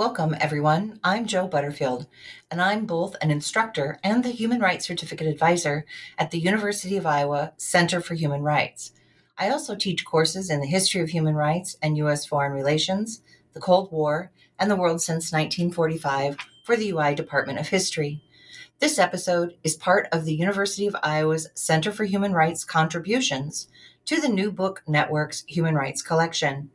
Welcome, 0.00 0.34
everyone. 0.40 0.98
I'm 1.04 1.26
Joe 1.26 1.46
Butterfield, 1.46 2.06
and 2.50 2.62
I'm 2.62 2.86
both 2.86 3.16
an 3.20 3.30
instructor 3.30 3.98
and 4.02 4.24
the 4.24 4.30
Human 4.30 4.58
Rights 4.58 4.86
Certificate 4.86 5.26
Advisor 5.26 5.84
at 6.16 6.30
the 6.30 6.38
University 6.38 6.96
of 6.96 7.04
Iowa 7.04 7.52
Center 7.58 8.00
for 8.00 8.14
Human 8.14 8.40
Rights. 8.40 8.92
I 9.36 9.50
also 9.50 9.76
teach 9.76 10.06
courses 10.06 10.48
in 10.48 10.60
the 10.60 10.66
history 10.66 11.02
of 11.02 11.10
human 11.10 11.34
rights 11.34 11.76
and 11.82 11.98
U.S. 11.98 12.24
foreign 12.24 12.52
relations, 12.52 13.20
the 13.52 13.60
Cold 13.60 13.92
War, 13.92 14.32
and 14.58 14.70
the 14.70 14.74
world 14.74 15.02
since 15.02 15.32
1945 15.32 16.38
for 16.64 16.76
the 16.76 16.92
UI 16.92 17.14
Department 17.14 17.58
of 17.58 17.68
History. 17.68 18.22
This 18.78 18.98
episode 18.98 19.52
is 19.62 19.76
part 19.76 20.08
of 20.12 20.24
the 20.24 20.34
University 20.34 20.86
of 20.86 20.96
Iowa's 21.02 21.50
Center 21.52 21.92
for 21.92 22.06
Human 22.06 22.32
Rights 22.32 22.64
contributions 22.64 23.68
to 24.06 24.18
the 24.18 24.30
New 24.30 24.50
Book 24.50 24.82
Network's 24.86 25.44
Human 25.46 25.74
Rights 25.74 26.00
Collection. 26.00 26.70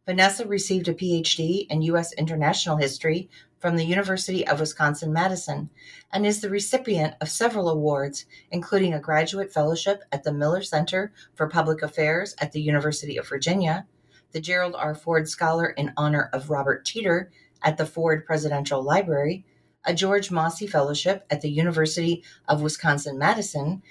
Vanessa 0.05 0.45
received 0.47 0.87
a 0.87 0.93
PhD 0.93 1.67
in 1.69 1.83
U.S. 1.83 2.11
international 2.13 2.77
history 2.77 3.29
from 3.61 3.77
the 3.77 3.85
University 3.85 4.45
of 4.47 4.59
Wisconsin 4.59 5.13
Madison 5.13 5.69
and 6.11 6.25
is 6.25 6.41
the 6.41 6.49
recipient 6.49 7.13
of 7.21 7.29
several 7.29 7.69
awards, 7.69 8.25
including 8.49 8.93
a 8.93 8.99
graduate 8.99 9.53
fellowship 9.53 10.03
at 10.11 10.23
the 10.23 10.33
Miller 10.33 10.63
Center 10.63 11.13
for 11.35 11.47
Public 11.47 11.83
Affairs 11.83 12.33
at 12.39 12.51
the 12.51 12.61
University 12.61 13.17
of 13.17 13.29
Virginia, 13.29 13.85
the 14.31 14.41
Gerald 14.41 14.75
R. 14.75 14.95
Ford 14.95 15.29
Scholar 15.29 15.67
in 15.67 15.93
honor 15.95 16.29
of 16.33 16.49
Robert 16.49 16.83
Teeter 16.85 17.31
at 17.61 17.77
the 17.77 17.85
Ford 17.85 18.25
Presidential 18.25 18.81
Library, 18.81 19.45
a 19.85 19.93
George 19.93 20.31
Mosse 20.31 20.67
Fellowship 20.67 21.25
at 21.29 21.41
the 21.41 21.51
University 21.51 22.23
of 22.47 22.63
Wisconsin 22.63 23.19
Madison 23.19 23.83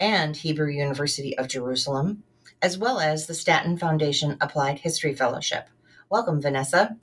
and 0.00 0.36
Hebrew 0.36 0.70
University 0.70 1.36
of 1.36 1.48
Jerusalem, 1.48 2.22
as 2.62 2.78
well 2.78 2.98
as 2.98 3.26
the 3.26 3.34
Stanton 3.34 3.76
Foundation 3.76 4.38
Applied 4.40 4.78
History 4.78 5.14
Fellowship. 5.14 5.68
Welcome, 6.08 6.40
Vanessa. 6.40 6.96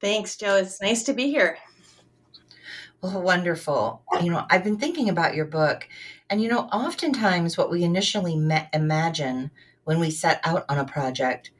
Thanks, 0.00 0.36
Joe. 0.36 0.56
It's 0.56 0.80
nice 0.80 1.02
to 1.04 1.12
be 1.12 1.30
here. 1.30 1.58
Well, 3.02 3.22
wonderful. 3.22 4.02
You 4.22 4.30
know, 4.30 4.46
I've 4.50 4.64
been 4.64 4.78
thinking 4.78 5.08
about 5.08 5.34
your 5.34 5.46
book, 5.46 5.88
and 6.28 6.42
you 6.42 6.48
know, 6.48 6.60
oftentimes 6.60 7.56
what 7.56 7.70
we 7.70 7.82
initially 7.82 8.36
me- 8.36 8.68
imagine 8.72 9.50
when 9.84 10.00
we 10.00 10.10
set 10.10 10.40
out 10.44 10.64
on 10.68 10.78
a 10.78 10.84
project 10.84 11.50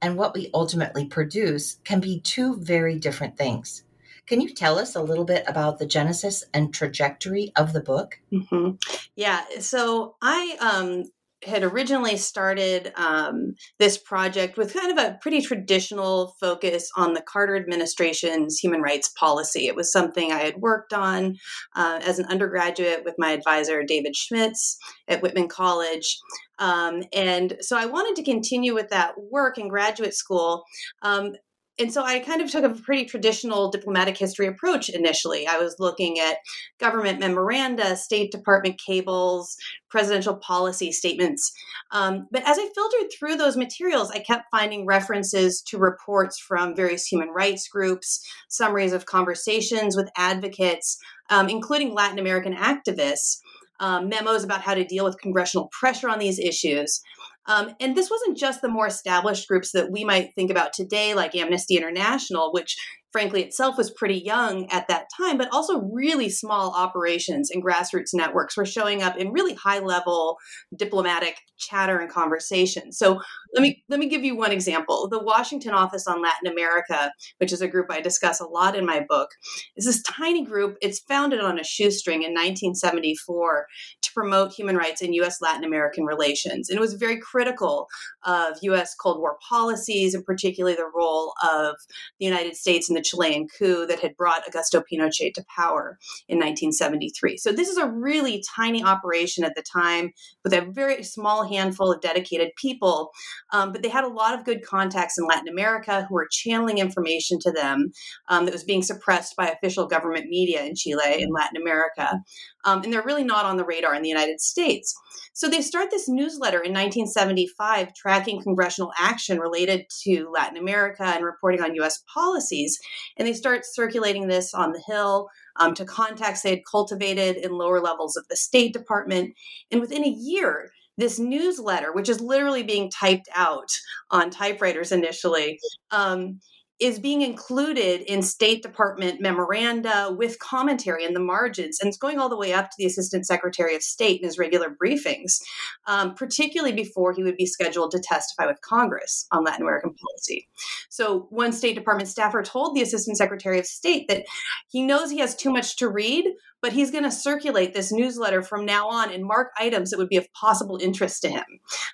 and 0.00 0.16
what 0.16 0.34
we 0.34 0.50
ultimately 0.54 1.06
produce 1.06 1.78
can 1.84 2.00
be 2.00 2.20
two 2.20 2.56
very 2.56 2.98
different 2.98 3.36
things. 3.36 3.84
Can 4.26 4.40
you 4.40 4.54
tell 4.54 4.78
us 4.78 4.94
a 4.94 5.02
little 5.02 5.24
bit 5.24 5.44
about 5.46 5.78
the 5.78 5.86
genesis 5.86 6.44
and 6.54 6.72
trajectory 6.72 7.52
of 7.56 7.72
the 7.72 7.80
book? 7.80 8.20
Mm-hmm. 8.32 8.76
Yeah, 9.16 9.44
so 9.60 10.16
I 10.22 10.56
um, 10.60 11.04
had 11.44 11.62
originally 11.62 12.16
started 12.16 12.92
um, 12.96 13.54
this 13.78 13.98
project 13.98 14.56
with 14.56 14.74
kind 14.74 14.96
of 14.96 15.04
a 15.04 15.18
pretty 15.20 15.40
traditional 15.40 16.34
focus 16.40 16.88
on 16.96 17.14
the 17.14 17.22
Carter 17.22 17.56
administration's 17.56 18.58
human 18.58 18.80
rights 18.80 19.10
policy. 19.18 19.66
It 19.66 19.76
was 19.76 19.92
something 19.92 20.32
I 20.32 20.38
had 20.38 20.56
worked 20.56 20.92
on 20.92 21.36
uh, 21.76 22.00
as 22.02 22.18
an 22.18 22.26
undergraduate 22.26 23.02
with 23.04 23.14
my 23.18 23.32
advisor, 23.32 23.82
David 23.82 24.16
Schmitz, 24.16 24.76
at 25.08 25.22
Whitman 25.22 25.48
College. 25.48 26.18
Um, 26.58 27.02
and 27.12 27.56
so 27.60 27.76
I 27.76 27.86
wanted 27.86 28.16
to 28.16 28.30
continue 28.30 28.74
with 28.74 28.90
that 28.90 29.14
work 29.30 29.58
in 29.58 29.68
graduate 29.68 30.14
school. 30.14 30.64
Um, 31.02 31.32
and 31.78 31.92
so 31.92 32.04
I 32.04 32.20
kind 32.20 32.40
of 32.40 32.50
took 32.50 32.64
a 32.64 32.70
pretty 32.70 33.04
traditional 33.04 33.70
diplomatic 33.70 34.16
history 34.16 34.46
approach 34.46 34.88
initially. 34.88 35.46
I 35.46 35.58
was 35.58 35.74
looking 35.80 36.20
at 36.20 36.38
government 36.78 37.18
memoranda, 37.18 37.96
State 37.96 38.30
Department 38.30 38.80
cables, 38.84 39.56
presidential 39.90 40.36
policy 40.36 40.92
statements. 40.92 41.52
Um, 41.90 42.28
but 42.30 42.42
as 42.46 42.58
I 42.58 42.68
filtered 42.74 43.10
through 43.18 43.36
those 43.36 43.56
materials, 43.56 44.10
I 44.12 44.20
kept 44.20 44.44
finding 44.52 44.86
references 44.86 45.62
to 45.68 45.78
reports 45.78 46.38
from 46.38 46.76
various 46.76 47.06
human 47.06 47.30
rights 47.30 47.66
groups, 47.68 48.24
summaries 48.48 48.92
of 48.92 49.06
conversations 49.06 49.96
with 49.96 50.10
advocates, 50.16 50.96
um, 51.30 51.48
including 51.48 51.92
Latin 51.92 52.20
American 52.20 52.54
activists. 52.54 53.38
Um, 53.80 54.08
memos 54.08 54.44
about 54.44 54.60
how 54.60 54.74
to 54.74 54.84
deal 54.84 55.04
with 55.04 55.20
congressional 55.20 55.68
pressure 55.78 56.08
on 56.08 56.20
these 56.20 56.38
issues. 56.38 57.02
Um, 57.46 57.74
and 57.80 57.96
this 57.96 58.10
wasn't 58.10 58.38
just 58.38 58.62
the 58.62 58.68
more 58.68 58.86
established 58.86 59.48
groups 59.48 59.72
that 59.72 59.90
we 59.90 60.04
might 60.04 60.34
think 60.34 60.50
about 60.50 60.72
today, 60.72 61.14
like 61.14 61.34
Amnesty 61.34 61.76
International, 61.76 62.52
which 62.52 62.76
frankly, 63.14 63.44
itself 63.44 63.78
was 63.78 63.92
pretty 63.92 64.18
young 64.18 64.68
at 64.72 64.88
that 64.88 65.06
time, 65.16 65.38
but 65.38 65.48
also 65.52 65.82
really 65.82 66.28
small 66.28 66.74
operations 66.74 67.48
and 67.48 67.62
grassroots 67.62 68.12
networks 68.12 68.56
were 68.56 68.66
showing 68.66 69.04
up 69.04 69.16
in 69.16 69.30
really 69.30 69.54
high 69.54 69.78
level 69.78 70.36
diplomatic 70.76 71.36
chatter 71.56 72.00
and 72.00 72.10
conversation. 72.10 72.90
So 72.90 73.20
let 73.54 73.62
me 73.62 73.84
let 73.88 74.00
me 74.00 74.08
give 74.08 74.24
you 74.24 74.34
one 74.36 74.50
example. 74.50 75.06
The 75.08 75.22
Washington 75.22 75.74
Office 75.74 76.08
on 76.08 76.20
Latin 76.20 76.50
America, 76.50 77.12
which 77.38 77.52
is 77.52 77.62
a 77.62 77.68
group 77.68 77.86
I 77.88 78.00
discuss 78.00 78.40
a 78.40 78.46
lot 78.46 78.74
in 78.74 78.84
my 78.84 79.06
book, 79.08 79.28
is 79.76 79.84
this 79.84 80.02
tiny 80.02 80.44
group. 80.44 80.76
It's 80.82 80.98
founded 80.98 81.38
on 81.38 81.60
a 81.60 81.64
shoestring 81.64 82.24
in 82.24 82.32
1974 82.32 83.66
to 84.02 84.10
promote 84.12 84.50
human 84.50 84.76
rights 84.76 85.02
in 85.02 85.12
U.S. 85.12 85.40
Latin 85.40 85.62
American 85.62 86.04
relations, 86.04 86.68
and 86.68 86.76
it 86.76 86.80
was 86.80 86.94
very 86.94 87.20
critical 87.20 87.86
of 88.24 88.56
U.S. 88.62 88.96
Cold 89.00 89.20
War 89.20 89.36
policies, 89.48 90.14
and 90.14 90.24
particularly 90.24 90.74
the 90.74 90.90
role 90.92 91.32
of 91.48 91.76
the 92.18 92.26
United 92.26 92.56
States 92.56 92.88
in 92.88 92.96
the 92.96 93.03
Chilean 93.04 93.46
coup 93.48 93.86
that 93.86 94.00
had 94.00 94.16
brought 94.16 94.44
Augusto 94.46 94.82
Pinochet 94.90 95.32
to 95.34 95.44
power 95.54 95.98
in 96.28 96.38
1973. 96.38 97.36
So 97.36 97.52
this 97.52 97.68
is 97.68 97.76
a 97.76 97.88
really 97.88 98.42
tiny 98.56 98.82
operation 98.82 99.44
at 99.44 99.54
the 99.54 99.62
time 99.62 100.12
with 100.42 100.52
a 100.52 100.66
very 100.70 101.02
small 101.02 101.46
handful 101.46 101.92
of 101.92 102.00
dedicated 102.00 102.50
people, 102.56 103.10
um, 103.52 103.72
but 103.72 103.82
they 103.82 103.88
had 103.88 104.04
a 104.04 104.08
lot 104.08 104.38
of 104.38 104.44
good 104.44 104.64
contacts 104.64 105.18
in 105.18 105.26
Latin 105.26 105.48
America 105.48 106.06
who 106.08 106.14
were 106.14 106.28
channeling 106.30 106.78
information 106.78 107.38
to 107.40 107.50
them 107.50 107.92
um, 108.28 108.44
that 108.44 108.54
was 108.54 108.64
being 108.64 108.82
suppressed 108.82 109.36
by 109.36 109.48
official 109.48 109.86
government 109.86 110.26
media 110.28 110.64
in 110.64 110.74
Chile 110.74 111.22
and 111.22 111.32
Latin 111.32 111.60
America. 111.60 112.20
Um, 112.64 112.82
and 112.82 112.92
they're 112.92 113.02
really 113.02 113.24
not 113.24 113.44
on 113.44 113.56
the 113.56 113.64
radar 113.64 113.94
in 113.94 114.02
the 114.02 114.08
United 114.08 114.40
States. 114.40 114.94
So 115.36 115.48
they 115.48 115.62
start 115.62 115.90
this 115.90 116.08
newsletter 116.08 116.58
in 116.58 116.72
1975 116.72 117.92
tracking 117.94 118.40
congressional 118.40 118.92
action 118.98 119.40
related 119.40 119.86
to 120.04 120.30
Latin 120.32 120.56
America 120.56 121.02
and 121.04 121.24
reporting 121.24 121.60
on 121.60 121.74
US 121.74 122.02
policies. 122.12 122.78
And 123.16 123.26
they 123.26 123.32
start 123.32 123.64
circulating 123.64 124.28
this 124.28 124.54
on 124.54 124.72
the 124.72 124.82
Hill 124.86 125.28
um, 125.56 125.74
to 125.74 125.84
contacts 125.84 126.42
they 126.42 126.50
had 126.50 126.66
cultivated 126.70 127.36
in 127.36 127.52
lower 127.52 127.80
levels 127.80 128.16
of 128.16 128.26
the 128.28 128.36
State 128.36 128.72
Department. 128.72 129.34
And 129.70 129.80
within 129.80 130.04
a 130.04 130.08
year, 130.08 130.70
this 130.96 131.18
newsletter, 131.18 131.92
which 131.92 132.08
is 132.08 132.20
literally 132.20 132.62
being 132.62 132.90
typed 132.90 133.28
out 133.34 133.68
on 134.10 134.30
typewriters 134.30 134.92
initially, 134.92 135.58
um, 135.90 136.40
is 136.80 136.98
being 136.98 137.22
included 137.22 138.00
in 138.02 138.22
State 138.22 138.62
Department 138.62 139.20
memoranda 139.20 140.14
with 140.16 140.38
commentary 140.40 141.04
in 141.04 141.14
the 141.14 141.20
margins, 141.20 141.78
and 141.80 141.88
it's 141.88 141.96
going 141.96 142.18
all 142.18 142.28
the 142.28 142.36
way 142.36 142.52
up 142.52 142.66
to 142.66 142.76
the 142.76 142.86
Assistant 142.86 143.26
Secretary 143.26 143.76
of 143.76 143.82
State 143.82 144.20
in 144.20 144.26
his 144.26 144.38
regular 144.38 144.70
briefings, 144.70 145.40
um, 145.86 146.14
particularly 146.14 146.74
before 146.74 147.12
he 147.12 147.22
would 147.22 147.36
be 147.36 147.46
scheduled 147.46 147.92
to 147.92 148.00
testify 148.00 148.46
with 148.46 148.60
Congress 148.60 149.26
on 149.30 149.44
Latin 149.44 149.62
American 149.62 149.94
policy. 149.94 150.48
So, 150.88 151.28
one 151.30 151.52
State 151.52 151.74
Department 151.74 152.08
staffer 152.08 152.42
told 152.42 152.74
the 152.74 152.82
Assistant 152.82 153.16
Secretary 153.16 153.58
of 153.58 153.66
State 153.66 154.08
that 154.08 154.24
he 154.68 154.82
knows 154.82 155.10
he 155.10 155.18
has 155.18 155.36
too 155.36 155.52
much 155.52 155.76
to 155.76 155.88
read, 155.88 156.26
but 156.64 156.72
he's 156.72 156.90
going 156.90 157.04
to 157.04 157.10
circulate 157.10 157.74
this 157.74 157.92
newsletter 157.92 158.40
from 158.40 158.64
now 158.64 158.88
on 158.88 159.12
and 159.12 159.22
mark 159.22 159.50
items 159.58 159.90
that 159.90 159.98
would 159.98 160.08
be 160.08 160.16
of 160.16 160.32
possible 160.32 160.78
interest 160.80 161.20
to 161.20 161.28
him. 161.28 161.44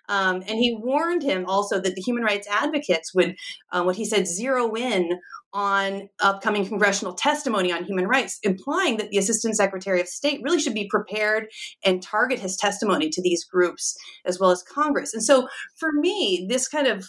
Um, 0.08 0.44
and 0.46 0.60
he 0.60 0.78
warned 0.80 1.24
him 1.24 1.44
also 1.46 1.80
that 1.80 1.96
the 1.96 2.00
human 2.00 2.22
rights 2.22 2.46
advocates 2.48 3.12
would, 3.12 3.34
uh, 3.72 3.82
what 3.82 3.96
he 3.96 4.04
said, 4.04 4.28
zero 4.28 4.72
in 4.76 5.18
on 5.52 6.08
upcoming 6.22 6.64
congressional 6.64 7.14
testimony 7.14 7.72
on 7.72 7.82
human 7.82 8.06
rights, 8.06 8.38
implying 8.44 8.96
that 8.98 9.10
the 9.10 9.18
Assistant 9.18 9.56
Secretary 9.56 10.00
of 10.00 10.06
State 10.06 10.40
really 10.44 10.60
should 10.60 10.72
be 10.72 10.86
prepared 10.88 11.48
and 11.84 12.00
target 12.00 12.38
his 12.38 12.56
testimony 12.56 13.10
to 13.10 13.20
these 13.20 13.44
groups 13.44 13.96
as 14.24 14.38
well 14.38 14.52
as 14.52 14.62
Congress. 14.62 15.12
And 15.12 15.24
so 15.24 15.48
for 15.80 15.90
me, 15.94 16.46
this 16.48 16.68
kind 16.68 16.86
of 16.86 17.08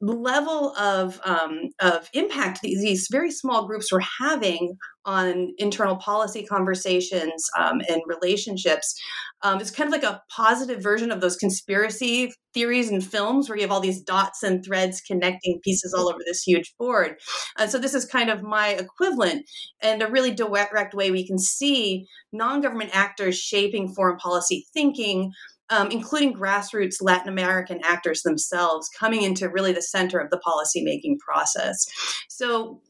level 0.00 0.74
of 0.76 1.20
um, 1.24 1.70
of 1.80 2.08
impact 2.12 2.60
these, 2.62 3.08
very 3.10 3.30
small 3.30 3.66
groups 3.66 3.92
were 3.92 4.02
having 4.20 4.76
on 5.04 5.52
internal 5.58 5.96
policy 5.96 6.44
conversations 6.44 7.46
um, 7.58 7.80
and 7.88 8.00
relationships 8.06 8.94
um, 9.42 9.60
it's 9.60 9.70
kind 9.70 9.86
of 9.86 9.92
like 9.92 10.10
a 10.10 10.20
positive 10.30 10.82
version 10.82 11.12
of 11.12 11.20
those 11.20 11.36
conspiracy 11.36 12.32
theories 12.54 12.90
and 12.90 13.04
films 13.04 13.48
where 13.48 13.56
you 13.56 13.62
have 13.62 13.70
all 13.70 13.80
these 13.80 14.02
dots 14.02 14.42
and 14.42 14.64
threads 14.64 15.00
connecting 15.00 15.60
pieces 15.62 15.94
all 15.94 16.08
over 16.08 16.18
this 16.26 16.42
huge 16.42 16.74
board. 16.78 17.16
And 17.56 17.70
so 17.70 17.78
this 17.78 17.94
is 17.94 18.04
kind 18.04 18.30
of 18.30 18.42
my 18.42 18.70
equivalent 18.70 19.48
and 19.80 20.02
a 20.02 20.10
really 20.10 20.32
direct 20.32 20.94
way 20.94 21.10
we 21.10 21.26
can 21.26 21.38
see 21.38 22.06
non-government 22.32 22.90
actors 22.92 23.38
shaping 23.38 23.94
foreign 23.94 24.16
policy 24.16 24.66
thinking 24.74 25.30
um, 25.70 25.90
including 25.90 26.34
grassroots 26.34 27.02
Latin 27.02 27.28
American 27.28 27.80
actors 27.84 28.22
themselves 28.22 28.88
coming 28.88 29.22
into 29.22 29.48
really 29.48 29.72
the 29.72 29.82
center 29.82 30.18
of 30.18 30.30
the 30.30 30.40
policymaking 30.40 31.18
process. 31.18 31.86
So, 32.28 32.80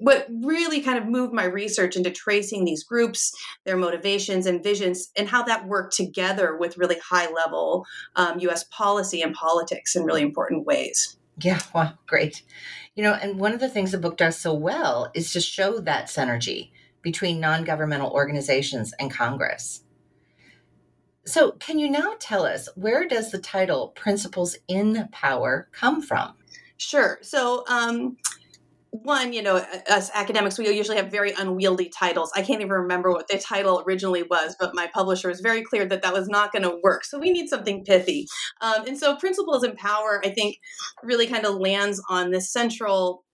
what 0.00 0.28
really 0.30 0.80
kind 0.80 0.96
of 0.96 1.06
moved 1.06 1.32
my 1.32 1.44
research 1.44 1.96
into 1.96 2.10
tracing 2.10 2.64
these 2.64 2.84
groups, 2.84 3.36
their 3.66 3.76
motivations 3.76 4.46
and 4.46 4.62
visions, 4.62 5.10
and 5.16 5.28
how 5.28 5.42
that 5.42 5.66
worked 5.66 5.96
together 5.96 6.56
with 6.56 6.78
really 6.78 6.98
high 7.00 7.28
level 7.32 7.84
um, 8.14 8.38
US 8.38 8.64
policy 8.64 9.22
and 9.22 9.34
politics 9.34 9.96
in 9.96 10.04
really 10.04 10.22
important 10.22 10.64
ways. 10.64 11.16
Yeah, 11.40 11.60
wow, 11.74 11.94
great. 12.06 12.42
You 12.94 13.02
know, 13.04 13.14
and 13.14 13.38
one 13.38 13.52
of 13.52 13.60
the 13.60 13.68
things 13.68 13.90
the 13.90 13.98
book 13.98 14.16
does 14.16 14.38
so 14.38 14.54
well 14.54 15.10
is 15.14 15.32
to 15.32 15.40
show 15.40 15.80
that 15.80 16.06
synergy 16.06 16.70
between 17.02 17.40
non 17.40 17.64
governmental 17.64 18.10
organizations 18.10 18.92
and 18.98 19.10
Congress. 19.10 19.82
So, 21.28 21.52
can 21.52 21.78
you 21.78 21.90
now 21.90 22.14
tell 22.18 22.46
us 22.46 22.70
where 22.74 23.06
does 23.06 23.30
the 23.30 23.38
title 23.38 23.88
Principles 23.88 24.56
in 24.66 25.08
Power 25.12 25.68
come 25.72 26.00
from? 26.00 26.32
Sure. 26.78 27.18
So, 27.20 27.64
um, 27.68 28.16
one, 28.90 29.34
you 29.34 29.42
know, 29.42 29.56
us 29.90 30.10
academics, 30.14 30.56
we 30.56 30.74
usually 30.74 30.96
have 30.96 31.10
very 31.10 31.32
unwieldy 31.32 31.90
titles. 31.90 32.32
I 32.34 32.40
can't 32.40 32.62
even 32.62 32.72
remember 32.72 33.10
what 33.10 33.28
the 33.28 33.38
title 33.38 33.82
originally 33.86 34.22
was, 34.22 34.56
but 34.58 34.74
my 34.74 34.86
publisher 34.86 35.28
was 35.28 35.40
very 35.40 35.62
clear 35.62 35.84
that 35.84 36.00
that 36.00 36.14
was 36.14 36.28
not 36.28 36.50
going 36.50 36.62
to 36.62 36.78
work. 36.82 37.04
So 37.04 37.18
we 37.18 37.30
need 37.30 37.48
something 37.48 37.84
pithy. 37.84 38.26
Um, 38.62 38.86
and 38.86 38.96
so 38.96 39.14
Principles 39.16 39.62
in 39.62 39.76
Power, 39.76 40.22
I 40.24 40.30
think, 40.30 40.56
really 41.02 41.26
kind 41.26 41.44
of 41.44 41.56
lands 41.56 42.02
on 42.08 42.30
this 42.30 42.50
central 42.50 43.24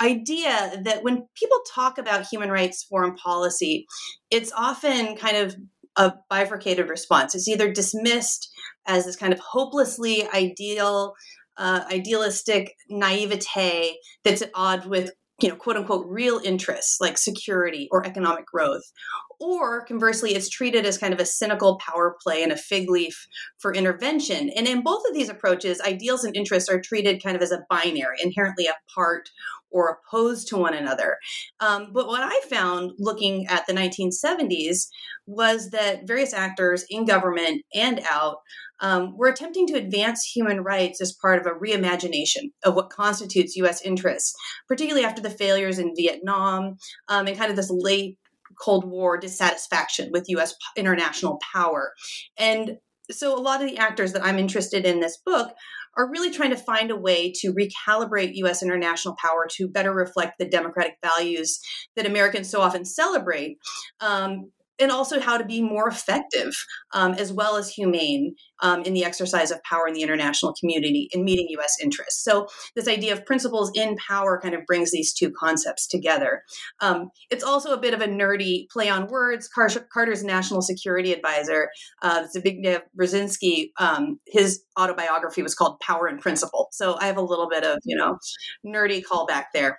idea 0.00 0.80
that 0.84 1.02
when 1.02 1.26
people 1.34 1.58
talk 1.74 1.98
about 1.98 2.28
human 2.28 2.50
rights 2.50 2.84
foreign 2.84 3.16
policy, 3.16 3.88
it's 4.30 4.52
often 4.52 5.16
kind 5.16 5.36
of 5.36 5.56
a 5.98 6.14
bifurcated 6.30 6.88
response. 6.88 7.34
It's 7.34 7.48
either 7.48 7.70
dismissed 7.70 8.48
as 8.86 9.04
this 9.04 9.16
kind 9.16 9.32
of 9.32 9.40
hopelessly 9.40 10.26
ideal, 10.32 11.12
uh, 11.58 11.84
idealistic 11.92 12.74
naivete 12.88 13.98
that's 14.24 14.42
at 14.42 14.50
odds 14.54 14.86
with 14.86 15.10
you 15.40 15.48
know 15.48 15.56
quote 15.56 15.76
unquote 15.76 16.06
real 16.06 16.40
interests 16.44 17.00
like 17.00 17.16
security 17.16 17.88
or 17.90 18.06
economic 18.06 18.46
growth 18.46 18.92
or 19.40 19.84
conversely 19.84 20.34
it's 20.34 20.48
treated 20.48 20.84
as 20.84 20.98
kind 20.98 21.14
of 21.14 21.20
a 21.20 21.24
cynical 21.24 21.78
power 21.78 22.16
play 22.22 22.42
and 22.42 22.52
a 22.52 22.56
fig 22.56 22.90
leaf 22.90 23.26
for 23.58 23.72
intervention 23.72 24.50
and 24.50 24.66
in 24.66 24.82
both 24.82 25.02
of 25.08 25.14
these 25.14 25.28
approaches 25.28 25.80
ideals 25.80 26.24
and 26.24 26.36
interests 26.36 26.68
are 26.68 26.80
treated 26.80 27.22
kind 27.22 27.36
of 27.36 27.42
as 27.42 27.52
a 27.52 27.64
binary 27.70 28.18
inherently 28.22 28.66
apart 28.66 29.30
or 29.70 29.98
opposed 30.00 30.48
to 30.48 30.56
one 30.56 30.74
another. 30.74 31.18
Um, 31.60 31.90
but 31.92 32.06
what 32.06 32.22
I 32.22 32.40
found 32.48 32.92
looking 32.98 33.46
at 33.48 33.66
the 33.66 33.72
1970s 33.72 34.88
was 35.26 35.70
that 35.70 36.06
various 36.06 36.32
actors 36.32 36.84
in 36.88 37.04
government 37.04 37.62
and 37.74 38.00
out 38.10 38.38
um, 38.80 39.16
were 39.16 39.28
attempting 39.28 39.66
to 39.68 39.76
advance 39.76 40.24
human 40.24 40.60
rights 40.60 41.00
as 41.00 41.16
part 41.20 41.40
of 41.40 41.46
a 41.46 41.58
reimagination 41.58 42.50
of 42.64 42.74
what 42.74 42.90
constitutes 42.90 43.56
U.S. 43.56 43.82
interests, 43.82 44.34
particularly 44.66 45.04
after 45.04 45.22
the 45.22 45.30
failures 45.30 45.78
in 45.78 45.94
Vietnam 45.96 46.76
um, 47.08 47.26
and 47.26 47.36
kind 47.36 47.50
of 47.50 47.56
this 47.56 47.70
late 47.70 48.16
Cold 48.60 48.84
War 48.84 49.18
dissatisfaction 49.18 50.10
with 50.12 50.28
U.S. 50.28 50.54
international 50.76 51.40
power. 51.52 51.92
And 52.38 52.78
so 53.10 53.36
a 53.36 53.40
lot 53.40 53.62
of 53.62 53.68
the 53.68 53.78
actors 53.78 54.12
that 54.12 54.24
I'm 54.24 54.38
interested 54.38 54.84
in 54.84 55.00
this 55.00 55.18
book 55.24 55.52
are 55.96 56.10
really 56.10 56.30
trying 56.30 56.50
to 56.50 56.56
find 56.56 56.90
a 56.90 56.96
way 56.96 57.32
to 57.36 57.52
recalibrate 57.52 58.34
US 58.34 58.62
international 58.62 59.16
power 59.20 59.48
to 59.56 59.68
better 59.68 59.92
reflect 59.92 60.34
the 60.38 60.48
democratic 60.48 60.94
values 61.02 61.58
that 61.96 62.06
Americans 62.06 62.48
so 62.48 62.60
often 62.60 62.84
celebrate. 62.84 63.58
Um, 64.00 64.50
and 64.78 64.90
also 64.90 65.20
how 65.20 65.36
to 65.38 65.44
be 65.44 65.62
more 65.62 65.88
effective 65.88 66.54
um, 66.92 67.12
as 67.14 67.32
well 67.32 67.56
as 67.56 67.68
humane 67.68 68.34
um, 68.60 68.82
in 68.82 68.94
the 68.94 69.04
exercise 69.04 69.50
of 69.50 69.62
power 69.62 69.86
in 69.86 69.94
the 69.94 70.02
international 70.02 70.54
community 70.58 71.08
in 71.12 71.24
meeting 71.24 71.46
U.S. 71.50 71.76
interests. 71.82 72.22
So, 72.22 72.48
this 72.74 72.88
idea 72.88 73.12
of 73.12 73.24
principles 73.24 73.70
in 73.74 73.96
power 73.96 74.40
kind 74.40 74.54
of 74.54 74.64
brings 74.66 74.90
these 74.90 75.12
two 75.12 75.30
concepts 75.30 75.86
together. 75.86 76.42
Um, 76.80 77.10
it's 77.30 77.44
also 77.44 77.72
a 77.72 77.80
bit 77.80 77.94
of 77.94 78.00
a 78.00 78.06
nerdy 78.06 78.68
play 78.70 78.88
on 78.88 79.06
words. 79.08 79.48
Car- 79.48 79.68
Carter's 79.92 80.24
national 80.24 80.62
security 80.62 81.12
advisor, 81.12 81.70
uh, 82.02 82.26
Zbigniew 82.34 82.80
Brzezinski, 82.98 83.70
um, 83.78 84.18
his 84.26 84.62
autobiography 84.78 85.42
was 85.42 85.54
called 85.54 85.78
Power 85.80 86.06
and 86.06 86.20
Principle. 86.20 86.68
So, 86.72 86.96
I 86.98 87.06
have 87.06 87.16
a 87.16 87.22
little 87.22 87.48
bit 87.48 87.64
of, 87.64 87.78
you 87.84 87.96
know, 87.96 88.18
nerdy 88.66 89.02
callback 89.02 89.46
there. 89.54 89.78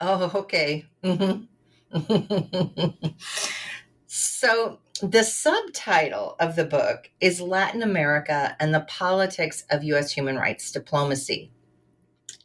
Oh, 0.00 0.30
okay. 0.34 0.84
Mm-hmm. 1.02 1.44
So, 4.06 4.78
the 5.02 5.22
subtitle 5.22 6.36
of 6.40 6.56
the 6.56 6.64
book 6.64 7.10
is 7.20 7.40
Latin 7.40 7.82
America 7.82 8.56
and 8.58 8.74
the 8.74 8.86
Politics 8.88 9.64
of 9.70 9.84
U.S. 9.84 10.12
Human 10.12 10.36
Rights 10.36 10.72
Diplomacy. 10.72 11.52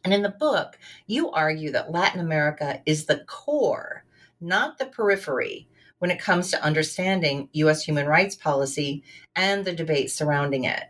And 0.04 0.12
in 0.12 0.22
the 0.22 0.28
book, 0.28 0.78
you 1.06 1.30
argue 1.30 1.70
that 1.72 1.92
Latin 1.92 2.20
America 2.20 2.82
is 2.86 3.06
the 3.06 3.24
core, 3.26 4.04
not 4.40 4.78
the 4.78 4.86
periphery, 4.86 5.68
when 5.98 6.10
it 6.10 6.20
comes 6.20 6.50
to 6.50 6.62
understanding 6.64 7.48
U.S. 7.52 7.84
human 7.84 8.06
rights 8.06 8.34
policy 8.34 9.04
and 9.36 9.64
the 9.64 9.72
debate 9.72 10.10
surrounding 10.10 10.64
it. 10.64 10.84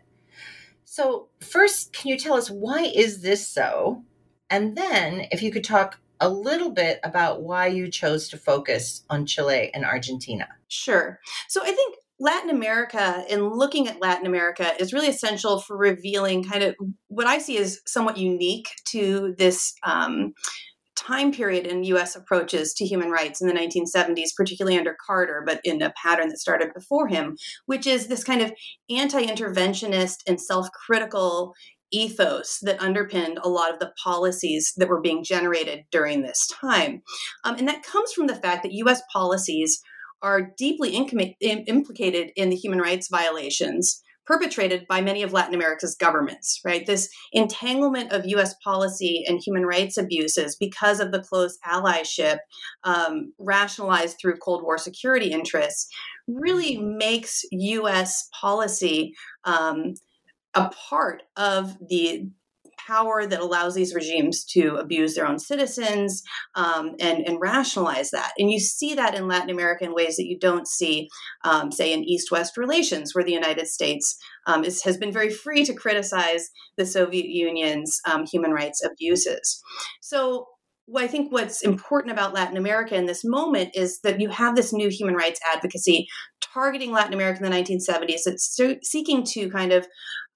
So, 0.85 1.29
first, 1.39 1.93
can 1.93 2.09
you 2.09 2.17
tell 2.17 2.33
us 2.33 2.49
why 2.49 2.81
is 2.83 3.21
this 3.21 3.47
so? 3.47 4.03
And 4.49 4.75
then, 4.75 5.27
if 5.31 5.41
you 5.41 5.51
could 5.51 5.63
talk 5.63 5.99
a 6.23 6.29
little 6.29 6.71
bit 6.71 6.99
about 7.03 7.43
why 7.43 7.67
you 7.67 7.91
chose 7.91 8.29
to 8.29 8.37
focus 8.37 9.03
on 9.09 9.25
Chile 9.25 9.69
and 9.73 9.83
Argentina. 9.83 10.47
Sure. 10.69 11.19
So, 11.49 11.61
I 11.61 11.71
think 11.71 11.95
Latin 12.19 12.49
America 12.49 13.25
and 13.29 13.51
looking 13.51 13.87
at 13.87 14.01
Latin 14.01 14.25
America 14.25 14.71
is 14.79 14.93
really 14.93 15.09
essential 15.09 15.59
for 15.59 15.75
revealing 15.75 16.43
kind 16.43 16.63
of 16.63 16.75
what 17.07 17.27
I 17.27 17.37
see 17.39 17.57
as 17.57 17.81
somewhat 17.85 18.17
unique 18.17 18.69
to 18.91 19.35
this 19.37 19.73
um, 19.83 20.33
time 20.95 21.31
period 21.31 21.67
in 21.67 21.83
US 21.85 22.15
approaches 22.15 22.73
to 22.75 22.85
human 22.85 23.09
rights 23.09 23.41
in 23.41 23.47
the 23.47 23.53
1970s, 23.53 24.29
particularly 24.37 24.77
under 24.77 24.95
Carter, 25.05 25.43
but 25.45 25.59
in 25.63 25.81
a 25.81 25.93
pattern 26.01 26.29
that 26.29 26.37
started 26.37 26.73
before 26.73 27.07
him, 27.07 27.35
which 27.65 27.85
is 27.85 28.07
this 28.07 28.23
kind 28.23 28.41
of 28.41 28.53
anti 28.89 29.25
interventionist 29.25 30.17
and 30.27 30.39
self 30.39 30.67
critical 30.71 31.53
ethos 31.93 32.57
that 32.63 32.81
underpinned 32.81 33.39
a 33.43 33.49
lot 33.49 33.71
of 33.71 33.79
the 33.79 33.93
policies 34.03 34.73
that 34.77 34.89
were 34.89 35.01
being 35.01 35.23
generated 35.23 35.85
during 35.91 36.21
this 36.21 36.47
time. 36.47 37.01
Um, 37.43 37.55
and 37.57 37.67
that 37.67 37.83
comes 37.83 38.11
from 38.11 38.27
the 38.27 38.35
fact 38.35 38.63
that 38.63 38.73
US 38.73 39.01
policies 39.11 39.81
are 40.21 40.51
deeply 40.57 40.95
implicated 40.95 42.31
in 42.35 42.49
the 42.49 42.55
human 42.55 42.79
rights 42.79 43.09
violations 43.09 44.01
perpetrated 44.25 44.87
by 44.87 45.01
many 45.01 45.21
of 45.21 45.33
Latin 45.33 45.53
America's 45.53 45.95
governments, 45.95 46.61
right? 46.63 46.85
This 46.85 47.09
entanglement 47.33 48.11
of 48.11 48.25
US 48.25 48.55
policy 48.63 49.23
and 49.27 49.41
human 49.43 49.65
rights 49.65 49.97
abuses 49.97 50.55
because 50.55 50.99
of 50.99 51.11
the 51.11 51.21
close 51.21 51.57
allyship 51.67 52.37
um, 52.83 53.33
rationalized 53.37 54.17
through 54.19 54.37
Cold 54.37 54.63
War 54.63 54.77
security 54.77 55.31
interests 55.31 55.87
really 56.27 56.77
makes 56.77 57.41
US 57.51 58.29
policy 58.39 59.13
um, 59.43 59.95
a 60.55 60.69
part 60.69 61.23
of 61.35 61.77
the 61.89 62.29
power 62.87 63.25
that 63.25 63.39
allows 63.39 63.75
these 63.75 63.93
regimes 63.93 64.43
to 64.43 64.75
abuse 64.75 65.15
their 65.15 65.27
own 65.27 65.39
citizens 65.39 66.23
um, 66.55 66.95
and, 66.99 67.25
and 67.25 67.39
rationalize 67.39 68.11
that. 68.11 68.33
And 68.37 68.51
you 68.51 68.59
see 68.59 68.93
that 68.95 69.15
in 69.15 69.27
Latin 69.27 69.49
America 69.49 69.85
in 69.85 69.93
ways 69.93 70.17
that 70.17 70.27
you 70.27 70.37
don't 70.37 70.67
see, 70.67 71.07
um, 71.43 71.71
say, 71.71 71.93
in 71.93 72.03
East 72.03 72.31
West 72.31 72.57
relations, 72.57 73.13
where 73.13 73.23
the 73.23 73.31
United 73.31 73.67
States 73.67 74.17
um, 74.47 74.63
is, 74.63 74.83
has 74.83 74.97
been 74.97 75.11
very 75.11 75.29
free 75.29 75.63
to 75.65 75.73
criticize 75.73 76.49
the 76.77 76.85
Soviet 76.85 77.27
Union's 77.27 77.99
um, 78.09 78.25
human 78.25 78.51
rights 78.51 78.83
abuses. 78.83 79.61
So, 80.01 80.47
well, 80.85 81.03
I 81.03 81.07
think 81.07 81.31
what's 81.31 81.61
important 81.61 82.11
about 82.11 82.33
Latin 82.33 82.57
America 82.57 82.95
in 82.95 83.05
this 83.05 83.23
moment 83.23 83.69
is 83.73 84.01
that 84.01 84.19
you 84.19 84.27
have 84.27 84.57
this 84.57 84.73
new 84.73 84.89
human 84.89 85.15
rights 85.15 85.39
advocacy 85.55 86.07
targeting 86.53 86.91
Latin 86.91 87.13
America 87.13 87.43
in 87.43 87.49
the 87.49 87.57
1970s 87.57 88.21
It's 88.25 88.59
seeking 88.83 89.23
to 89.31 89.49
kind 89.49 89.71
of 89.71 89.87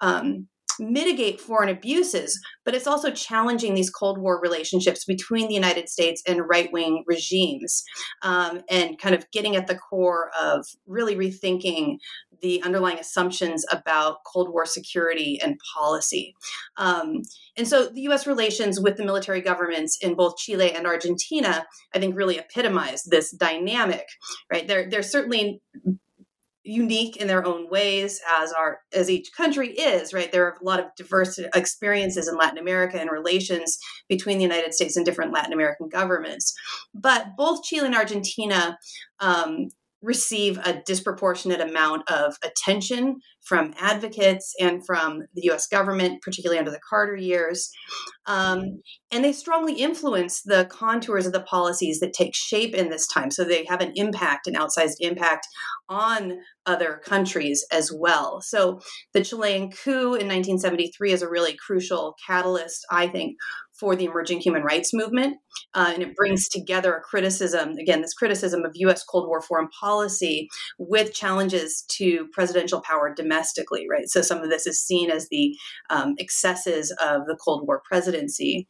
um, 0.02 0.48
mitigate 0.80 1.42
foreign 1.42 1.70
abuses, 1.70 2.40
but 2.64 2.76
it's 2.76 2.88
also 2.88 3.12
challenging 3.12 3.74
these 3.74 3.90
Cold 3.90 4.20
War 4.20 4.40
relationships 4.42 5.06
between 5.06 5.48
the 5.48 5.54
United 5.54 5.90
States 5.90 6.22
and 6.28 6.48
right 6.48 6.72
wing 6.72 7.04
regimes 7.08 7.84
um, 8.22 8.62
and 8.70 9.00
kind 9.00 9.16
of 9.16 9.30
getting 9.32 9.56
at 9.56 9.68
the 9.68 9.78
core 9.78 10.30
of 10.40 10.66
really 10.86 11.16
rethinking 11.16 11.98
the 12.42 12.62
underlying 12.62 13.00
assumptions 13.00 13.66
about 13.72 14.18
Cold 14.32 14.52
War 14.52 14.66
security 14.66 15.40
and 15.44 15.60
policy. 15.76 16.36
Um, 16.78 17.24
and 17.58 17.68
so 17.68 17.88
the 17.88 18.02
US 18.02 18.28
relations 18.28 18.80
with 18.80 18.98
the 18.98 19.06
military 19.06 19.42
governments 19.42 19.98
in 20.02 20.14
both 20.14 20.38
Chile 20.38 20.72
and 20.72 20.86
Argentina, 20.86 21.66
I 21.96 22.00
think, 22.00 22.16
really 22.16 22.38
epitomize 22.38 23.04
this 23.06 23.32
dynamic, 23.32 24.06
right? 24.52 24.68
They're, 24.68 24.88
they're 24.88 25.02
certainly 25.02 25.62
unique 26.68 27.18
in 27.18 27.28
their 27.28 27.46
own 27.46 27.70
ways 27.70 28.20
as 28.40 28.52
our 28.52 28.82
as 28.94 29.10
each 29.10 29.32
country 29.32 29.70
is 29.70 30.14
right? 30.14 30.32
There 30.32 30.46
are 30.46 30.58
a 30.62 30.66
lot 30.66 30.80
of 30.80 30.88
diverse 30.96 31.40
experiences 31.56 32.28
in 32.28 32.36
latin 32.36 32.58
america 32.58 33.00
and 33.00 33.10
relations 33.10 33.78
between 34.10 34.38
the 34.38 34.44
united 34.44 34.74
states 34.74 34.98
and 34.98 35.06
different 35.06 35.34
latin 35.34 35.54
american 35.54 35.90
governments. 35.90 36.54
But 36.94 37.36
both 37.38 37.64
chile 37.64 37.86
and 37.86 37.96
argentina 37.96 38.78
um, 39.20 39.70
receive 40.02 40.58
a 40.60 40.82
disproportionate 40.86 41.62
amount 41.62 42.10
of 42.10 42.36
attention 42.44 43.18
from 43.44 43.74
advocates 43.80 44.54
and 44.60 44.86
from 44.86 45.22
the 45.34 45.50
US 45.52 45.68
government, 45.68 46.22
particularly 46.22 46.60
under 46.60 46.72
the 46.72 46.80
Carter 46.88 47.16
years. 47.16 47.72
Um, 48.26 48.82
and 49.12 49.24
they 49.24 49.32
strongly 49.32 49.76
influence 49.76 50.42
the 50.42 50.68
contours 50.70 51.26
of 51.26 51.32
the 51.32 51.42
policies 51.42 52.00
that 52.02 52.14
take 52.14 52.36
shape 52.36 52.76
in 52.76 52.90
this 52.90 53.08
time. 53.08 53.32
So 53.32 53.44
they 53.44 53.66
have 53.66 53.82
an 53.82 53.94
impact, 53.96 54.48
an 54.48 54.56
outsized 54.56 54.98
impact 55.00 55.48
on 55.90 56.40
other 56.66 57.02
countries 57.04 57.66
as 57.72 57.92
well. 57.94 58.42
So 58.42 58.82
the 59.14 59.24
Chilean 59.24 59.72
coup 59.72 60.14
in 60.14 60.28
1973 60.28 61.14
is 61.14 61.22
a 61.22 61.30
really 61.30 61.56
crucial 61.66 62.16
catalyst, 62.26 62.86
I 62.92 63.08
think, 63.08 63.38
for 63.80 63.96
the 63.96 64.06
emerging 64.06 64.40
human 64.40 64.64
rights 64.64 64.94
movement. 64.94 65.38
Uh, 65.74 65.92
and 65.94 66.04
it 66.04 66.16
brings 66.16 66.48
together 66.48 66.96
a 66.96 67.02
criticism, 67.02 67.72
again, 67.78 68.02
this 68.02 68.14
criticism 68.14 68.64
of 68.64 68.72
US 68.76 69.04
Cold 69.04 69.28
War 69.28 69.42
foreign 69.42 69.68
policy 69.70 70.48
with 70.78 71.14
challenges 71.14 71.84
to 71.90 72.28
presidential 72.34 72.82
power 72.82 73.14
domestically, 73.14 73.86
right? 73.90 74.08
So 74.08 74.22
some 74.22 74.40
of 74.40 74.50
this 74.50 74.66
is 74.66 74.82
seen 74.82 75.12
as 75.12 75.28
the 75.30 75.56
um, 75.90 76.16
excesses 76.20 76.92
of 77.04 77.26
the 77.28 77.38
Cold 77.44 77.68
War 77.68 77.82
presidency. 77.88 78.68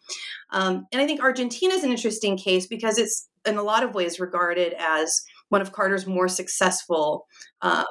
Um, 0.52 0.86
and 0.92 1.02
I 1.02 1.08
think 1.08 1.22
Argentina 1.22 1.74
is 1.74 1.84
an 1.84 1.92
interesting 1.92 2.38
case 2.38 2.68
because 2.68 2.98
it's 2.98 3.28
in 3.46 3.58
a 3.58 3.64
lot 3.64 3.84
of 3.84 3.96
ways 3.96 4.20
regarded 4.20 4.74
as 4.78 5.22
one 5.50 5.62
of 5.62 5.72
Carter's 5.72 6.06
more 6.06 6.28
successful 6.28 7.26
um, 7.62 7.86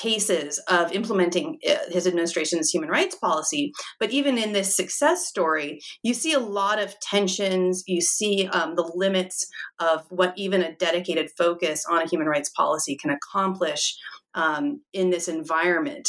cases 0.00 0.58
of 0.68 0.92
implementing 0.92 1.58
uh, 1.68 1.76
his 1.88 2.06
administration's 2.06 2.70
human 2.70 2.88
rights 2.88 3.16
policy. 3.16 3.72
But 3.98 4.10
even 4.10 4.38
in 4.38 4.52
this 4.52 4.76
success 4.76 5.26
story, 5.26 5.80
you 6.02 6.14
see 6.14 6.32
a 6.32 6.38
lot 6.38 6.78
of 6.78 6.98
tensions. 7.00 7.82
You 7.86 8.00
see 8.00 8.48
um, 8.48 8.76
the 8.76 8.90
limits 8.94 9.46
of 9.78 10.04
what 10.08 10.34
even 10.36 10.62
a 10.62 10.74
dedicated 10.74 11.30
focus 11.36 11.84
on 11.90 12.02
a 12.02 12.08
human 12.08 12.28
rights 12.28 12.50
policy 12.50 12.96
can 12.96 13.10
accomplish 13.10 13.96
um, 14.38 14.80
in 14.92 15.10
this 15.10 15.26
environment. 15.26 16.08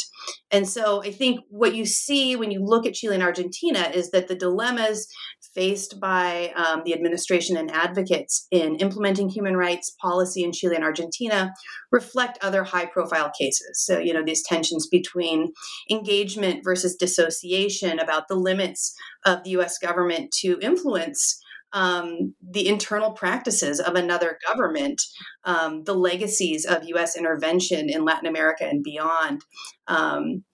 And 0.52 0.66
so 0.68 1.02
I 1.02 1.10
think 1.10 1.40
what 1.48 1.74
you 1.74 1.84
see 1.84 2.36
when 2.36 2.52
you 2.52 2.64
look 2.64 2.86
at 2.86 2.94
Chile 2.94 3.14
and 3.14 3.24
Argentina 3.24 3.90
is 3.92 4.12
that 4.12 4.28
the 4.28 4.36
dilemmas 4.36 5.08
faced 5.52 5.98
by 6.00 6.52
um, 6.54 6.82
the 6.84 6.94
administration 6.94 7.56
and 7.56 7.72
advocates 7.72 8.46
in 8.52 8.76
implementing 8.76 9.28
human 9.28 9.56
rights 9.56 9.90
policy 10.00 10.44
in 10.44 10.52
Chile 10.52 10.76
and 10.76 10.84
Argentina 10.84 11.52
reflect 11.90 12.38
other 12.40 12.62
high 12.62 12.86
profile 12.86 13.32
cases. 13.36 13.84
So, 13.84 13.98
you 13.98 14.14
know, 14.14 14.22
these 14.24 14.44
tensions 14.44 14.86
between 14.86 15.52
engagement 15.90 16.60
versus 16.62 16.94
dissociation 16.94 17.98
about 17.98 18.28
the 18.28 18.36
limits 18.36 18.94
of 19.26 19.42
the 19.42 19.50
US 19.50 19.76
government 19.76 20.30
to 20.40 20.56
influence 20.62 21.40
um, 21.72 22.34
the 22.42 22.68
internal 22.68 23.12
practices 23.12 23.80
of 23.80 23.94
another 23.94 24.38
government, 24.46 25.02
um, 25.44 25.84
the 25.84 25.94
legacies 25.94 26.64
of 26.64 26.84
U.S. 26.84 27.16
intervention 27.16 27.88
in 27.88 28.04
Latin 28.04 28.28
America 28.28 28.64
and 28.64 28.82
beyond. 28.82 29.44
Um, 29.86 30.44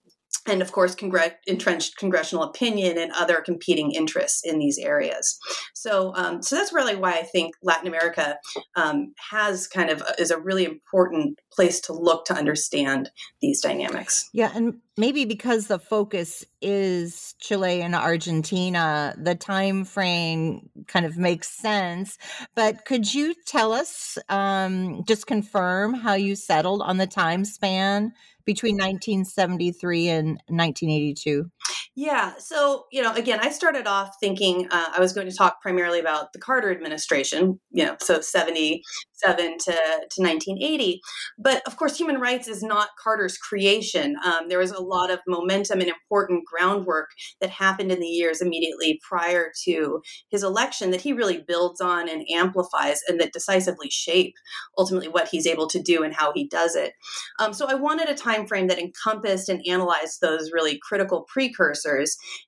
and 0.47 0.63
of 0.63 0.73
course, 0.73 0.95
congr- 0.95 1.35
entrenched 1.47 1.97
congressional 1.97 2.45
opinion 2.45 2.99
and 2.99 3.13
other 3.13 3.41
competing 3.41 3.93
interests 3.93 4.43
in 4.45 4.59
these 4.59 4.79
areas. 4.79 5.39
So, 5.75 6.13
um, 6.17 6.43
so 6.43 6.57
that's 6.57 6.73
really 6.73 6.97
why 6.97 7.13
I 7.13 7.23
think 7.23 7.55
Latin 7.63 7.89
America 7.89 8.39
um, 8.77 9.15
has 9.31 9.67
kind 9.67 9.91
of 9.91 10.03
is 10.19 10.31
a 10.31 10.39
really 10.39 10.65
important 10.65 11.41
place 11.53 11.81
to 11.81 11.93
look 11.93 12.25
to 12.27 12.35
understand 12.35 13.11
these 13.41 13.61
dynamics. 13.61 14.29
Yeah, 14.33 14.53
and 14.55 14.81
maybe 14.97 15.25
because 15.25 15.67
the 15.67 15.79
focus 15.79 16.45
is 16.61 17.35
Chile 17.41 17.83
and 17.83 17.95
Argentina, 17.95 19.15
the 19.17 19.35
time 19.35 19.85
frame 19.85 20.69
kind 20.87 21.07
of 21.07 21.17
makes 21.17 21.49
sense. 21.49 22.19
But 22.55 22.85
could 22.85 23.13
you 23.13 23.35
tell 23.47 23.73
us, 23.73 24.19
um, 24.29 25.05
just 25.07 25.27
confirm 25.27 25.95
how 25.95 26.15
you 26.15 26.37
settled 26.37 26.83
on 26.83 26.97
the 26.97 27.07
time 27.07 27.45
span 27.45 28.13
between 28.47 28.77
1973 28.77 30.09
and 30.09 30.27
1982? 30.49 31.51
Yeah. 31.99 32.35
So, 32.39 32.85
you 32.93 33.03
know, 33.03 33.15
again, 33.15 33.39
I 33.41 33.49
started 33.49 33.87
off 33.87 34.17
thinking 34.21 34.69
uh, 34.71 34.89
I 34.95 35.01
was 35.01 35.15
going 35.15 35.31
to 35.31 35.35
talk 35.35 35.63
primarily 35.63 35.99
about 35.99 36.35
the 36.35 36.39
Carter 36.39 36.71
administration, 36.71 37.59
you 37.71 37.87
know, 37.87 37.97
so 38.03 38.21
77 38.21 38.83
to, 39.25 39.73
to 39.73 40.23
1980. 40.23 41.01
But 41.39 41.67
of 41.67 41.79
course, 41.79 41.97
human 41.97 42.21
rights 42.21 42.49
is 42.49 42.63
not 42.63 42.91
Carter's 43.03 43.39
creation. 43.39 44.17
Um, 44.23 44.51
there 44.51 44.59
was 44.59 44.73
a 44.73 44.83
lot 44.83 45.11
of 45.11 45.21
momentum 45.27 45.81
and 45.81 45.89
important 45.89 46.45
groundwork 46.45 47.09
that 47.41 47.49
happened 47.49 47.91
in 47.91 48.01
the 48.01 48.07
years 48.07 48.43
immediately 48.43 49.01
prior 49.09 49.51
to 49.65 50.03
his 50.29 50.43
election 50.43 50.91
that 50.91 51.01
he 51.01 51.15
really 51.15 51.43
builds 51.49 51.81
on 51.81 52.11
and 52.11 52.27
amplifies 52.31 53.01
and 53.09 53.19
that 53.23 53.33
decisively 53.33 53.89
shape 53.89 54.35
ultimately 54.77 55.09
what 55.09 55.29
he's 55.29 55.47
able 55.47 55.67
to 55.69 55.81
do 55.81 56.03
and 56.03 56.15
how 56.15 56.31
he 56.35 56.47
does 56.47 56.77
it. 56.77 56.93
Um, 57.39 57.55
so 57.55 57.71
I 57.71 57.75
wanted 57.75 58.11
a 58.11 58.15
time 58.15 58.47
frame 58.47 58.67
that 58.67 58.79
encompassed 58.79 59.49
and 59.49 59.63
analyzed 59.67 60.21
those 60.21 60.53
really 60.53 60.79
critical 60.87 61.25
precursors 61.33 61.86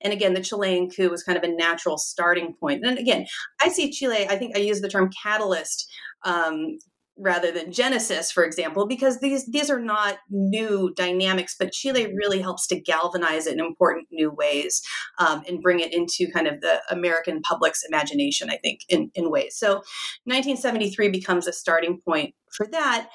And 0.01 0.13
again, 0.13 0.35
the 0.35 0.43
Chilean 0.43 0.91
coup 0.91 1.11
was 1.11 1.23
kind 1.23 1.39
of 1.39 1.45
a 1.45 1.55
natural 1.55 1.99
starting 1.99 2.55
point. 2.59 2.85
And 2.85 2.99
again, 2.99 3.27
I 3.63 3.69
see 3.69 3.91
Chile, 3.91 4.27
I 4.29 4.37
think 4.37 4.57
I 4.57 4.61
use 4.61 4.81
the 4.81 4.89
term 4.89 5.11
catalyst 5.23 5.89
um, 6.25 6.79
rather 7.19 7.51
than 7.51 7.73
Genesis, 7.73 8.31
for 8.31 8.45
example, 8.45 8.87
because 8.87 9.21
these 9.21 9.47
these 9.47 9.71
are 9.71 9.81
not 9.81 10.19
new 10.31 10.93
dynamics, 10.97 11.57
but 11.59 11.73
Chile 11.73 12.15
really 12.15 12.41
helps 12.41 12.67
to 12.69 12.81
galvanize 12.81 13.47
it 13.47 13.55
in 13.55 13.61
important 13.61 14.07
new 14.11 14.31
ways 14.31 14.81
um, 15.19 15.43
and 15.49 15.61
bring 15.61 15.81
it 15.81 15.93
into 15.93 16.31
kind 16.33 16.47
of 16.47 16.61
the 16.61 16.81
American 16.91 17.43
public's 17.43 17.83
imagination. 17.87 18.51
I 18.51 18.57
think 18.57 18.81
in 18.89 19.11
in 19.15 19.31
ways. 19.31 19.57
So, 19.57 19.83
1973 20.25 21.09
becomes 21.11 21.47
a 21.47 21.53
starting 21.53 22.01
point 22.05 22.35
for 22.53 22.67
that, 22.69 23.09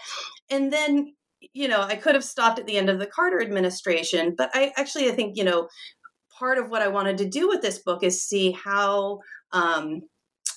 and 0.49 0.71
then 0.71 1.13
you 1.53 1.67
know 1.67 1.81
I 1.81 1.95
could 1.95 2.15
have 2.15 2.23
stopped 2.23 2.59
at 2.59 2.67
the 2.67 2.77
end 2.77 2.89
of 2.89 2.99
the 2.99 3.07
Carter 3.07 3.41
administration, 3.41 4.35
but 4.37 4.49
I 4.53 4.73
actually 4.75 5.09
I 5.09 5.13
think 5.13 5.37
you 5.37 5.43
know 5.43 5.69
part 6.37 6.57
of 6.57 6.69
what 6.69 6.81
I 6.81 6.87
wanted 6.87 7.17
to 7.19 7.29
do 7.29 7.47
with 7.47 7.61
this 7.61 7.79
book 7.79 8.03
is 8.03 8.23
see 8.23 8.51
how 8.51 9.19
um, 9.51 10.01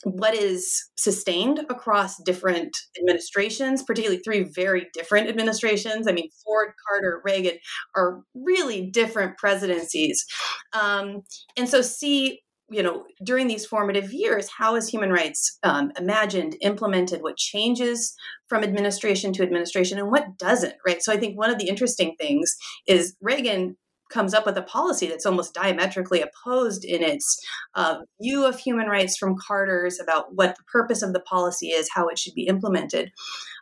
what 0.05 0.35
is 0.35 0.89
sustained 0.97 1.61
across 1.69 2.23
different 2.23 2.77
administrations, 2.99 3.83
particularly 3.83 4.23
three 4.23 4.45
very 4.55 4.89
different 4.93 5.29
administrations. 5.29 6.07
I 6.07 6.13
mean, 6.13 6.29
Ford, 6.45 6.73
Carter, 6.87 7.23
Reagan 7.25 7.59
are 7.97 8.23
really 8.35 8.91
different 8.91 9.37
presidencies. 9.37 10.25
Um, 10.73 11.23
and 11.57 11.69
so, 11.69 11.83
see, 11.83 12.41
you 12.69 12.83
know, 12.83 13.05
during 13.25 13.47
these 13.47 13.67
formative 13.67 14.13
years, 14.13 14.49
how 14.57 14.77
is 14.77 14.89
human 14.89 15.11
rights 15.11 15.59
um, 15.63 15.93
imagined, 15.99 16.57
implemented, 16.61 17.23
what 17.23 17.37
changes 17.37 18.15
from 18.49 18.65
administration 18.65 19.33
to 19.35 19.43
administration, 19.43 19.99
and 19.99 20.11
what 20.11 20.39
doesn't, 20.39 20.75
right? 20.87 21.03
So, 21.03 21.13
I 21.13 21.17
think 21.17 21.37
one 21.37 21.51
of 21.51 21.59
the 21.59 21.69
interesting 21.69 22.15
things 22.19 22.55
is 22.87 23.17
Reagan 23.21 23.77
comes 24.11 24.35
up 24.35 24.47
with 24.47 24.57
a 24.57 24.63
policy 24.63 25.07
that's 25.07 25.27
almost 25.27 25.55
diametrically 25.55 26.23
opposed 26.23 26.85
in 26.85 27.03
its 27.03 27.45
uh, 27.75 27.99
view 28.21 28.45
of 28.45 28.59
human 28.59 28.87
rights 28.87 29.17
from 29.17 29.37
Carter's 29.37 30.01
about 30.01 30.35
what 30.35 30.57
the 30.57 30.63
purpose 30.65 31.03
of 31.03 31.13
the 31.13 31.21
policy 31.21 31.69
is, 31.69 31.91
how 31.93 32.09
it 32.09 32.19
should 32.19 32.35
be 32.35 32.47
implemented. 32.47 33.13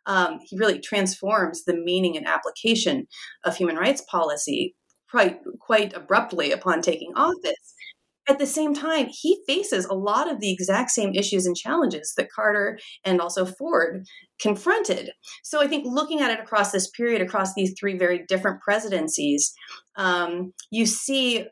Um, 0.06 0.38
he 0.44 0.58
really 0.58 0.80
transforms 0.80 1.64
the 1.64 1.76
meaning 1.76 2.16
and 2.16 2.26
application 2.26 3.06
of 3.44 3.56
human 3.56 3.76
rights 3.76 4.02
policy 4.02 4.74
quite 5.10 5.38
quite 5.60 5.94
abruptly 5.94 6.50
upon 6.50 6.82
taking 6.82 7.12
office. 7.14 7.73
At 8.28 8.38
the 8.38 8.46
same 8.46 8.74
time, 8.74 9.08
he 9.10 9.42
faces 9.46 9.84
a 9.84 9.94
lot 9.94 10.30
of 10.30 10.40
the 10.40 10.52
exact 10.52 10.90
same 10.90 11.12
issues 11.14 11.44
and 11.44 11.56
challenges 11.56 12.14
that 12.16 12.30
Carter 12.34 12.78
and 13.04 13.20
also 13.20 13.44
Ford 13.44 14.06
confronted. 14.40 15.10
So 15.42 15.60
I 15.60 15.66
think 15.66 15.84
looking 15.86 16.20
at 16.20 16.30
it 16.30 16.40
across 16.40 16.72
this 16.72 16.90
period, 16.90 17.20
across 17.20 17.54
these 17.54 17.74
three 17.78 17.98
very 17.98 18.24
different 18.26 18.62
presidencies, 18.62 19.52
um, 19.96 20.52
you 20.70 20.86
see 20.86 21.46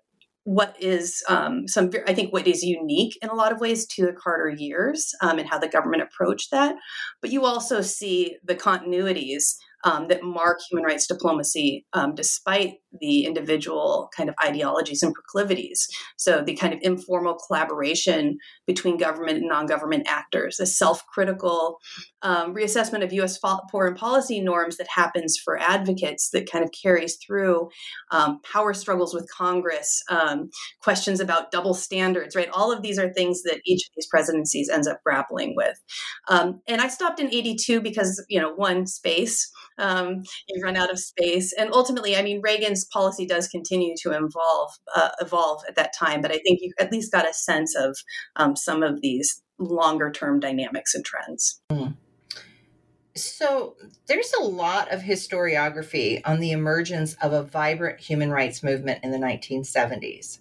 what 0.45 0.75
is 0.81 1.23
um, 1.29 1.69
some 1.69 1.91
i 2.09 2.15
think 2.15 2.33
what 2.33 2.47
is 2.47 2.63
unique 2.63 3.17
in 3.23 3.29
a 3.29 3.35
lot 3.35 3.53
of 3.53 3.61
ways 3.61 3.87
to 3.87 4.05
the 4.05 4.13
carter 4.13 4.49
years 4.49 5.13
um, 5.23 5.39
and 5.39 5.49
how 5.49 5.59
the 5.59 5.69
government 5.69 6.03
approached 6.03 6.51
that 6.51 6.75
but 7.21 7.31
you 7.31 7.45
also 7.45 7.81
see 7.81 8.37
the 8.43 8.57
continuities 8.57 9.55
um, 9.85 10.09
that 10.09 10.23
mark 10.23 10.59
human 10.69 10.85
rights 10.85 11.07
diplomacy 11.07 11.87
um, 11.93 12.15
despite 12.15 12.75
the 13.01 13.25
individual 13.25 14.11
kind 14.17 14.29
of 14.29 14.35
ideologies 14.45 15.03
and 15.03 15.15
proclivities. 15.15 15.87
So, 16.17 16.43
the 16.43 16.55
kind 16.55 16.75
of 16.75 16.81
informal 16.83 17.39
collaboration 17.47 18.39
between 18.67 18.97
government 18.99 19.39
and 19.39 19.49
non 19.49 19.67
government 19.67 20.07
actors, 20.09 20.57
the 20.57 20.67
self 20.67 21.05
critical 21.07 21.79
um, 22.23 22.55
reassessment 22.55 23.03
of 23.03 23.13
US 23.13 23.39
foreign 23.71 23.95
policy 23.95 24.41
norms 24.41 24.77
that 24.77 24.89
happens 24.89 25.37
for 25.43 25.59
advocates 25.59 26.31
that 26.31 26.51
kind 26.51 26.65
of 26.65 26.71
carries 26.83 27.17
through 27.17 27.69
um, 28.11 28.41
power 28.51 28.75
struggles 28.75 29.15
with 29.15 29.29
Congress, 29.31 30.03
um, 30.09 30.51
questions 30.81 31.21
about 31.21 31.51
double 31.51 31.75
standards, 31.75 32.37
right? 32.37 32.49
All 32.53 32.73
of 32.73 32.83
these 32.83 32.99
are 32.99 33.13
things 33.13 33.43
that 33.43 33.61
each 33.65 33.83
of 33.83 33.91
these 33.97 34.07
presidencies 34.09 34.69
ends 34.69 34.87
up 34.87 35.01
grappling 35.05 35.55
with. 35.57 35.79
Um, 36.29 36.61
and 36.69 36.81
I 36.81 36.89
stopped 36.89 37.21
in 37.21 37.29
82 37.29 37.81
because, 37.81 38.25
you 38.29 38.41
know, 38.41 38.53
one, 38.55 38.87
space, 38.87 39.51
um, 39.79 40.23
you 40.49 40.63
run 40.63 40.77
out 40.77 40.91
of 40.91 40.99
space. 40.99 41.53
And 41.53 41.73
ultimately, 41.73 42.17
I 42.17 42.23
mean, 42.23 42.41
Reagan's 42.43 42.82
policy 42.87 43.27
does 43.27 43.49
continue 43.49 43.95
to 44.03 44.11
evolve, 44.11 44.73
uh, 44.95 45.11
evolve 45.21 45.63
at 45.69 45.77
that 45.77 45.93
time, 45.97 46.21
but 46.21 46.33
I 46.33 46.39
think 46.39 46.61
you 46.61 46.73
at 46.79 46.93
least 46.93 47.13
got 47.13 47.29
a 47.29 47.35
sense 47.35 47.75
of 47.77 47.97
um, 48.37 48.57
some 48.57 48.83
of 48.83 49.01
these 49.01 49.43
longer 49.59 50.11
term 50.11 50.41
dynamics 50.41 50.95
and 50.95 51.05
trends. 51.05 51.61
Mm. 51.71 51.97
So, 53.15 53.77
there's 54.07 54.33
a 54.41 54.43
lot 54.43 54.91
of 54.91 55.03
historiography 55.03 56.23
on 56.25 56.41
the 56.41 56.53
emergence 56.53 57.15
of 57.23 57.35
a 57.35 57.43
vibrant 57.43 58.01
human 58.01 58.31
rights 58.31 58.63
movement 58.63 59.05
in 59.05 59.11
the 59.11 59.19
1970s. 59.19 60.39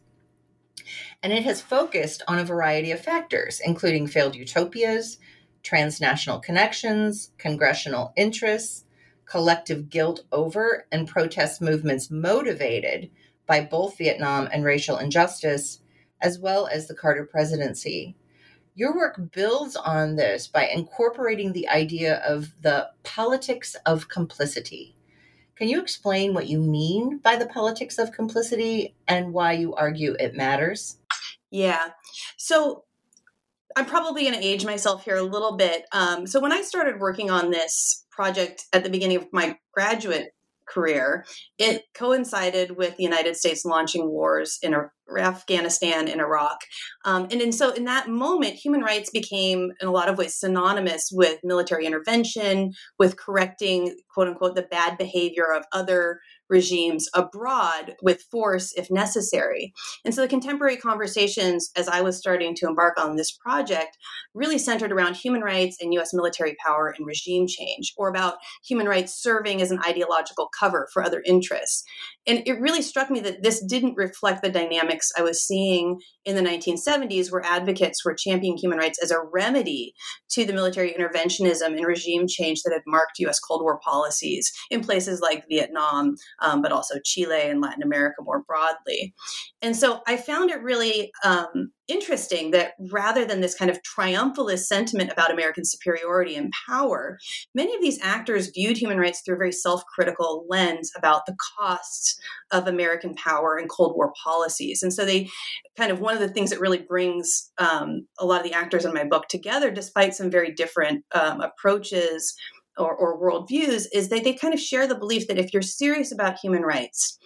And 1.22 1.33
it 1.33 1.44
has 1.44 1.61
focused 1.61 2.24
on 2.27 2.39
a 2.39 2.46
variety 2.46 2.92
of 2.92 3.01
factors, 3.01 3.61
including 3.63 4.07
failed 4.07 4.35
utopias, 4.35 5.18
transnational 5.63 6.39
connections, 6.39 7.31
congressional 7.37 8.13
interests, 8.16 8.85
collective 9.31 9.89
guilt 9.89 10.25
over, 10.33 10.85
and 10.91 11.07
protest 11.07 11.61
movements 11.61 12.11
motivated 12.11 13.09
by 13.48 13.61
both 13.61 13.98
Vietnam 13.98 14.50
and 14.51 14.65
racial 14.65 14.98
injustice, 14.98 15.79
as 16.20 16.37
well 16.37 16.67
as 16.67 16.87
the 16.87 16.94
Carter 16.94 17.25
presidency. 17.25 18.17
Your 18.75 18.94
work 18.94 19.31
builds 19.31 19.77
on 19.77 20.17
this 20.17 20.48
by 20.48 20.67
incorporating 20.67 21.53
the 21.53 21.70
idea 21.70 22.17
of 22.27 22.53
the 22.61 22.89
politics 23.03 23.77
of 23.85 24.09
complicity. 24.09 24.98
Can 25.55 25.70
you 25.70 25.79
explain 25.81 26.33
what 26.33 26.48
you 26.48 26.59
mean 26.59 27.20
by 27.20 27.37
the 27.37 27.48
politics 27.48 27.98
of 28.00 28.11
complicity 28.11 28.96
and 29.07 29.31
why 29.31 29.53
you 29.53 29.74
argue 29.75 30.13
it 30.20 30.35
matters? 30.35 30.98
Yeah. 31.51 31.91
So 32.35 32.83
I'm 33.75 33.86
probably 33.86 34.24
going 34.24 34.36
to 34.40 34.46
age 34.46 34.66
myself 34.66 35.03
here 35.03 35.18
a 35.18 35.24
little 35.24 35.57
bit. 35.57 35.86
Um, 35.92 36.27
so 36.27 36.40
when 36.40 36.51
I 36.51 36.62
started 36.62 37.00
working 37.00 37.29
on 37.29 37.51
this 37.51 38.05
project 38.12 38.66
at 38.74 38.84
the 38.84 38.90
beginning 38.90 39.18
of 39.18 39.27
my 39.31 39.57
graduate 39.74 40.29
career, 40.68 41.25
it 41.57 41.84
coincided 41.94 42.77
with 42.77 42.96
the 42.96 43.03
United 43.03 43.36
States 43.36 43.66
launching 43.66 44.10
wars 44.10 44.57
in 44.62 44.75
Afghanistan 45.18 46.07
and 46.07 46.22
Iraq. 46.22 46.60
Um, 47.03 47.27
and, 47.31 47.42
and 47.42 47.53
so 47.53 47.74
in 47.74 47.86
that 47.86 48.07
moment, 48.07 48.53
human 48.53 48.81
rights 48.81 49.10
became, 49.10 49.72
in 49.81 49.88
a 49.88 49.92
lot 49.92 50.07
of 50.07 50.18
ways, 50.18 50.36
synonymous 50.36 51.10
with 51.12 51.40
military 51.44 51.86
intervention, 51.86 52.72
with 52.98 53.18
correcting, 53.18 53.98
quote 54.14 54.29
unquote, 54.29 54.55
the 54.55 54.62
bad 54.62 54.98
behavior 54.98 55.51
of 55.53 55.66
other 55.74 56.20
regimes 56.51 57.09
abroad 57.16 57.96
with 58.03 58.22
force 58.29 58.74
if 58.74 58.92
necessary. 58.92 59.74
And 60.05 60.14
so 60.14 60.22
the 60.22 60.27
contemporary 60.27 60.77
conversations, 60.77 61.72
as 61.75 61.87
I 61.87 62.01
was 62.01 62.18
starting 62.18 62.53
to 62.55 62.68
embark 62.68 63.03
on 63.03 63.16
this 63.16 63.31
project, 63.31 63.98
really 64.35 64.59
centered 64.59 64.92
around 64.92 65.16
human 65.16 65.42
rights 65.42 65.77
and 65.81 65.94
US 65.96 66.14
military 66.14 66.55
power 66.64 66.94
and 66.96 67.07
regime 67.07 67.48
change, 67.48 67.94
or 67.98 68.09
about 68.09 68.35
human 68.64 68.87
rights 68.87 69.16
serving 69.16 69.61
as 69.61 69.72
an 69.72 69.79
ideological 69.87 70.50
cover 70.59 70.87
for 70.94 71.01
other 71.03 71.24
interests. 71.25 71.83
And 72.27 72.44
it 72.46 72.60
really 72.60 72.81
struck 72.81 73.10
me 73.10 73.20
that 73.22 73.42
this 73.42 73.64
didn't 73.66 73.98
reflect 73.98 74.44
the 74.44 74.50
dynamics 74.50 75.12
I 75.18 75.24
was 75.24 75.46
seeing 75.46 76.00
in 76.24 76.36
the 76.36 76.42
1970s, 76.42 77.31
where 77.31 77.44
advocates 77.44 78.05
were 78.05 78.14
championing 78.14 78.57
human 78.57 78.77
rights 78.77 79.01
as 79.01 79.10
a 79.10 79.22
remedy 79.34 79.94
to 80.31 80.46
the 80.46 80.53
military 80.53 80.94
interventionism 80.94 81.75
and 81.75 81.86
regime 81.86 82.27
change 82.27 82.62
that 82.64 82.74
had 82.74 82.84
marked 82.86 83.20
US 83.20 83.40
Cold 83.40 83.64
War 83.64 83.79
policies 83.84 84.51
in 84.70 84.81
places 84.81 85.20
like 85.20 85.46
Vietnam, 85.50 86.16
um, 86.42 86.62
but 86.62 86.72
also 86.72 86.96
Chile 87.03 87.42
and 87.50 87.62
Latin 87.62 87.84
America 87.84 88.22
more 88.22 88.44
broadly. 88.44 89.14
And 89.62 89.75
so 89.75 90.01
I 90.07 90.18
found 90.18 90.51
it 90.51 90.62
really 90.62 91.12
um, 91.24 91.72
interesting 91.92 92.51
that 92.51 92.74
rather 92.92 93.25
than 93.25 93.42
this 93.42 93.56
kind 93.56 93.70
of 93.70 93.80
triumphalist 93.84 94.66
sentiment 94.66 95.12
about 95.12 95.32
American 95.32 95.66
superiority 95.66 96.36
and 96.36 96.51
power, 96.68 97.18
many 97.54 97.75
of 97.75 97.82
these 97.82 98.00
actors 98.01 98.51
viewed 98.54 98.77
human 98.77 98.98
rights 98.98 99.22
through 99.22 99.36
a 99.36 99.38
very 99.38 99.51
self 99.51 99.84
critical 99.86 100.46
lens 100.50 100.92
about 100.98 101.25
the 101.25 101.36
costs 101.58 102.20
of 102.51 102.68
American 102.68 103.14
power 103.16 103.58
and 103.58 103.70
Cold 103.70 103.96
War 103.96 104.14
policies. 104.24 104.82
And 104.82 104.94
so 104.94 105.06
they 105.06 105.30
kind 105.77 105.92
of 105.92 106.00
one 106.00 106.14
of 106.14 106.20
the 106.20 106.30
things 106.30 106.50
that 106.50 106.60
really 106.60 106.80
brings 106.80 107.51
um, 107.58 108.08
a 108.20 108.25
lot 108.25 108.42
of 108.42 108.48
the 108.48 108.54
actors 108.54 108.86
in 108.86 108.94
my 108.94 109.04
book 109.04 109.27
together, 109.30 109.72
despite 109.72 110.14
some 110.14 110.32
very 110.32 110.51
different 110.51 111.04
um, 111.14 111.42
approaches 111.42 112.36
or, 112.81 112.96
or 112.96 113.20
worldviews 113.20 113.85
is 113.94 114.09
that 114.09 114.24
they 114.24 114.33
kind 114.33 114.53
of 114.53 114.59
share 114.59 114.87
the 114.87 114.96
belief 114.96 115.27
that 115.27 115.37
if 115.37 115.53
you're 115.53 115.61
serious 115.61 116.11
about 116.11 116.39
human 116.39 116.63
rights 116.63 117.17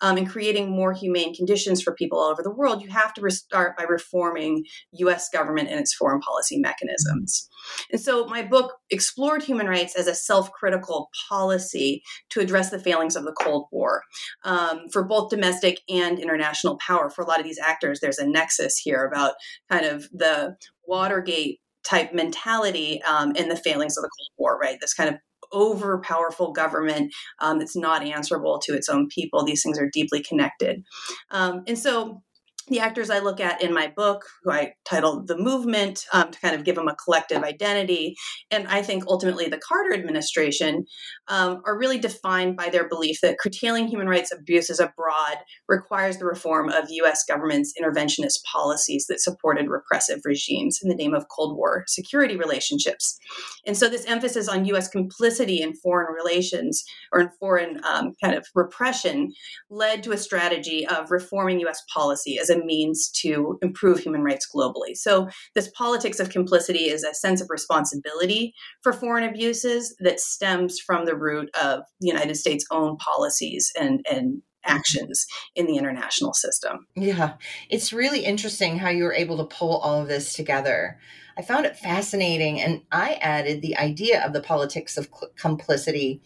um, 0.00 0.16
and 0.16 0.28
creating 0.28 0.70
more 0.70 0.92
humane 0.92 1.34
conditions 1.34 1.82
for 1.82 1.94
people 1.94 2.18
all 2.18 2.30
over 2.30 2.42
the 2.42 2.50
world, 2.50 2.82
you 2.82 2.88
have 2.88 3.12
to 3.14 3.30
start 3.30 3.76
by 3.76 3.84
reforming 3.84 4.64
U.S. 4.92 5.28
government 5.28 5.68
and 5.68 5.78
its 5.78 5.94
foreign 5.94 6.20
policy 6.20 6.58
mechanisms. 6.58 7.48
And 7.90 8.00
so 8.00 8.26
my 8.26 8.42
book 8.42 8.74
explored 8.90 9.42
human 9.42 9.66
rights 9.66 9.94
as 9.96 10.06
a 10.06 10.14
self-critical 10.14 11.10
policy 11.28 12.02
to 12.30 12.40
address 12.40 12.70
the 12.70 12.78
failings 12.78 13.16
of 13.16 13.24
the 13.24 13.32
Cold 13.32 13.66
War 13.70 14.02
um, 14.44 14.88
for 14.92 15.04
both 15.04 15.30
domestic 15.30 15.80
and 15.88 16.18
international 16.18 16.78
power. 16.78 17.10
For 17.10 17.22
a 17.22 17.26
lot 17.26 17.38
of 17.38 17.44
these 17.44 17.58
actors, 17.58 18.00
there's 18.00 18.18
a 18.18 18.26
nexus 18.26 18.78
here 18.78 19.04
about 19.04 19.34
kind 19.70 19.84
of 19.84 20.08
the 20.12 20.56
Watergate 20.86 21.59
type 21.84 22.12
mentality 22.12 23.02
um, 23.02 23.32
and 23.36 23.50
the 23.50 23.56
failings 23.56 23.96
of 23.96 24.02
the 24.02 24.10
Cold 24.10 24.30
War, 24.38 24.58
right? 24.58 24.78
This 24.80 24.94
kind 24.94 25.08
of 25.08 25.16
over 25.52 26.00
powerful 26.00 26.52
government 26.52 27.12
um, 27.40 27.58
that's 27.58 27.76
not 27.76 28.02
answerable 28.02 28.60
to 28.60 28.72
its 28.74 28.88
own 28.88 29.08
people. 29.08 29.44
These 29.44 29.62
things 29.62 29.78
are 29.78 29.90
deeply 29.92 30.22
connected. 30.22 30.82
Um, 31.30 31.62
and 31.66 31.78
so 31.78 32.22
the 32.70 32.80
actors 32.80 33.10
I 33.10 33.18
look 33.18 33.40
at 33.40 33.62
in 33.62 33.74
my 33.74 33.88
book, 33.88 34.24
who 34.42 34.52
I 34.52 34.74
titled 34.84 35.26
The 35.26 35.36
Movement, 35.36 36.04
um, 36.12 36.30
to 36.30 36.40
kind 36.40 36.54
of 36.54 36.64
give 36.64 36.76
them 36.76 36.88
a 36.88 36.94
collective 36.94 37.42
identity, 37.42 38.14
and 38.50 38.66
I 38.68 38.82
think 38.82 39.04
ultimately 39.06 39.46
the 39.48 39.58
Carter 39.58 39.92
administration, 39.92 40.86
um, 41.28 41.62
are 41.66 41.78
really 41.78 41.98
defined 41.98 42.56
by 42.56 42.70
their 42.70 42.88
belief 42.88 43.18
that 43.22 43.38
curtailing 43.38 43.88
human 43.88 44.08
rights 44.08 44.32
abuses 44.32 44.80
abroad 44.80 45.38
requires 45.68 46.18
the 46.18 46.24
reform 46.24 46.68
of 46.68 46.90
U.S. 46.90 47.24
government's 47.24 47.74
interventionist 47.80 48.42
policies 48.50 49.06
that 49.08 49.20
supported 49.20 49.68
repressive 49.68 50.20
regimes 50.24 50.78
in 50.82 50.88
the 50.88 50.94
name 50.94 51.14
of 51.14 51.26
Cold 51.28 51.56
War 51.56 51.84
security 51.88 52.36
relationships. 52.36 53.18
And 53.66 53.76
so 53.76 53.88
this 53.88 54.04
emphasis 54.06 54.48
on 54.48 54.64
U.S. 54.66 54.88
complicity 54.88 55.60
in 55.60 55.74
foreign 55.74 56.12
relations 56.14 56.84
or 57.12 57.20
in 57.20 57.30
foreign 57.38 57.80
um, 57.84 58.12
kind 58.22 58.34
of 58.34 58.46
repression 58.54 59.32
led 59.68 60.02
to 60.04 60.12
a 60.12 60.18
strategy 60.18 60.86
of 60.86 61.10
reforming 61.10 61.60
U.S. 61.60 61.82
policy 61.92 62.38
as 62.38 62.50
a 62.50 62.59
means 62.64 63.08
to 63.22 63.58
improve 63.62 64.00
human 64.00 64.22
rights 64.22 64.48
globally. 64.54 64.96
So, 64.96 65.28
this 65.54 65.70
politics 65.76 66.20
of 66.20 66.30
complicity 66.30 66.90
is 66.90 67.04
a 67.04 67.14
sense 67.14 67.40
of 67.40 67.48
responsibility 67.50 68.54
for 68.82 68.92
foreign 68.92 69.24
abuses 69.24 69.94
that 70.00 70.20
stems 70.20 70.78
from 70.78 71.04
the 71.04 71.16
root 71.16 71.50
of 71.60 71.82
the 72.00 72.08
United 72.08 72.36
States' 72.36 72.64
own 72.70 72.96
policies 72.96 73.72
and, 73.78 74.04
and 74.10 74.42
actions 74.64 75.26
in 75.54 75.66
the 75.66 75.76
international 75.76 76.34
system. 76.34 76.86
Yeah, 76.94 77.34
it's 77.68 77.92
really 77.92 78.24
interesting 78.24 78.78
how 78.78 78.90
you 78.90 79.04
were 79.04 79.14
able 79.14 79.38
to 79.38 79.44
pull 79.44 79.78
all 79.78 80.02
of 80.02 80.08
this 80.08 80.34
together. 80.34 80.98
I 81.36 81.42
found 81.42 81.64
it 81.64 81.76
fascinating, 81.76 82.60
and 82.60 82.82
I 82.92 83.14
added 83.14 83.62
the 83.62 83.76
idea 83.76 84.24
of 84.24 84.32
the 84.32 84.42
politics 84.42 84.96
of 84.98 85.08
complicity 85.36 86.20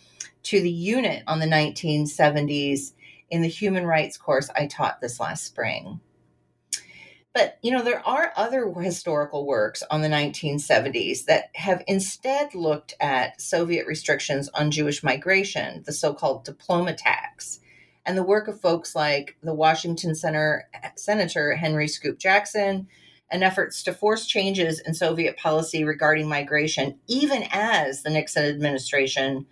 to 0.45 0.61
the 0.61 0.71
unit 0.71 1.23
on 1.27 1.39
the 1.39 1.47
1970s 1.47 2.93
in 3.31 3.43
the 3.43 3.49
human 3.49 3.87
rights 3.87 4.17
course 4.17 4.51
I 4.55 4.67
taught 4.67 5.01
this 5.01 5.21
last 5.21 5.45
spring. 5.45 6.01
But, 7.35 7.59
you 7.63 7.73
know, 7.73 7.83
there 7.83 8.07
are 8.07 8.33
other 8.37 8.73
historical 8.73 9.45
works 9.45 9.83
on 9.91 10.03
the 10.03 10.09
1970s 10.09 11.25
that 11.25 11.51
have 11.57 11.83
instead 11.89 12.55
looked 12.55 12.95
at 13.01 13.41
Soviet 13.41 13.89
restrictions 13.89 14.49
on 14.55 14.71
Jewish 14.71 15.03
migration, 15.03 15.83
the 15.85 15.93
so 15.93 16.15
called 16.15 16.45
diploma 16.45 16.95
tax, 16.95 17.59
and 18.07 18.17
the 18.17 18.23
work 18.23 18.47
of 18.47 18.61
folks 18.61 18.95
like 18.95 19.37
the 19.43 19.53
Washington 19.53 20.15
Center 20.15 20.69
Senator 20.95 21.57
Henry 21.57 21.89
Scoop 21.89 22.21
Jackson, 22.21 22.87
and 23.31 23.43
efforts 23.43 23.83
to 23.83 23.93
force 23.93 24.27
changes 24.27 24.79
in 24.79 24.95
Soviet 24.95 25.37
policy 25.37 25.83
regarding 25.83 26.29
migration, 26.29 27.01
even 27.09 27.45
as 27.51 28.05
the 28.05 28.11
Nixon 28.11 28.45
administration 28.45 29.47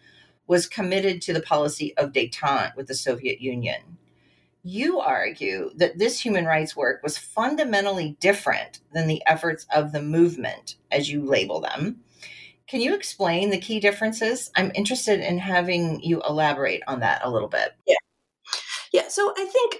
was 0.46 0.68
committed 0.68 1.20
to 1.22 1.32
the 1.32 1.42
policy 1.42 1.96
of 1.96 2.12
detente 2.12 2.76
with 2.76 2.86
the 2.86 2.94
Soviet 2.94 3.40
Union. 3.40 3.98
You 4.64 5.00
argue 5.00 5.70
that 5.76 5.98
this 5.98 6.20
human 6.20 6.44
rights 6.44 6.76
work 6.76 7.02
was 7.02 7.18
fundamentally 7.18 8.16
different 8.20 8.80
than 8.92 9.08
the 9.08 9.22
efforts 9.26 9.66
of 9.74 9.92
the 9.92 10.02
movement, 10.02 10.76
as 10.90 11.10
you 11.10 11.24
label 11.24 11.60
them. 11.60 12.00
Can 12.68 12.80
you 12.80 12.94
explain 12.94 13.50
the 13.50 13.58
key 13.58 13.80
differences? 13.80 14.50
I'm 14.56 14.70
interested 14.74 15.20
in 15.20 15.38
having 15.38 16.00
you 16.02 16.22
elaborate 16.28 16.82
on 16.86 17.00
that 17.00 17.22
a 17.24 17.30
little 17.30 17.48
bit. 17.48 17.72
Yeah. 17.86 17.96
Yeah, 18.92 19.08
so 19.08 19.32
I 19.36 19.44
think 19.46 19.78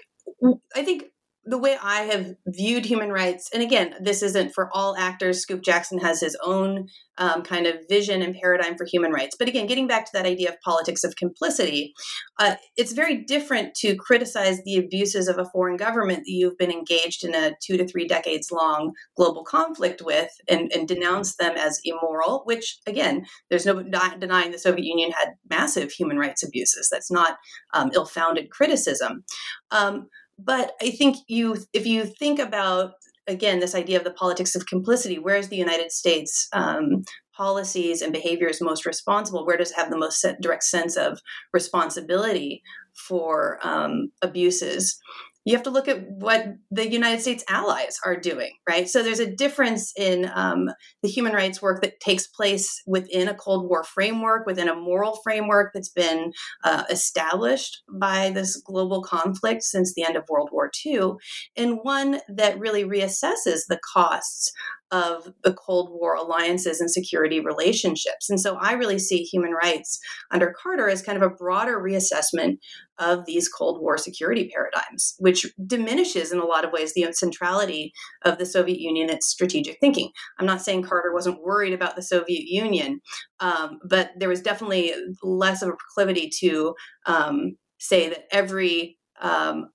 I 0.74 0.82
think 0.82 1.04
the 1.44 1.58
way 1.58 1.76
I 1.82 2.02
have 2.02 2.34
viewed 2.46 2.84
human 2.84 3.10
rights, 3.10 3.50
and 3.52 3.62
again, 3.62 3.94
this 4.00 4.22
isn't 4.22 4.54
for 4.54 4.70
all 4.72 4.96
actors. 4.96 5.40
Scoop 5.40 5.62
Jackson 5.62 5.98
has 5.98 6.20
his 6.20 6.36
own 6.44 6.86
um, 7.18 7.42
kind 7.42 7.66
of 7.66 7.76
vision 7.88 8.22
and 8.22 8.34
paradigm 8.34 8.76
for 8.76 8.86
human 8.90 9.12
rights. 9.12 9.36
But 9.38 9.48
again, 9.48 9.66
getting 9.66 9.86
back 9.86 10.06
to 10.06 10.10
that 10.14 10.24
idea 10.24 10.50
of 10.50 10.60
politics 10.64 11.04
of 11.04 11.16
complicity, 11.16 11.94
uh, 12.38 12.54
it's 12.76 12.92
very 12.92 13.24
different 13.24 13.74
to 13.76 13.96
criticize 13.96 14.60
the 14.64 14.76
abuses 14.76 15.28
of 15.28 15.38
a 15.38 15.44
foreign 15.52 15.76
government 15.76 16.20
that 16.20 16.32
you've 16.32 16.58
been 16.58 16.70
engaged 16.70 17.24
in 17.24 17.34
a 17.34 17.52
two 17.60 17.76
to 17.76 17.86
three 17.86 18.06
decades 18.06 18.50
long 18.50 18.92
global 19.16 19.44
conflict 19.44 20.00
with 20.02 20.30
and, 20.48 20.72
and 20.72 20.88
denounce 20.88 21.36
them 21.36 21.56
as 21.56 21.80
immoral, 21.84 22.42
which 22.44 22.78
again, 22.86 23.24
there's 23.50 23.66
no 23.66 23.82
denying 23.82 24.52
the 24.52 24.58
Soviet 24.58 24.84
Union 24.84 25.10
had 25.10 25.34
massive 25.50 25.90
human 25.90 26.18
rights 26.18 26.42
abuses. 26.42 26.88
That's 26.90 27.10
not 27.10 27.36
um, 27.74 27.90
ill 27.94 28.06
founded 28.06 28.50
criticism. 28.50 29.24
Um, 29.70 30.08
but 30.38 30.72
I 30.80 30.90
think 30.90 31.16
you, 31.28 31.58
if 31.72 31.86
you 31.86 32.04
think 32.04 32.38
about 32.38 32.92
again 33.28 33.60
this 33.60 33.74
idea 33.74 33.98
of 33.98 34.04
the 34.04 34.12
politics 34.12 34.54
of 34.54 34.66
complicity, 34.66 35.18
where 35.18 35.36
is 35.36 35.48
the 35.48 35.56
United 35.56 35.92
States 35.92 36.48
um, 36.52 37.04
policies 37.36 38.02
and 38.02 38.12
behaviors 38.12 38.60
most 38.60 38.86
responsible? 38.86 39.46
Where 39.46 39.56
does 39.56 39.70
it 39.70 39.76
have 39.76 39.90
the 39.90 39.98
most 39.98 40.24
direct 40.40 40.64
sense 40.64 40.96
of 40.96 41.20
responsibility 41.52 42.62
for 43.08 43.58
um, 43.62 44.10
abuses? 44.22 44.98
You 45.44 45.54
have 45.54 45.64
to 45.64 45.70
look 45.70 45.88
at 45.88 46.08
what 46.08 46.46
the 46.70 46.90
United 46.90 47.20
States 47.20 47.44
allies 47.48 47.98
are 48.04 48.16
doing, 48.16 48.52
right? 48.68 48.88
So 48.88 49.02
there's 49.02 49.20
a 49.20 49.34
difference 49.34 49.92
in 49.96 50.30
um, 50.34 50.70
the 51.02 51.08
human 51.08 51.32
rights 51.32 51.60
work 51.60 51.82
that 51.82 52.00
takes 52.00 52.26
place 52.26 52.80
within 52.86 53.28
a 53.28 53.34
Cold 53.34 53.68
War 53.68 53.82
framework, 53.82 54.46
within 54.46 54.68
a 54.68 54.74
moral 54.74 55.18
framework 55.24 55.72
that's 55.74 55.88
been 55.88 56.32
uh, 56.64 56.84
established 56.90 57.82
by 57.92 58.30
this 58.30 58.56
global 58.56 59.02
conflict 59.02 59.62
since 59.62 59.94
the 59.94 60.04
end 60.04 60.16
of 60.16 60.24
World 60.28 60.50
War 60.52 60.70
II, 60.84 61.12
and 61.56 61.78
one 61.82 62.20
that 62.28 62.58
really 62.58 62.84
reassesses 62.84 63.66
the 63.68 63.80
costs 63.92 64.52
of 64.92 65.32
the 65.42 65.54
Cold 65.54 65.90
War 65.90 66.14
alliances 66.14 66.80
and 66.80 66.90
security 66.90 67.40
relationships. 67.40 68.28
And 68.28 68.38
so 68.38 68.56
I 68.60 68.72
really 68.72 68.98
see 68.98 69.22
human 69.22 69.52
rights 69.52 69.98
under 70.30 70.54
Carter 70.62 70.88
as 70.88 71.00
kind 71.00 71.16
of 71.16 71.22
a 71.22 71.34
broader 71.34 71.80
reassessment 71.80 72.58
of 72.98 73.24
these 73.24 73.48
Cold 73.48 73.80
War 73.80 73.96
security 73.96 74.50
paradigms, 74.54 75.14
which 75.18 75.46
diminishes 75.66 76.30
in 76.30 76.38
a 76.38 76.44
lot 76.44 76.64
of 76.64 76.72
ways 76.72 76.92
the 76.92 77.10
centrality 77.12 77.92
of 78.22 78.36
the 78.36 78.44
Soviet 78.44 78.78
Union, 78.78 79.08
its 79.08 79.26
strategic 79.26 79.78
thinking. 79.80 80.10
I'm 80.38 80.46
not 80.46 80.60
saying 80.60 80.82
Carter 80.82 81.12
wasn't 81.12 81.42
worried 81.42 81.72
about 81.72 81.96
the 81.96 82.02
Soviet 82.02 82.44
Union, 82.44 83.00
um, 83.40 83.78
but 83.88 84.10
there 84.18 84.28
was 84.28 84.42
definitely 84.42 84.92
less 85.22 85.62
of 85.62 85.70
a 85.70 85.76
proclivity 85.76 86.30
to 86.40 86.74
um, 87.06 87.56
say 87.78 88.10
that 88.10 88.24
every 88.30 88.98
um, 89.22 89.68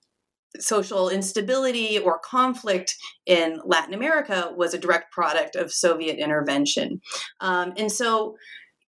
social 0.60 1.10
instability 1.10 2.00
or 2.00 2.20
conflict 2.20 2.96
in 3.26 3.60
Latin 3.66 3.94
America 3.94 4.52
was 4.56 4.74
a 4.74 4.80
direct 4.80 5.12
product 5.12 5.56
of 5.56 5.72
Soviet 5.72 6.18
intervention. 6.18 7.02
Um, 7.42 7.74
and 7.78 7.92
so 7.92 8.36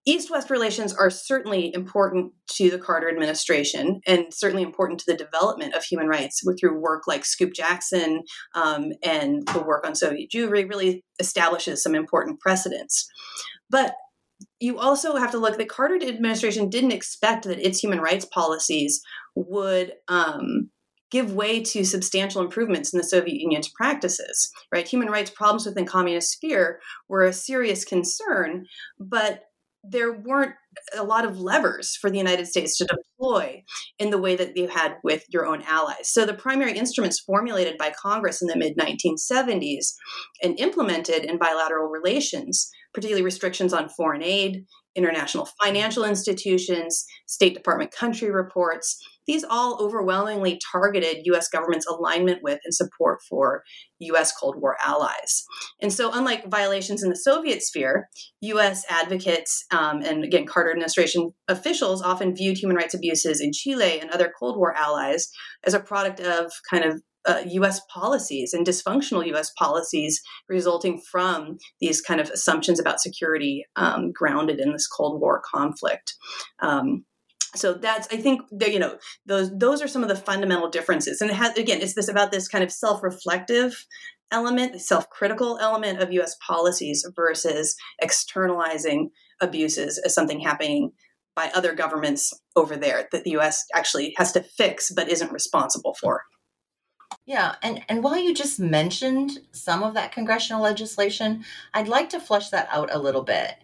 East 0.05 0.31
West 0.31 0.49
relations 0.49 0.93
are 0.93 1.09
certainly 1.09 1.73
important 1.73 2.31
to 2.53 2.71
the 2.71 2.79
Carter 2.79 3.09
administration 3.09 4.01
and 4.07 4.33
certainly 4.33 4.63
important 4.63 4.99
to 5.01 5.05
the 5.11 5.17
development 5.17 5.75
of 5.75 5.83
human 5.83 6.07
rights 6.07 6.41
through 6.59 6.79
work 6.79 7.03
like 7.05 7.25
Scoop 7.25 7.53
Jackson 7.53 8.23
um, 8.55 8.91
and 9.03 9.47
the 9.49 9.61
work 9.61 9.85
on 9.85 9.95
Soviet 9.95 10.31
Jewry 10.31 10.67
really 10.67 11.03
establishes 11.19 11.83
some 11.83 11.95
important 11.95 12.39
precedents. 12.39 13.07
But 13.69 13.93
you 14.59 14.79
also 14.79 15.15
have 15.17 15.31
to 15.31 15.37
look 15.37 15.57
the 15.57 15.65
Carter 15.65 15.95
administration 15.95 16.69
didn't 16.69 16.93
expect 16.93 17.45
that 17.45 17.59
its 17.59 17.79
human 17.79 17.99
rights 17.99 18.25
policies 18.25 19.01
would 19.35 19.93
um, 20.07 20.69
give 21.11 21.33
way 21.33 21.61
to 21.63 21.83
substantial 21.83 22.41
improvements 22.41 22.93
in 22.93 22.97
the 22.97 23.03
Soviet 23.03 23.39
Union's 23.39 23.69
practices. 23.69 24.51
Right, 24.71 24.87
human 24.87 25.09
rights 25.09 25.31
problems 25.31 25.65
within 25.65 25.85
communist 25.85 26.31
sphere 26.31 26.79
were 27.07 27.23
a 27.23 27.33
serious 27.33 27.83
concern, 27.83 28.65
but 28.99 29.43
there 29.83 30.11
weren't 30.11 30.55
a 30.95 31.03
lot 31.03 31.25
of 31.25 31.39
levers 31.39 31.95
for 31.95 32.09
the 32.09 32.17
United 32.17 32.47
States 32.47 32.77
to 32.77 32.85
deploy 32.85 33.63
in 33.97 34.09
the 34.09 34.17
way 34.17 34.35
that 34.35 34.55
you 34.57 34.67
had 34.67 34.97
with 35.03 35.23
your 35.29 35.45
own 35.45 35.61
allies. 35.63 36.09
So 36.09 36.25
the 36.25 36.33
primary 36.33 36.77
instruments 36.77 37.19
formulated 37.19 37.77
by 37.77 37.91
Congress 37.91 38.41
in 38.41 38.47
the 38.47 38.57
mid 38.57 38.77
1970s 38.77 39.93
and 40.43 40.59
implemented 40.59 41.23
in 41.23 41.37
bilateral 41.37 41.87
relations, 41.87 42.69
particularly 42.93 43.23
restrictions 43.23 43.73
on 43.73 43.89
foreign 43.89 44.23
aid, 44.23 44.65
international 44.95 45.47
financial 45.63 46.03
institutions, 46.03 47.05
State 47.27 47.53
Department 47.53 47.91
country 47.91 48.31
reports, 48.31 49.01
these 49.29 49.43
all 49.47 49.77
overwhelmingly 49.79 50.59
targeted 50.71 51.17
US 51.25 51.47
government's 51.49 51.85
alignment 51.85 52.39
with 52.41 52.59
and 52.65 52.73
support 52.73 53.19
for 53.29 53.63
US 53.99 54.31
Cold 54.31 54.55
War 54.59 54.75
allies. 54.83 55.45
And 55.79 55.93
so, 55.93 56.09
unlike 56.11 56.49
violations 56.49 57.03
in 57.03 57.11
the 57.11 57.15
Soviet 57.15 57.61
sphere, 57.61 58.09
US 58.41 58.85
advocates 58.89 59.65
um, 59.69 60.01
and 60.01 60.23
again, 60.23 60.47
Carter 60.47 60.71
administration 60.71 61.31
officials 61.47 62.01
often 62.01 62.35
viewed 62.35 62.57
human 62.57 62.75
rights 62.75 62.95
abuses 62.95 63.39
in 63.39 63.51
Chile 63.53 63.99
and 63.99 64.09
other 64.09 64.33
Cold 64.39 64.57
War 64.57 64.73
allies 64.75 65.29
as 65.63 65.75
a 65.75 65.79
product 65.79 66.19
of 66.19 66.51
kind 66.67 66.83
of 66.83 66.99
uh, 67.27 67.43
US 67.45 67.81
policies 67.93 68.53
and 68.53 68.65
dysfunctional 68.65 69.27
US 69.35 69.51
policies 69.59 70.21
resulting 70.47 70.99
from 71.11 71.59
these 71.79 72.01
kind 72.01 72.19
of 72.19 72.31
assumptions 72.31 72.79
about 72.79 72.99
security 72.99 73.63
um, 73.75 74.11
grounded 74.11 74.59
in 74.59 74.71
this 74.71 74.87
Cold 74.87 75.21
War 75.21 75.39
conflict. 75.45 76.15
Um, 76.61 77.05
so 77.55 77.73
that's 77.73 78.07
i 78.11 78.17
think 78.17 78.41
that 78.51 78.71
you 78.71 78.79
know 78.79 78.97
those 79.25 79.55
those 79.57 79.81
are 79.81 79.87
some 79.87 80.03
of 80.03 80.09
the 80.09 80.15
fundamental 80.15 80.69
differences 80.69 81.21
and 81.21 81.29
it 81.29 81.35
has 81.35 81.57
again 81.57 81.81
it's 81.81 81.95
this 81.95 82.07
about 82.07 82.31
this 82.31 82.47
kind 82.47 82.63
of 82.63 82.71
self-reflective 82.71 83.85
element 84.31 84.73
the 84.73 84.79
self-critical 84.79 85.57
element 85.59 86.01
of 86.01 86.09
us 86.11 86.35
policies 86.45 87.05
versus 87.15 87.75
externalizing 88.01 89.09
abuses 89.41 89.97
as 89.99 90.13
something 90.13 90.39
happening 90.39 90.91
by 91.35 91.49
other 91.55 91.73
governments 91.73 92.33
over 92.55 92.75
there 92.75 93.07
that 93.11 93.23
the 93.23 93.31
us 93.31 93.65
actually 93.73 94.13
has 94.17 94.31
to 94.31 94.41
fix 94.41 94.91
but 94.91 95.09
isn't 95.09 95.31
responsible 95.31 95.95
for 95.99 96.23
Yeah, 97.25 97.55
and, 97.63 97.81
and 97.89 98.03
while 98.03 98.17
you 98.17 98.33
just 98.33 98.59
mentioned 98.59 99.39
some 99.51 99.83
of 99.83 99.93
that 99.93 100.11
congressional 100.11 100.61
legislation, 100.61 101.43
I'd 101.73 101.87
like 101.87 102.09
to 102.09 102.19
flesh 102.19 102.49
that 102.49 102.67
out 102.71 102.93
a 102.93 102.99
little 102.99 103.23
bit. 103.23 103.55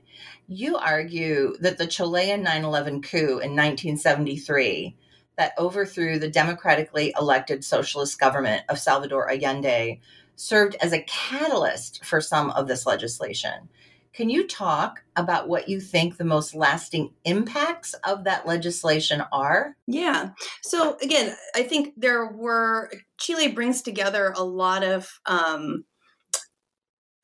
You 0.47 0.77
argue 0.77 1.55
that 1.59 1.77
the 1.77 1.87
Chilean 1.87 2.43
9 2.43 2.63
11 2.63 3.01
coup 3.01 3.39
in 3.39 3.55
1973 3.55 4.95
that 5.37 5.53
overthrew 5.57 6.17
the 6.17 6.29
democratically 6.29 7.13
elected 7.19 7.63
socialist 7.63 8.19
government 8.19 8.63
of 8.69 8.79
Salvador 8.79 9.29
Allende 9.29 9.99
served 10.35 10.75
as 10.81 10.93
a 10.93 11.03
catalyst 11.03 12.03
for 12.05 12.21
some 12.21 12.51
of 12.51 12.67
this 12.67 12.85
legislation. 12.85 13.69
Can 14.13 14.29
you 14.29 14.47
talk 14.47 15.03
about 15.17 15.49
what 15.49 15.67
you 15.67 15.81
think 15.81 16.15
the 16.15 16.23
most 16.23 16.55
lasting 16.55 17.11
impacts 17.25 17.93
of 18.05 18.23
that 18.23 18.47
legislation 18.47 19.21
are? 19.33 19.75
Yeah. 19.87 20.29
So, 20.61 20.97
again, 21.01 21.35
I 21.53 21.63
think 21.63 21.95
there 21.97 22.25
were, 22.25 22.89
Chile 23.17 23.49
brings 23.49 23.81
together 23.81 24.33
a 24.33 24.43
lot 24.43 24.85
of 24.85 25.19
um, 25.25 25.83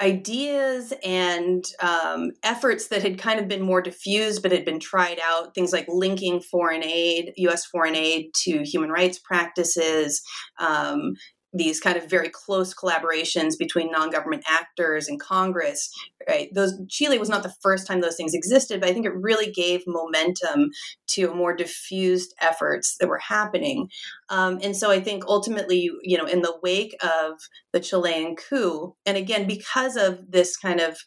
ideas 0.01 0.93
and 1.03 1.63
um, 1.81 2.31
efforts 2.43 2.87
that 2.87 3.03
had 3.03 3.19
kind 3.19 3.39
of 3.39 3.47
been 3.47 3.61
more 3.61 3.81
diffused 3.81 4.41
but 4.41 4.51
had 4.51 4.65
been 4.65 4.79
tried 4.79 5.19
out 5.23 5.53
things 5.53 5.71
like 5.71 5.85
linking 5.87 6.41
foreign 6.41 6.83
aid 6.83 7.33
us 7.37 7.65
foreign 7.65 7.95
aid 7.95 8.31
to 8.33 8.63
human 8.63 8.89
rights 8.89 9.19
practices 9.19 10.21
um, 10.59 11.13
these 11.53 11.79
kind 11.79 11.97
of 11.97 12.09
very 12.09 12.29
close 12.29 12.73
collaborations 12.73 13.57
between 13.57 13.91
non-government 13.91 14.43
actors 14.49 15.07
and 15.07 15.19
Congress, 15.19 15.91
right? 16.27 16.49
Those 16.53 16.73
Chile 16.87 17.17
was 17.17 17.29
not 17.29 17.43
the 17.43 17.53
first 17.61 17.87
time 17.87 17.99
those 17.99 18.15
things 18.15 18.33
existed, 18.33 18.79
but 18.79 18.89
I 18.89 18.93
think 18.93 19.05
it 19.05 19.15
really 19.15 19.51
gave 19.51 19.83
momentum 19.85 20.69
to 21.07 21.33
more 21.33 21.53
diffused 21.53 22.33
efforts 22.39 22.95
that 22.99 23.09
were 23.09 23.17
happening. 23.17 23.89
Um, 24.29 24.59
and 24.63 24.75
so 24.75 24.91
I 24.91 25.01
think 25.01 25.25
ultimately, 25.27 25.91
you 26.03 26.17
know, 26.17 26.25
in 26.25 26.41
the 26.41 26.57
wake 26.63 26.95
of 27.03 27.39
the 27.73 27.81
Chilean 27.81 28.35
coup, 28.35 28.95
and 29.05 29.17
again 29.17 29.45
because 29.45 29.97
of 29.97 30.31
this 30.31 30.55
kind 30.55 30.79
of 30.79 30.97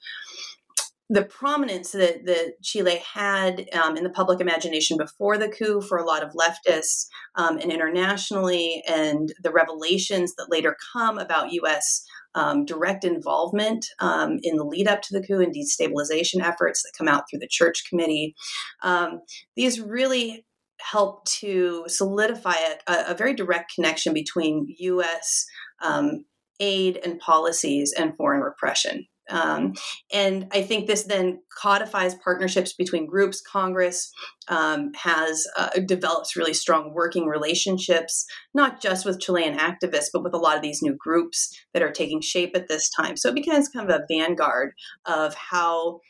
the 1.11 1.25
prominence 1.25 1.93
that, 1.93 2.25
that 2.25 2.55
Chile 2.63 3.03
had 3.13 3.69
um, 3.75 3.97
in 3.97 4.05
the 4.05 4.11
public 4.11 4.41
imagination 4.41 4.97
before 4.97 5.37
the 5.37 5.49
coup 5.49 5.83
for 5.83 5.99
a 5.99 6.05
lot 6.05 6.23
of 6.23 6.33
leftists 6.33 7.07
um, 7.35 7.59
and 7.59 7.71
internationally, 7.71 8.83
and 8.89 9.33
the 9.43 9.53
revelations 9.53 10.35
that 10.37 10.51
later 10.51 10.77
come 10.93 11.19
about 11.19 11.53
U.S. 11.53 12.05
Um, 12.35 12.65
direct 12.65 13.05
involvement 13.05 13.87
um, 14.01 14.39
in 14.43 14.57
the 14.57 14.65
lead 14.65 14.89
up 14.89 15.03
to 15.03 15.09
the 15.13 15.25
coup 15.25 15.41
and 15.41 15.55
destabilization 15.55 16.43
efforts 16.43 16.83
that 16.83 16.93
come 16.97 17.07
out 17.07 17.25
through 17.31 17.41
the 17.41 17.49
Church 17.49 17.85
Committee. 17.89 18.35
Um, 18.83 19.21
these 19.57 19.81
really 19.81 20.45
help 20.81 21.25
to 21.27 21.85
solidify 21.87 22.57
a, 22.89 23.05
a, 23.09 23.15
very 23.15 23.35
direct 23.35 23.73
connection 23.75 24.13
between 24.13 24.67
U.S. 24.79 25.47
Um, 25.83 26.25
aid 26.61 26.99
and 27.05 27.21
policies 27.21 27.95
and 27.97 28.17
foreign 28.17 28.41
repression. 28.41 29.07
Um, 29.31 29.75
and 30.13 30.49
I 30.53 30.63
think 30.63 30.87
this 30.87 31.05
then 31.05 31.41
codifies 31.59 32.15
partnerships 32.15 32.73
between 32.73 33.07
groups. 33.07 33.41
Congress 33.41 34.13
um, 34.49 34.93
has 34.97 35.47
uh, 35.57 35.71
develops 35.87 36.37
really 36.37 36.55
strong 36.55 36.93
working 36.95 37.27
relationships, 37.27 38.27
not 38.53 38.81
just 38.81 39.05
with 39.05 39.21
Chilean 39.21 39.57
activists, 39.57 40.09
but 40.13 40.23
with 40.23 40.35
a 40.35 40.39
lot 40.39 40.57
of 40.57 40.63
these 40.63 40.83
new 40.83 40.97
groups 40.99 41.55
that 41.73 41.83
are 41.83 41.93
taking 41.93 42.21
shape 42.21 42.53
at 42.55 42.69
this 42.69 42.91
time. 42.91 43.17
So 43.17 43.31
it 43.31 43.35
becomes 43.35 43.69
kind 43.69 43.91
of 43.91 44.01
a 44.01 44.05
vanguard 44.09 44.73
of 45.07 45.35
how 45.35 46.01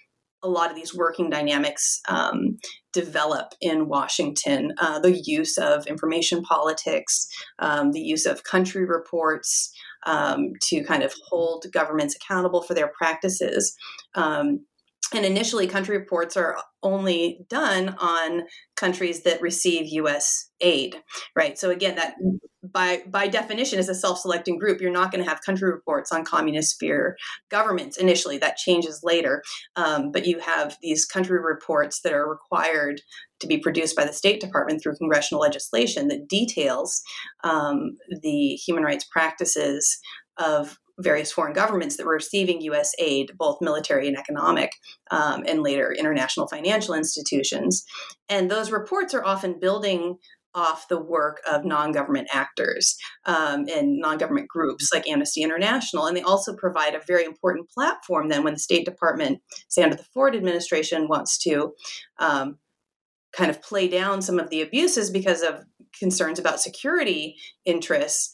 a 0.45 0.49
lot 0.49 0.71
of 0.71 0.77
these 0.77 0.95
working 0.95 1.31
dynamics 1.31 2.01
um, 2.09 2.59
develop 2.93 3.55
in 3.61 3.89
Washington. 3.89 4.73
Uh, 4.79 5.01
the 5.01 5.21
use 5.25 5.59
of 5.59 5.87
information 5.87 6.43
politics, 6.43 7.27
um, 7.59 7.91
the 7.93 8.01
use 8.01 8.27
of 8.27 8.45
country 8.45 8.85
reports, 8.85 9.73
um, 10.07 10.53
to 10.69 10.85
kind 10.85 11.03
of 11.03 11.15
hold 11.29 11.65
governments 11.73 12.15
accountable 12.15 12.63
for 12.63 12.75
their 12.75 12.93
practices. 12.97 13.75
And 15.13 15.25
initially, 15.25 15.67
country 15.67 15.99
reports 15.99 16.37
are 16.37 16.57
only 16.83 17.45
done 17.49 17.97
on 17.99 18.45
countries 18.77 19.23
that 19.23 19.41
receive 19.41 19.87
U.S. 19.89 20.51
aid, 20.61 20.97
right? 21.37 21.59
So 21.59 21.71
again, 21.71 21.97
that 21.97 22.15
by 22.63 23.03
by 23.07 23.29
definition 23.29 23.79
is 23.79 23.89
a 23.89 23.95
self-selecting 23.95 24.59
group. 24.59 24.81
You're 24.81 24.91
not 24.91 25.11
going 25.11 25.23
to 25.23 25.29
have 25.29 25.43
country 25.43 25.71
reports 25.71 26.13
on 26.13 26.25
communist 26.25 26.75
sphere 26.75 27.17
governments 27.51 27.97
initially. 27.97 28.39
That 28.39 28.57
changes 28.57 29.01
later, 29.03 29.43
um, 29.77 30.11
but 30.13 30.27
you 30.27 30.39
have 30.41 30.77
these 30.83 31.05
country 31.05 31.39
reports 31.41 32.01
that 32.03 32.13
are 32.13 32.29
required 32.29 33.01
to 33.41 33.47
be 33.47 33.59
produced 33.59 33.97
by 33.97 34.05
the 34.05 34.13
State 34.13 34.41
Department 34.41 34.83
through 34.83 34.97
congressional 34.97 35.41
legislation 35.41 36.09
that 36.09 36.29
details 36.29 37.03
um, 37.43 37.97
the 38.23 38.55
human 38.55 38.85
rights 38.85 39.05
practices 39.05 39.99
of 40.39 40.79
various 40.99 41.33
foreign 41.33 41.53
governments 41.53 41.97
that 41.97 42.07
were 42.07 42.15
receiving 42.15 42.61
U.S. 42.63 42.93
aid, 42.99 43.33
both 43.37 43.61
military 43.61 44.09
and 44.09 44.17
economic, 44.17 44.73
um, 45.11 45.45
and 45.47 45.63
later 45.63 45.93
international 45.93 46.47
financial 46.47 46.95
institutions. 46.95 47.85
And 48.29 48.51
those 48.51 48.71
reports 48.71 49.15
are 49.15 49.25
often 49.25 49.59
building 49.59 50.19
off 50.55 50.87
the 50.89 51.01
work 51.01 51.41
of 51.51 51.65
non-government 51.65 52.29
actors 52.33 52.97
um, 53.27 53.67
and 53.69 53.99
non-government 53.99 54.49
groups 54.49 54.91
like 54.93 55.09
Amnesty 55.09 55.43
International, 55.43 56.07
and 56.07 56.17
they 56.17 56.23
also 56.23 56.55
provide 56.55 56.95
a 56.95 57.01
very 57.07 57.25
important 57.25 57.69
platform. 57.71 58.29
Then, 58.29 58.45
when 58.45 58.55
the 58.55 58.61
State 58.61 58.85
Department, 58.85 59.41
say 59.69 59.83
under 59.83 59.97
the 59.97 60.07
Ford 60.15 60.37
administration, 60.37 61.09
wants 61.09 61.39
to 61.39 61.75
um, 62.19 62.59
kind 63.33 63.51
of 63.51 63.61
play 63.63 63.89
down 63.89 64.23
some 64.23 64.39
of 64.39 64.51
the 64.51 64.63
abuses 64.63 65.11
because 65.11 65.43
of 65.43 65.65
concerns 65.99 66.39
about 66.39 66.61
security 66.61 67.37
interests, 67.65 68.33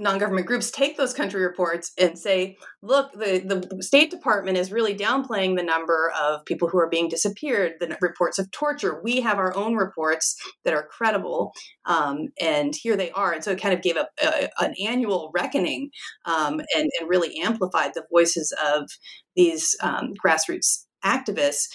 non-government 0.00 0.46
groups 0.46 0.70
take 0.70 0.96
those 0.96 1.12
country 1.12 1.42
reports 1.42 1.92
and 1.98 2.18
say 2.18 2.56
look 2.82 3.12
the, 3.12 3.66
the 3.70 3.82
state 3.82 4.10
department 4.10 4.56
is 4.56 4.72
really 4.72 4.94
downplaying 4.94 5.56
the 5.56 5.62
number 5.62 6.10
of 6.20 6.44
people 6.46 6.68
who 6.68 6.78
are 6.78 6.88
being 6.88 7.08
disappeared 7.08 7.74
the 7.78 7.96
reports 8.00 8.38
of 8.38 8.50
torture. 8.50 9.00
We 9.02 9.20
have 9.20 9.38
our 9.38 9.54
own 9.54 9.74
reports 9.74 10.36
that 10.64 10.74
are 10.74 10.88
credible 10.90 11.52
um, 11.84 12.28
and 12.40 12.74
here 12.74 12.96
they 12.96 13.10
are. 13.12 13.32
And 13.32 13.44
so 13.44 13.52
it 13.52 13.60
kind 13.60 13.74
of 13.74 13.82
gave 13.82 13.96
up 13.96 14.10
a 14.22 14.48
an 14.60 14.74
annual 14.82 15.30
reckoning 15.34 15.90
um, 16.24 16.60
and, 16.74 16.90
and, 16.98 17.08
really 17.08 17.40
amplified 17.40 17.92
the 17.94 18.04
voices 18.10 18.54
of 18.64 18.88
these 19.36 19.76
um, 19.82 20.14
grassroots 20.24 20.86
activists 21.04 21.68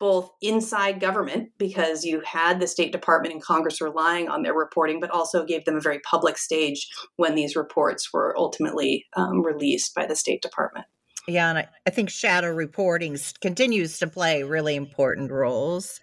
both 0.00 0.30
inside 0.40 1.00
government 1.00 1.50
because 1.58 2.04
you 2.04 2.20
had 2.20 2.60
the 2.60 2.66
State 2.66 2.92
Department 2.92 3.32
and 3.32 3.42
Congress 3.42 3.80
relying 3.80 4.28
on 4.28 4.42
their 4.42 4.54
reporting, 4.54 5.00
but 5.00 5.10
also 5.10 5.44
gave 5.44 5.64
them 5.64 5.76
a 5.76 5.80
very 5.80 6.00
public 6.00 6.38
stage 6.38 6.88
when 7.16 7.34
these 7.34 7.56
reports 7.56 8.12
were 8.12 8.34
ultimately 8.38 9.06
um, 9.16 9.44
released 9.44 9.94
by 9.94 10.06
the 10.06 10.16
State 10.16 10.42
Department. 10.42 10.86
Yeah, 11.26 11.50
and 11.50 11.58
I, 11.58 11.68
I 11.86 11.90
think 11.90 12.08
shadow 12.08 12.50
reporting 12.50 13.18
continues 13.40 13.98
to 13.98 14.06
play 14.06 14.42
really 14.42 14.76
important 14.76 15.30
roles. 15.30 16.00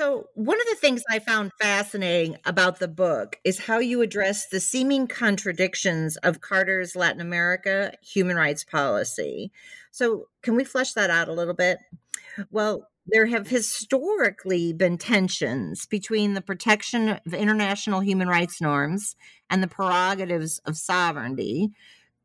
So, 0.00 0.30
one 0.32 0.58
of 0.58 0.66
the 0.66 0.76
things 0.76 1.02
I 1.10 1.18
found 1.18 1.52
fascinating 1.60 2.38
about 2.46 2.78
the 2.78 2.88
book 2.88 3.36
is 3.44 3.58
how 3.58 3.80
you 3.80 4.00
address 4.00 4.48
the 4.48 4.58
seeming 4.58 5.06
contradictions 5.06 6.16
of 6.16 6.40
Carter's 6.40 6.96
Latin 6.96 7.20
America 7.20 7.92
human 8.00 8.36
rights 8.36 8.64
policy. 8.64 9.52
So, 9.90 10.28
can 10.40 10.56
we 10.56 10.64
flesh 10.64 10.94
that 10.94 11.10
out 11.10 11.28
a 11.28 11.34
little 11.34 11.52
bit? 11.52 11.80
Well, 12.50 12.88
there 13.08 13.26
have 13.26 13.48
historically 13.48 14.72
been 14.72 14.96
tensions 14.96 15.84
between 15.84 16.32
the 16.32 16.40
protection 16.40 17.20
of 17.26 17.34
international 17.34 18.00
human 18.00 18.28
rights 18.28 18.58
norms 18.58 19.16
and 19.50 19.62
the 19.62 19.68
prerogatives 19.68 20.60
of 20.64 20.78
sovereignty. 20.78 21.72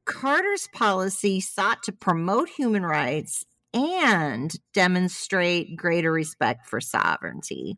Carter's 0.06 0.70
policy 0.72 1.42
sought 1.42 1.84
to 1.84 1.92
promote 1.92 2.48
human 2.48 2.84
rights 2.84 3.44
and 3.76 4.56
demonstrate 4.74 5.78
greater 5.78 6.12
respect 6.12 6.66
for 6.66 6.82
sovereignty 6.82 7.78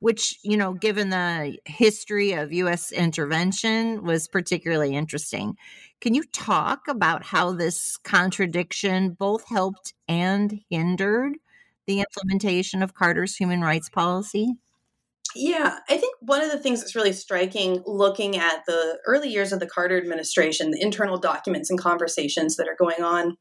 which 0.00 0.38
you 0.42 0.56
know 0.56 0.72
given 0.72 1.10
the 1.10 1.56
history 1.64 2.32
of 2.32 2.52
US 2.52 2.90
intervention 2.90 4.04
was 4.04 4.26
particularly 4.26 4.94
interesting 4.94 5.56
can 6.00 6.14
you 6.14 6.22
talk 6.32 6.86
about 6.88 7.24
how 7.24 7.52
this 7.52 7.96
contradiction 7.98 9.10
both 9.10 9.48
helped 9.48 9.94
and 10.06 10.60
hindered 10.70 11.34
the 11.86 12.00
implementation 12.00 12.82
of 12.82 12.94
Carter's 12.94 13.34
human 13.34 13.62
rights 13.62 13.88
policy? 13.88 14.54
Yeah, 15.34 15.78
I 15.88 15.96
think 15.96 16.16
one 16.20 16.40
of 16.40 16.52
the 16.52 16.58
things 16.58 16.80
that's 16.80 16.94
really 16.94 17.12
striking 17.12 17.82
looking 17.84 18.36
at 18.36 18.64
the 18.66 18.98
early 19.06 19.28
years 19.28 19.52
of 19.52 19.60
the 19.60 19.66
Carter 19.66 19.98
administration, 19.98 20.70
the 20.70 20.80
internal 20.80 21.18
documents 21.18 21.68
and 21.68 21.78
conversations 21.78 22.56
that 22.56 22.68
are 22.68 22.76
going 22.78 23.02
on 23.02 23.36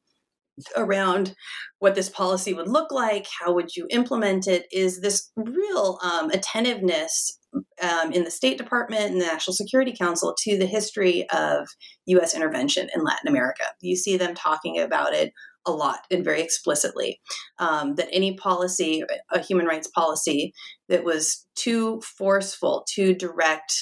around 0.75 1.35
what 1.79 1.95
this 1.95 2.09
policy 2.09 2.53
would 2.53 2.67
look 2.67 2.91
like, 2.91 3.27
how 3.39 3.53
would 3.53 3.75
you 3.75 3.87
implement 3.89 4.47
it, 4.47 4.65
is 4.71 5.01
this 5.01 5.31
real 5.35 5.99
um, 6.03 6.29
attentiveness 6.31 7.39
um, 7.81 8.11
in 8.11 8.23
the 8.23 8.31
State 8.31 8.57
Department 8.57 9.11
and 9.11 9.21
the 9.21 9.25
National 9.25 9.53
Security 9.53 9.93
Council 9.97 10.35
to 10.43 10.57
the 10.57 10.65
history 10.65 11.27
of 11.29 11.67
U.S. 12.07 12.35
intervention 12.35 12.89
in 12.93 13.03
Latin 13.03 13.27
America. 13.27 13.63
You 13.81 13.95
see 13.95 14.17
them 14.17 14.35
talking 14.35 14.79
about 14.79 15.13
it 15.13 15.31
a 15.65 15.71
lot 15.71 15.99
and 16.09 16.23
very 16.23 16.41
explicitly 16.41 17.19
um, 17.59 17.95
that 17.95 18.07
any 18.11 18.35
policy, 18.35 19.03
a 19.31 19.39
human 19.39 19.65
rights 19.65 19.89
policy 19.89 20.53
that 20.89 21.03
was 21.03 21.45
too 21.55 22.01
forceful, 22.01 22.85
too 22.89 23.13
direct, 23.13 23.73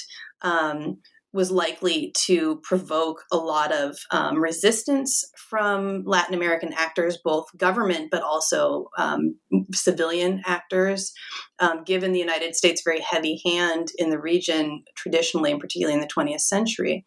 um, 0.42 0.98
was 1.36 1.50
likely 1.50 2.12
to 2.16 2.60
provoke 2.64 3.22
a 3.30 3.36
lot 3.36 3.70
of 3.70 3.96
um, 4.10 4.38
resistance 4.38 5.22
from 5.50 6.02
Latin 6.04 6.34
American 6.34 6.72
actors, 6.72 7.18
both 7.22 7.44
government 7.56 8.08
but 8.10 8.22
also 8.22 8.86
um, 8.98 9.36
civilian 9.72 10.42
actors, 10.46 11.12
um, 11.58 11.84
given 11.84 12.12
the 12.12 12.18
United 12.18 12.56
States' 12.56 12.82
very 12.82 13.00
heavy 13.00 13.40
hand 13.44 13.88
in 13.98 14.10
the 14.10 14.18
region 14.18 14.82
traditionally, 14.96 15.52
and 15.52 15.60
particularly 15.60 15.94
in 15.94 16.00
the 16.00 16.08
20th 16.08 16.40
century. 16.40 17.04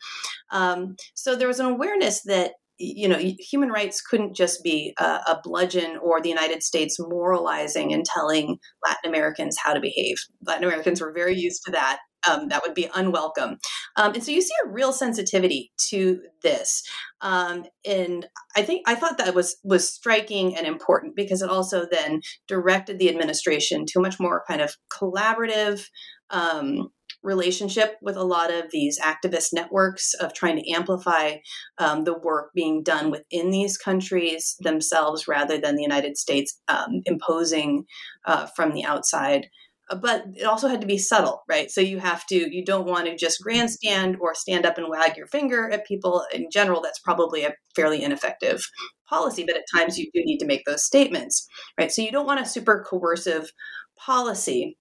Um, 0.52 0.96
so 1.16 1.36
there 1.36 1.48
was 1.48 1.60
an 1.60 1.66
awareness 1.66 2.22
that 2.24 2.52
you 2.78 3.10
know 3.10 3.18
human 3.18 3.70
rights 3.70 4.00
couldn't 4.00 4.36
just 4.36 4.64
be 4.64 4.94
a, 5.00 5.04
a, 5.04 5.40
bludgeon 5.44 5.98
or 6.02 6.22
the 6.22 6.30
united 6.30 6.64
states 6.64 6.96
moralizing 6.98 7.92
and 7.92 8.06
telling 8.06 8.58
latin 8.88 9.10
americans 9.10 9.58
how 9.62 9.74
to 9.74 9.82
behave. 9.82 10.16
Latin 10.48 10.64
americans 10.64 11.02
were 11.02 11.12
very 11.12 11.36
used 11.36 11.62
to 11.66 11.72
that 11.74 12.00
um, 12.28 12.50
that 12.50 12.62
would 12.64 12.74
be 12.74 12.90
unwelcome. 12.94 13.58
Um, 13.96 14.14
and 14.14 14.24
so 14.24 14.32
you 14.32 14.42
see 14.42 14.54
a 14.66 14.70
real 14.70 14.92
sensitivity 14.92 15.72
to 15.90 16.22
this, 16.42 16.84
um, 17.22 17.66
and 17.86 18.28
I 18.56 18.62
think 18.62 18.88
I 18.88 18.96
thought 18.96 19.18
that 19.18 19.36
was 19.36 19.58
was 19.64 19.92
striking 19.92 20.56
and 20.56 20.66
important 20.66 21.16
because 21.16 21.42
it 21.42 21.50
also 21.50 21.86
then 21.90 22.22
directed 22.48 23.00
the 23.00 23.10
administration 23.10 23.86
to 23.88 24.00
a 24.00 24.02
much 24.02 24.20
more 24.20 24.44
kind 24.48 24.62
of 24.62 24.76
collaborative. 24.92 25.86
Um, 26.30 26.92
relationship 27.22 27.98
with 28.02 28.16
a 28.16 28.24
lot 28.24 28.52
of 28.52 28.72
these 28.72 29.00
activist 29.00 29.48
networks 29.52 30.14
of 30.16 30.34
trying 30.34 30.56
to 30.56 30.72
amplify 30.72 31.36
um, 31.78 32.04
the 32.06 32.18
work 32.18 32.52
being 32.54 32.82
done 32.82 33.12
within 33.12 33.52
these 33.52 33.78
countries 33.78 34.56
themselves 34.60 35.28
rather 35.28 35.58
than 35.58 35.76
the 35.76 35.82
United 35.82 36.18
States 36.18 36.60
um, 36.68 37.02
imposing 37.06 37.86
uh, 38.26 38.48
from 38.56 38.74
the 38.74 38.86
outside 38.86 39.48
but 40.02 40.24
it 40.36 40.44
also 40.44 40.68
had 40.68 40.82
to 40.82 40.88
be 40.88 40.98
subtle, 40.98 41.44
right? 41.48 41.72
So 41.72 41.82
you 41.82 42.00
have 42.00 42.26
to, 42.28 42.36
you 42.36 42.64
don't 42.64 42.88
want 42.88 43.08
to 43.08 43.16
just 43.16 43.42
grandstand 43.42 44.18
or 44.20 44.36
stand 44.36 44.66
up 44.66 44.78
and 44.78 44.88
wag 44.90 45.18
your 45.18 45.28
finger 45.28 45.70
at 45.70 45.88
people. 45.88 46.26
In 46.34 46.48
general, 46.52 46.82
that's 46.82 47.00
probably 47.00 47.44
a 47.44 47.54
fairly 47.76 48.04
ineffective 48.04 48.62
policy, 49.08 49.44
but 49.46 49.58
at 49.58 49.64
times 49.74 49.98
you 49.98 50.06
do 50.14 50.22
need 50.24 50.38
to 50.40 50.46
make 50.46 50.66
those 50.66 50.86
statements, 50.86 51.48
right? 51.78 51.92
So 51.92 52.02
you 52.02 52.12
don't 52.12 52.28
want 52.28 52.42
a 52.42 52.46
super 52.46 52.86
coercive 52.88 53.52
policy. 53.98 54.78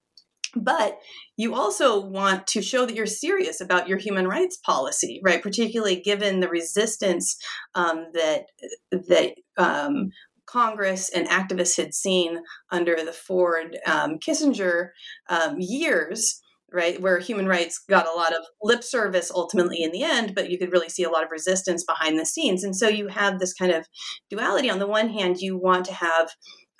But 0.56 0.98
you 1.36 1.54
also 1.54 2.00
want 2.00 2.46
to 2.48 2.62
show 2.62 2.86
that 2.86 2.94
you're 2.94 3.04
serious 3.04 3.60
about 3.60 3.86
your 3.86 3.98
human 3.98 4.26
rights 4.26 4.56
policy, 4.56 5.20
right? 5.22 5.42
Particularly 5.42 6.00
given 6.00 6.40
the 6.40 6.48
resistance 6.48 7.36
um, 7.74 8.06
that 8.14 8.46
that 8.90 9.34
um, 9.58 10.10
Congress 10.48 11.10
and 11.14 11.28
activists 11.28 11.76
had 11.76 11.94
seen 11.94 12.40
under 12.70 12.96
the 12.96 13.12
Ford 13.12 13.76
um, 13.86 14.18
Kissinger 14.18 14.88
um, 15.28 15.56
years, 15.58 16.40
right, 16.72 17.00
where 17.00 17.18
human 17.18 17.46
rights 17.46 17.82
got 17.88 18.06
a 18.06 18.16
lot 18.16 18.32
of 18.32 18.42
lip 18.62 18.82
service 18.82 19.30
ultimately 19.30 19.82
in 19.82 19.92
the 19.92 20.02
end, 20.02 20.34
but 20.34 20.50
you 20.50 20.58
could 20.58 20.72
really 20.72 20.88
see 20.88 21.02
a 21.02 21.10
lot 21.10 21.24
of 21.24 21.30
resistance 21.30 21.84
behind 21.84 22.18
the 22.18 22.26
scenes. 22.26 22.64
And 22.64 22.74
so 22.74 22.88
you 22.88 23.08
have 23.08 23.38
this 23.38 23.54
kind 23.54 23.72
of 23.72 23.86
duality. 24.30 24.70
On 24.70 24.78
the 24.78 24.86
one 24.86 25.10
hand, 25.10 25.38
you 25.38 25.58
want 25.58 25.84
to 25.86 25.94
have 25.94 26.30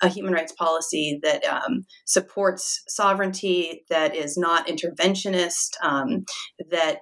a 0.01 0.07
human 0.07 0.33
rights 0.33 0.53
policy 0.53 1.19
that 1.23 1.43
um, 1.45 1.85
supports 2.05 2.81
sovereignty, 2.87 3.83
that 3.89 4.15
is 4.15 4.37
not 4.37 4.67
interventionist, 4.67 5.71
um, 5.83 6.23
that 6.71 7.01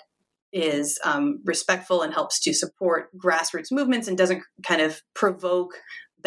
is 0.53 0.97
um, 1.03 1.39
respectful 1.45 2.01
and 2.01 2.13
helps 2.13 2.39
to 2.39 2.53
support 2.53 3.09
grassroots 3.17 3.71
movements 3.71 4.07
and 4.07 4.17
doesn't 4.17 4.41
kind 4.65 4.81
of 4.81 5.01
provoke 5.13 5.73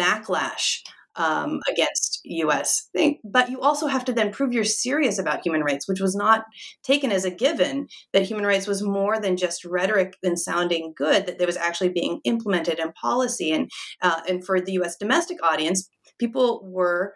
backlash 0.01 0.79
um, 1.15 1.59
against 1.69 2.21
U.S. 2.23 2.87
thing. 2.93 3.19
But 3.23 3.49
you 3.49 3.59
also 3.59 3.87
have 3.87 4.05
to 4.05 4.13
then 4.13 4.31
prove 4.31 4.53
you're 4.53 4.63
serious 4.63 5.19
about 5.19 5.45
human 5.45 5.61
rights, 5.61 5.87
which 5.87 5.99
was 5.99 6.15
not 6.15 6.45
taken 6.83 7.11
as 7.11 7.25
a 7.25 7.31
given. 7.31 7.87
That 8.13 8.23
human 8.23 8.45
rights 8.45 8.67
was 8.67 8.81
more 8.81 9.19
than 9.19 9.37
just 9.37 9.65
rhetoric 9.65 10.15
and 10.23 10.39
sounding 10.39 10.93
good. 10.95 11.25
That 11.25 11.37
there 11.37 11.47
was 11.47 11.57
actually 11.57 11.89
being 11.89 12.21
implemented 12.23 12.79
in 12.79 12.93
policy, 12.93 13.51
and 13.51 13.69
uh, 14.01 14.21
and 14.27 14.45
for 14.45 14.61
the 14.61 14.73
U.S. 14.73 14.95
domestic 14.97 15.43
audience, 15.43 15.89
people 16.19 16.61
were 16.63 17.13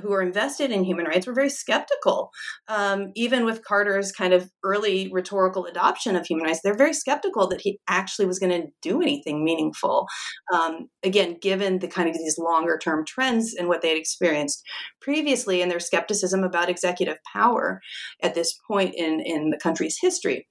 who 0.00 0.12
are 0.12 0.22
invested 0.22 0.70
in 0.70 0.84
human 0.84 1.06
rights 1.06 1.26
were 1.26 1.34
very 1.34 1.50
skeptical. 1.50 2.30
Um, 2.68 3.12
even 3.14 3.44
with 3.44 3.64
Carter's 3.64 4.12
kind 4.12 4.32
of 4.32 4.50
early 4.64 5.10
rhetorical 5.12 5.66
adoption 5.66 6.16
of 6.16 6.26
human 6.26 6.46
rights, 6.46 6.60
they're 6.62 6.76
very 6.76 6.94
skeptical 6.94 7.48
that 7.48 7.60
he 7.60 7.78
actually 7.88 8.26
was 8.26 8.38
going 8.38 8.62
to 8.62 8.68
do 8.80 9.02
anything 9.02 9.44
meaningful. 9.44 10.06
Um, 10.52 10.88
again, 11.02 11.36
given 11.40 11.80
the 11.80 11.88
kind 11.88 12.08
of 12.08 12.16
these 12.16 12.38
longer 12.38 12.78
term 12.82 13.04
trends 13.06 13.54
and 13.54 13.68
what 13.68 13.82
they 13.82 13.88
had 13.88 13.98
experienced 13.98 14.62
previously 15.00 15.62
and 15.62 15.70
their 15.70 15.80
skepticism 15.80 16.44
about 16.44 16.68
executive 16.68 17.18
power 17.32 17.80
at 18.22 18.34
this 18.34 18.58
point 18.66 18.94
in, 18.96 19.20
in 19.20 19.50
the 19.50 19.58
country's 19.58 19.98
history 20.00 20.46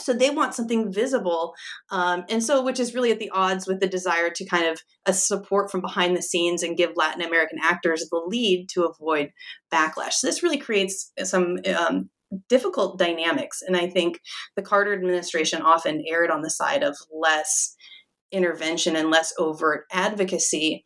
so 0.00 0.12
they 0.12 0.30
want 0.30 0.54
something 0.54 0.92
visible 0.92 1.54
um, 1.90 2.24
and 2.28 2.42
so 2.42 2.62
which 2.62 2.80
is 2.80 2.94
really 2.94 3.10
at 3.10 3.18
the 3.18 3.30
odds 3.30 3.66
with 3.66 3.80
the 3.80 3.86
desire 3.86 4.30
to 4.30 4.44
kind 4.46 4.66
of 4.66 4.80
a 5.06 5.12
support 5.12 5.70
from 5.70 5.80
behind 5.80 6.16
the 6.16 6.22
scenes 6.22 6.62
and 6.62 6.76
give 6.76 6.90
latin 6.96 7.22
american 7.22 7.58
actors 7.62 8.06
the 8.10 8.22
lead 8.26 8.68
to 8.68 8.84
avoid 8.84 9.30
backlash. 9.72 10.14
So 10.14 10.26
this 10.26 10.42
really 10.42 10.58
creates 10.58 11.12
some 11.24 11.58
um, 11.76 12.10
difficult 12.48 12.98
dynamics 12.98 13.60
and 13.66 13.76
i 13.76 13.86
think 13.86 14.20
the 14.56 14.62
carter 14.62 14.92
administration 14.92 15.60
often 15.60 16.02
erred 16.08 16.30
on 16.30 16.42
the 16.42 16.50
side 16.50 16.82
of 16.82 16.96
less 17.12 17.74
intervention 18.30 18.96
and 18.96 19.10
less 19.10 19.34
overt 19.38 19.84
advocacy 19.92 20.84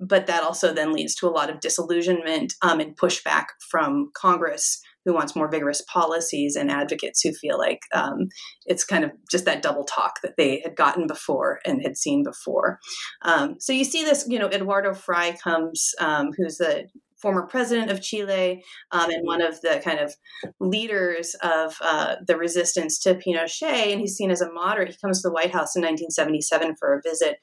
but 0.00 0.26
that 0.26 0.42
also 0.42 0.74
then 0.74 0.92
leads 0.92 1.14
to 1.14 1.26
a 1.26 1.30
lot 1.30 1.48
of 1.48 1.60
disillusionment 1.60 2.52
um, 2.62 2.80
and 2.80 2.98
pushback 2.98 3.46
from 3.70 4.10
congress 4.14 4.82
who 5.04 5.14
wants 5.14 5.36
more 5.36 5.50
vigorous 5.50 5.82
policies 5.82 6.56
and 6.56 6.70
advocates 6.70 7.20
who 7.22 7.32
feel 7.32 7.58
like 7.58 7.80
um, 7.92 8.28
it's 8.66 8.84
kind 8.84 9.04
of 9.04 9.12
just 9.30 9.44
that 9.44 9.62
double 9.62 9.84
talk 9.84 10.20
that 10.22 10.36
they 10.36 10.60
had 10.64 10.76
gotten 10.76 11.06
before 11.06 11.60
and 11.64 11.82
had 11.82 11.96
seen 11.96 12.22
before. 12.22 12.78
Um, 13.22 13.56
so 13.58 13.72
you 13.72 13.84
see 13.84 14.04
this, 14.04 14.26
you 14.28 14.38
know, 14.38 14.48
Eduardo 14.48 14.94
Frei 14.94 15.36
comes, 15.42 15.92
um, 16.00 16.30
who's 16.36 16.58
the 16.58 16.86
former 17.24 17.46
president 17.46 17.90
of 17.90 18.02
Chile 18.02 18.62
um, 18.92 19.10
and 19.10 19.26
one 19.26 19.40
of 19.40 19.58
the 19.62 19.80
kind 19.82 19.98
of 19.98 20.14
leaders 20.60 21.34
of 21.42 21.74
uh, 21.80 22.16
the 22.26 22.36
resistance 22.36 22.98
to 22.98 23.14
Pinochet. 23.14 23.90
And 23.90 24.00
he's 24.00 24.14
seen 24.14 24.30
as 24.30 24.42
a 24.42 24.52
moderate. 24.52 24.90
He 24.90 24.96
comes 25.02 25.22
to 25.22 25.28
the 25.28 25.32
White 25.32 25.50
House 25.50 25.74
in 25.74 25.80
1977 25.80 26.76
for 26.78 26.92
a 26.92 27.00
visit, 27.02 27.38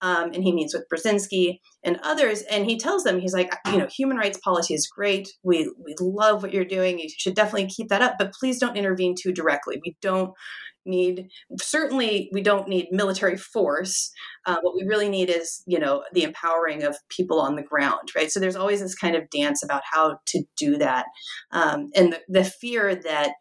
um, 0.00 0.30
and 0.32 0.42
he 0.42 0.52
meets 0.52 0.72
with 0.72 0.86
Brzezinski 0.90 1.60
and 1.84 2.00
others. 2.02 2.40
And 2.50 2.64
he 2.64 2.78
tells 2.78 3.04
them, 3.04 3.20
he's 3.20 3.34
like, 3.34 3.54
you 3.70 3.76
know, 3.76 3.86
human 3.86 4.16
rights 4.16 4.40
policy 4.42 4.72
is 4.72 4.88
great. 4.88 5.28
We 5.42 5.70
we 5.78 5.94
love 6.00 6.42
what 6.42 6.54
you're 6.54 6.64
doing. 6.64 6.98
You 6.98 7.10
should 7.14 7.34
definitely 7.34 7.66
keep 7.66 7.88
that 7.88 8.00
up, 8.00 8.14
but 8.18 8.32
please 8.32 8.58
don't 8.58 8.78
intervene 8.78 9.14
too 9.14 9.32
directly. 9.32 9.78
We 9.84 9.94
don't 10.00 10.32
need 10.88 11.28
certainly 11.60 12.28
we 12.32 12.42
don't 12.42 12.68
need 12.68 12.88
military 12.90 13.36
force 13.36 14.10
uh, 14.46 14.56
what 14.62 14.74
we 14.74 14.84
really 14.84 15.08
need 15.08 15.28
is 15.28 15.62
you 15.66 15.78
know 15.78 16.02
the 16.12 16.24
empowering 16.24 16.82
of 16.82 16.96
people 17.08 17.40
on 17.40 17.56
the 17.56 17.62
ground 17.62 18.08
right? 18.16 18.30
So 18.30 18.40
there's 18.40 18.56
always 18.56 18.80
this 18.80 18.94
kind 18.94 19.14
of 19.14 19.30
dance 19.30 19.62
about 19.62 19.82
how 19.90 20.18
to 20.26 20.42
do 20.56 20.78
that 20.78 21.06
um, 21.52 21.88
and 21.94 22.14
the, 22.14 22.20
the, 22.28 22.44
fear 22.44 22.94
that 22.94 23.32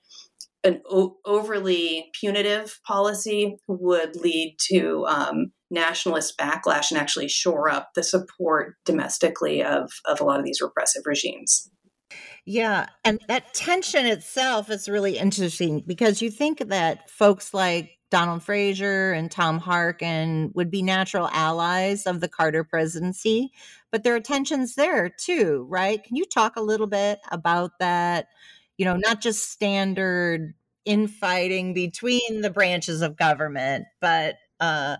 an 0.64 0.82
o- 0.90 1.18
overly 1.26 2.10
punitive 2.20 2.80
policy 2.86 3.58
would 3.68 4.16
lead 4.18 4.58
to 4.72 5.06
um, 5.08 5.52
nationalist 5.72 6.38
backlash 6.38 6.92
and 6.92 7.00
actually 7.00 7.28
shore 7.28 7.70
up 7.70 7.90
the 7.96 8.04
support 8.04 8.76
domestically 8.86 9.64
of, 9.64 9.92
of 10.06 10.20
a 10.20 10.24
lot 10.24 10.40
of 10.40 10.46
these 10.46 10.62
repressive 10.62 11.04
regimes 11.06 11.70
yeah. 12.50 12.88
And 13.04 13.20
that 13.28 13.54
tension 13.54 14.06
itself 14.06 14.72
is 14.72 14.88
really 14.88 15.18
interesting 15.18 15.84
because 15.86 16.22
you 16.22 16.32
think 16.32 16.60
that 16.70 17.10
folks 17.10 17.54
like 17.54 17.98
Donald 18.10 18.42
Fraser 18.42 19.12
and 19.12 19.30
Tom 19.30 19.60
Harkin 19.60 20.54
would 20.56 20.72
be 20.72 20.82
natural 20.82 21.28
allies 21.34 22.08
of 22.08 22.22
the 22.22 22.30
Carter 22.30 22.64
presidency, 22.64 23.52
but 23.92 24.04
there 24.06 24.16
are 24.16 24.22
tensions 24.22 24.76
there 24.76 25.10
too, 25.10 25.68
right? 25.70 26.02
Can 26.02 26.16
you 26.16 26.24
talk 26.24 26.56
a 26.56 26.62
little 26.62 26.88
bit 26.88 27.20
about 27.32 27.80
that? 27.80 28.28
You 28.78 28.86
know, 28.86 28.96
not 28.96 29.20
just 29.20 29.52
standard 29.52 30.54
infighting 30.86 31.74
between 31.74 32.40
the 32.40 32.50
branches 32.50 33.02
of 33.02 33.18
government, 33.18 33.88
but 34.00 34.36
uh, 34.62 34.96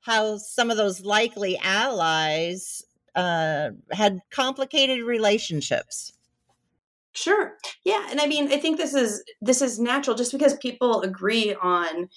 how 0.00 0.36
some 0.36 0.70
of 0.70 0.76
those 0.76 1.00
likely 1.00 1.58
allies 1.62 2.82
uh, 3.14 3.70
had 3.90 4.20
complicated 4.30 5.00
relationships. 5.00 6.12
Sure. 7.12 7.54
Yeah, 7.84 8.06
and 8.10 8.20
I 8.20 8.26
mean, 8.26 8.52
I 8.52 8.56
think 8.58 8.76
this 8.76 8.94
is 8.94 9.22
this 9.40 9.62
is 9.62 9.78
natural 9.80 10.16
just 10.16 10.32
because 10.32 10.56
people 10.58 11.02
agree 11.02 11.54
on 11.60 12.08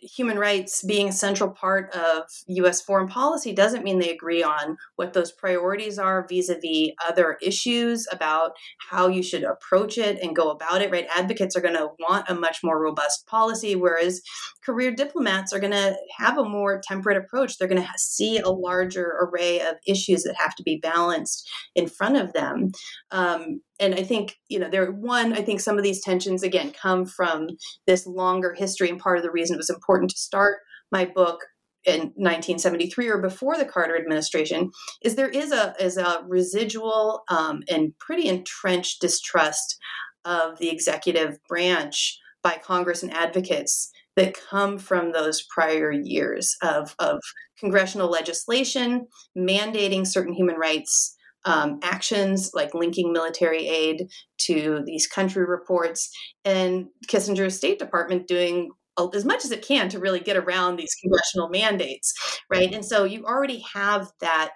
human 0.00 0.38
rights 0.38 0.82
being 0.84 1.08
a 1.08 1.12
central 1.12 1.50
part 1.50 1.94
of 1.94 2.24
US 2.48 2.80
foreign 2.80 3.08
policy 3.08 3.52
doesn't 3.52 3.84
mean 3.84 3.98
they 3.98 4.10
agree 4.10 4.42
on 4.42 4.76
what 4.96 5.12
those 5.12 5.32
priorities 5.32 5.98
are 5.98 6.26
vis-a-vis 6.28 6.92
other 7.08 7.38
issues 7.42 8.06
about 8.12 8.52
how 8.90 9.08
you 9.08 9.22
should 9.22 9.44
approach 9.44 9.98
it 9.98 10.18
and 10.22 10.36
go 10.36 10.50
about 10.50 10.82
it, 10.82 10.90
right? 10.90 11.06
Advocates 11.16 11.56
are 11.56 11.60
going 11.62 11.76
to 11.76 11.88
want 11.98 12.28
a 12.30 12.34
much 12.34 12.60
more 12.64 12.80
robust 12.82 13.26
policy 13.26 13.76
whereas 13.76 14.22
career 14.64 14.90
diplomats 14.90 15.52
are 15.52 15.60
going 15.60 15.72
to 15.72 15.96
have 16.18 16.38
a 16.38 16.44
more 16.48 16.80
temperate 16.86 17.16
approach. 17.16 17.58
They're 17.58 17.68
going 17.68 17.82
to 17.82 17.88
see 17.98 18.38
a 18.38 18.48
larger 18.50 19.14
array 19.20 19.60
of 19.60 19.76
issues 19.86 20.22
that 20.24 20.36
have 20.38 20.54
to 20.56 20.62
be 20.62 20.76
balanced 20.76 21.48
in 21.74 21.88
front 21.88 22.16
of 22.16 22.32
them. 22.32 22.72
Um, 23.10 23.60
and 23.80 23.94
I 23.94 24.02
think 24.02 24.36
you 24.48 24.58
know 24.58 24.68
there 24.68 24.90
one 24.92 25.32
I 25.32 25.42
think 25.42 25.60
some 25.60 25.78
of 25.78 25.84
these 25.84 26.02
tensions 26.02 26.42
again 26.42 26.72
come 26.72 27.06
from 27.06 27.48
this 27.86 28.06
longer 28.06 28.54
history, 28.54 28.90
and 28.90 29.00
part 29.00 29.16
of 29.16 29.22
the 29.22 29.30
reason 29.30 29.54
it 29.54 29.58
was 29.58 29.70
important 29.70 30.10
to 30.10 30.18
start 30.18 30.58
my 30.92 31.04
book 31.04 31.40
in 31.84 32.00
1973 32.16 33.08
or 33.08 33.18
before 33.18 33.56
the 33.56 33.64
Carter 33.64 33.96
administration 33.96 34.70
is 35.02 35.14
there 35.14 35.30
is 35.30 35.50
a 35.50 35.74
is 35.80 35.96
a 35.96 36.22
residual 36.28 37.22
um, 37.30 37.62
and 37.68 37.96
pretty 37.98 38.28
entrenched 38.28 39.00
distrust 39.00 39.78
of 40.24 40.58
the 40.58 40.68
executive 40.68 41.38
branch 41.48 42.18
by 42.42 42.58
Congress 42.62 43.02
and 43.02 43.12
advocates 43.12 43.90
that 44.16 44.38
come 44.50 44.78
from 44.78 45.12
those 45.12 45.42
prior 45.42 45.90
years 45.92 46.56
of, 46.62 46.94
of 46.98 47.20
congressional 47.58 48.08
legislation 48.08 49.06
mandating 49.36 50.06
certain 50.06 50.34
human 50.34 50.56
rights 50.56 51.16
um, 51.44 51.78
actions 51.82 52.50
like 52.54 52.74
linking 52.74 53.12
military 53.12 53.66
aid 53.66 54.08
to 54.38 54.82
these 54.86 55.06
country 55.06 55.44
reports 55.44 56.10
and 56.44 56.86
Kissinger's 57.08 57.56
State 57.56 57.78
Department 57.78 58.26
doing 58.26 58.70
as 59.14 59.24
much 59.24 59.44
as 59.44 59.50
it 59.50 59.66
can 59.66 59.88
to 59.88 59.98
really 59.98 60.20
get 60.20 60.36
around 60.36 60.76
these 60.76 60.94
congressional 61.00 61.48
mandates, 61.48 62.12
right? 62.50 62.72
And 62.74 62.84
so 62.84 63.04
you 63.04 63.24
already 63.24 63.64
have 63.72 64.10
that 64.20 64.50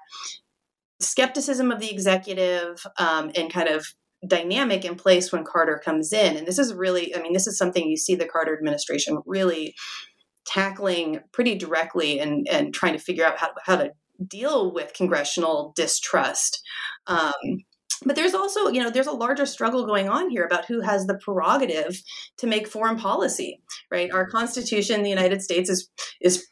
skepticism 1.01 1.71
of 1.71 1.81
the 1.81 1.91
executive 1.91 2.85
um, 2.99 3.31
and 3.35 3.51
kind 3.51 3.69
of 3.69 3.87
dynamic 4.27 4.85
in 4.85 4.97
place 4.97 5.33
when 5.33 5.45
Carter 5.45 5.81
comes 5.83 6.13
in. 6.13 6.37
And 6.37 6.47
this 6.47 6.59
is 6.59 6.75
really, 6.75 7.15
I 7.15 7.21
mean, 7.21 7.33
this 7.33 7.47
is 7.47 7.59
something 7.59 7.87
you 7.87 7.97
see 7.97 8.15
the 8.15 8.27
Carter 8.27 8.57
administration 8.57 9.19
really 9.27 9.75
tackling 10.47 11.21
pretty 11.33 11.55
directly 11.55 12.21
and, 12.21 12.47
and 12.51 12.75
trying 12.75 12.93
to 12.93 12.99
figure 12.99 13.25
out 13.25 13.39
how, 13.39 13.51
how 13.65 13.77
to 13.77 13.91
deal 14.27 14.73
with 14.73 14.95
congressional 14.95 15.73
distrust. 15.77 16.63
Um, 17.07 17.33
but 18.05 18.17
there's 18.17 18.35
also 18.35 18.69
you 18.69 18.83
know 18.83 18.91
there's 18.91 19.07
a 19.07 19.13
larger 19.13 19.47
struggle 19.47 19.87
going 19.87 20.09
on 20.09 20.31
here 20.31 20.45
about 20.45 20.67
who 20.67 20.81
has 20.81 21.07
the 21.07 21.15
prerogative 21.15 22.03
to 22.39 22.47
make 22.47 22.69
foreign 22.69 22.99
policy 22.99 23.61
right 23.91 24.11
our 24.13 24.27
constitution 24.27 25.03
the 25.03 25.09
united 25.09 25.41
states 25.41 25.71
is 25.71 25.89
is 26.21 26.47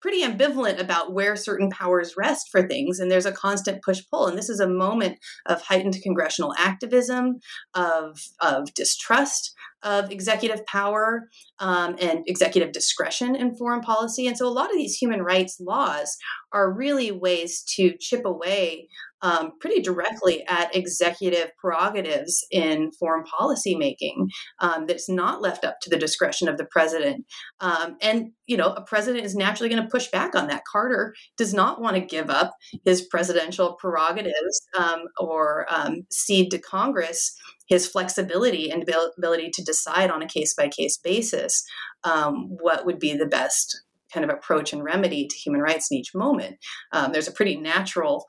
pretty 0.00 0.22
ambivalent 0.22 0.80
about 0.80 1.12
where 1.12 1.36
certain 1.36 1.70
powers 1.70 2.14
rest 2.16 2.48
for 2.50 2.66
things 2.66 2.98
and 2.98 3.10
there's 3.10 3.26
a 3.26 3.32
constant 3.32 3.82
push 3.82 4.02
pull 4.10 4.26
and 4.26 4.38
this 4.38 4.48
is 4.48 4.60
a 4.60 4.68
moment 4.68 5.18
of 5.46 5.62
heightened 5.62 5.96
congressional 6.02 6.54
activism 6.58 7.38
of 7.74 8.18
of 8.40 8.72
distrust 8.74 9.54
of 9.82 10.10
executive 10.10 10.64
power 10.66 11.28
um, 11.60 11.96
and 12.00 12.20
executive 12.26 12.72
discretion 12.72 13.36
in 13.36 13.56
foreign 13.56 13.80
policy 13.80 14.26
and 14.26 14.36
so 14.36 14.46
a 14.46 14.50
lot 14.50 14.70
of 14.70 14.76
these 14.76 14.96
human 14.96 15.22
rights 15.22 15.58
laws 15.60 16.16
are 16.52 16.72
really 16.72 17.10
ways 17.10 17.62
to 17.62 17.94
chip 17.98 18.24
away 18.24 18.88
um, 19.22 19.52
pretty 19.60 19.80
directly 19.80 20.46
at 20.46 20.74
executive 20.74 21.50
prerogatives 21.58 22.46
in 22.50 22.90
foreign 22.92 23.24
policy 23.24 23.74
making 23.74 24.28
um, 24.60 24.86
that's 24.86 25.08
not 25.08 25.42
left 25.42 25.64
up 25.64 25.80
to 25.82 25.90
the 25.90 25.98
discretion 25.98 26.48
of 26.48 26.56
the 26.56 26.66
president. 26.66 27.24
Um, 27.60 27.96
and, 28.00 28.30
you 28.46 28.56
know, 28.56 28.72
a 28.72 28.82
president 28.82 29.24
is 29.24 29.34
naturally 29.34 29.68
going 29.68 29.82
to 29.82 29.88
push 29.88 30.08
back 30.08 30.34
on 30.34 30.48
that. 30.48 30.62
Carter 30.70 31.14
does 31.36 31.52
not 31.52 31.80
want 31.80 31.96
to 31.96 32.00
give 32.00 32.30
up 32.30 32.52
his 32.84 33.02
presidential 33.02 33.74
prerogatives 33.74 34.60
um, 34.78 35.04
or 35.18 35.66
um, 35.68 36.06
cede 36.10 36.50
to 36.50 36.58
Congress 36.58 37.34
his 37.68 37.86
flexibility 37.86 38.70
and 38.70 38.88
ability 39.16 39.50
to 39.50 39.62
decide 39.62 40.10
on 40.10 40.22
a 40.22 40.26
case 40.26 40.54
by 40.54 40.68
case 40.68 40.96
basis 40.96 41.62
um, 42.04 42.46
what 42.48 42.86
would 42.86 42.98
be 42.98 43.14
the 43.14 43.26
best 43.26 43.82
kind 44.12 44.24
of 44.24 44.30
approach 44.30 44.72
and 44.72 44.82
remedy 44.82 45.26
to 45.26 45.36
human 45.36 45.60
rights 45.60 45.90
in 45.90 45.98
each 45.98 46.14
moment. 46.14 46.56
Um, 46.92 47.12
there's 47.12 47.28
a 47.28 47.32
pretty 47.32 47.56
natural 47.56 48.24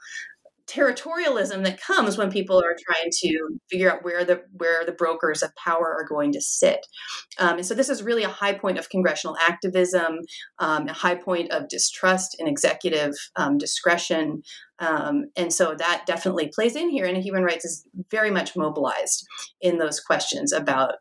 territorialism 0.69 1.63
that 1.63 1.81
comes 1.81 2.17
when 2.17 2.31
people 2.31 2.59
are 2.59 2.75
trying 2.85 3.09
to 3.11 3.59
figure 3.69 3.91
out 3.91 4.03
where 4.03 4.23
the 4.23 4.41
where 4.53 4.85
the 4.85 4.91
brokers 4.91 5.41
of 5.41 5.55
power 5.55 5.95
are 5.97 6.05
going 6.07 6.31
to 6.33 6.41
sit. 6.41 6.85
Um, 7.37 7.57
and 7.57 7.65
so 7.65 7.73
this 7.73 7.89
is 7.89 8.03
really 8.03 8.23
a 8.23 8.29
high 8.29 8.53
point 8.53 8.77
of 8.77 8.89
congressional 8.89 9.35
activism, 9.47 10.19
um, 10.59 10.87
a 10.87 10.93
high 10.93 11.15
point 11.15 11.51
of 11.51 11.69
distrust 11.69 12.35
in 12.39 12.47
executive 12.47 13.13
um, 13.35 13.57
discretion. 13.57 14.43
Um, 14.79 15.25
and 15.35 15.51
so 15.51 15.75
that 15.75 16.03
definitely 16.05 16.51
plays 16.53 16.75
in 16.75 16.89
here. 16.89 17.05
And 17.05 17.17
human 17.17 17.43
rights 17.43 17.65
is 17.65 17.85
very 18.09 18.31
much 18.31 18.55
mobilized 18.55 19.25
in 19.59 19.77
those 19.77 19.99
questions 19.99 20.53
about 20.53 20.93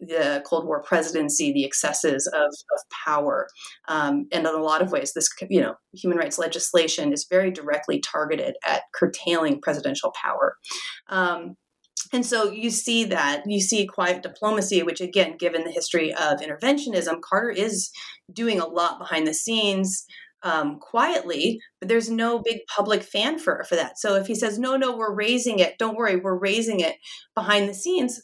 the 0.00 0.42
Cold 0.46 0.66
War 0.66 0.82
presidency, 0.82 1.52
the 1.52 1.64
excesses 1.64 2.26
of, 2.26 2.46
of 2.48 2.80
power. 3.04 3.48
Um, 3.88 4.26
and 4.32 4.46
in 4.46 4.54
a 4.54 4.62
lot 4.62 4.82
of 4.82 4.92
ways, 4.92 5.12
this 5.14 5.28
you 5.48 5.60
know 5.60 5.76
human 5.94 6.18
rights 6.18 6.38
legislation 6.38 7.12
is 7.12 7.26
very 7.28 7.50
directly 7.50 8.00
targeted 8.00 8.56
at 8.66 8.82
curtailing 8.94 9.60
presidential 9.60 10.12
power. 10.22 10.56
Um, 11.08 11.56
and 12.12 12.24
so 12.24 12.50
you 12.50 12.70
see 12.70 13.04
that 13.04 13.42
you 13.46 13.60
see 13.60 13.86
quiet 13.86 14.22
diplomacy, 14.22 14.82
which 14.82 15.00
again, 15.00 15.36
given 15.38 15.64
the 15.64 15.72
history 15.72 16.12
of 16.12 16.40
interventionism, 16.40 17.20
Carter 17.20 17.50
is 17.50 17.90
doing 18.32 18.60
a 18.60 18.66
lot 18.66 18.98
behind 18.98 19.26
the 19.26 19.34
scenes. 19.34 20.04
Um, 20.42 20.78
quietly, 20.78 21.58
but 21.80 21.88
there's 21.88 22.10
no 22.10 22.38
big 22.38 22.58
public 22.68 23.02
fanfare 23.02 23.64
for 23.68 23.74
that. 23.74 23.98
So 23.98 24.14
if 24.14 24.28
he 24.28 24.34
says, 24.36 24.60
no, 24.60 24.76
no, 24.76 24.96
we're 24.96 25.12
raising 25.12 25.58
it, 25.58 25.76
don't 25.76 25.96
worry, 25.96 26.16
we're 26.16 26.38
raising 26.38 26.78
it 26.78 26.96
behind 27.34 27.68
the 27.68 27.74
scenes, 27.74 28.20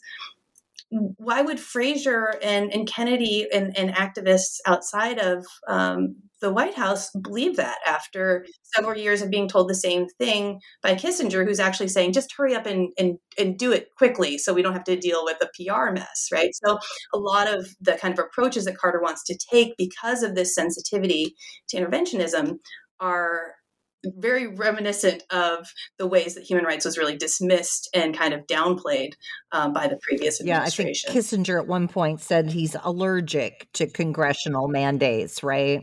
why 1.17 1.41
would 1.41 1.59
Fraser 1.59 2.35
and, 2.43 2.71
and 2.71 2.87
Kennedy 2.87 3.47
and, 3.51 3.75
and 3.77 3.93
activists 3.95 4.57
outside 4.65 5.17
of 5.17 5.45
um, 5.67 6.15
the 6.41 6.51
White 6.51 6.75
House 6.75 7.09
believe 7.11 7.55
that 7.55 7.79
after 7.87 8.45
several 8.75 8.99
years 8.99 9.21
of 9.21 9.31
being 9.31 9.47
told 9.47 9.69
the 9.69 9.75
same 9.75 10.07
thing 10.19 10.59
by 10.81 10.93
Kissinger, 10.93 11.45
who's 11.45 11.59
actually 11.59 11.87
saying, 11.87 12.13
just 12.13 12.33
hurry 12.35 12.53
up 12.53 12.65
and, 12.65 12.89
and, 12.97 13.17
and 13.37 13.57
do 13.57 13.71
it 13.71 13.87
quickly 13.97 14.37
so 14.37 14.53
we 14.53 14.61
don't 14.61 14.73
have 14.73 14.83
to 14.83 14.95
deal 14.95 15.23
with 15.23 15.37
a 15.41 15.49
PR 15.55 15.91
mess, 15.91 16.27
right? 16.31 16.51
So, 16.63 16.77
a 17.13 17.17
lot 17.17 17.51
of 17.51 17.67
the 17.81 17.93
kind 17.93 18.13
of 18.13 18.23
approaches 18.23 18.65
that 18.65 18.77
Carter 18.77 19.01
wants 19.01 19.23
to 19.25 19.37
take 19.51 19.75
because 19.77 20.21
of 20.21 20.35
this 20.35 20.53
sensitivity 20.53 21.35
to 21.69 21.77
interventionism 21.77 22.57
are 22.99 23.53
very 24.05 24.47
reminiscent 24.47 25.23
of 25.29 25.71
the 25.97 26.07
ways 26.07 26.35
that 26.35 26.43
human 26.43 26.65
rights 26.65 26.85
was 26.85 26.97
really 26.97 27.17
dismissed 27.17 27.89
and 27.93 28.17
kind 28.17 28.33
of 28.33 28.45
downplayed 28.47 29.13
um, 29.51 29.73
by 29.73 29.87
the 29.87 29.97
previous 30.01 30.41
administration. 30.41 30.85
Yeah, 30.87 30.91
I 30.91 31.13
think 31.13 31.45
Kissinger 31.45 31.59
at 31.59 31.67
one 31.67 31.87
point 31.87 32.21
said 32.21 32.49
he's 32.49 32.75
allergic 32.83 33.67
to 33.73 33.87
congressional 33.87 34.67
mandates, 34.67 35.43
right? 35.43 35.81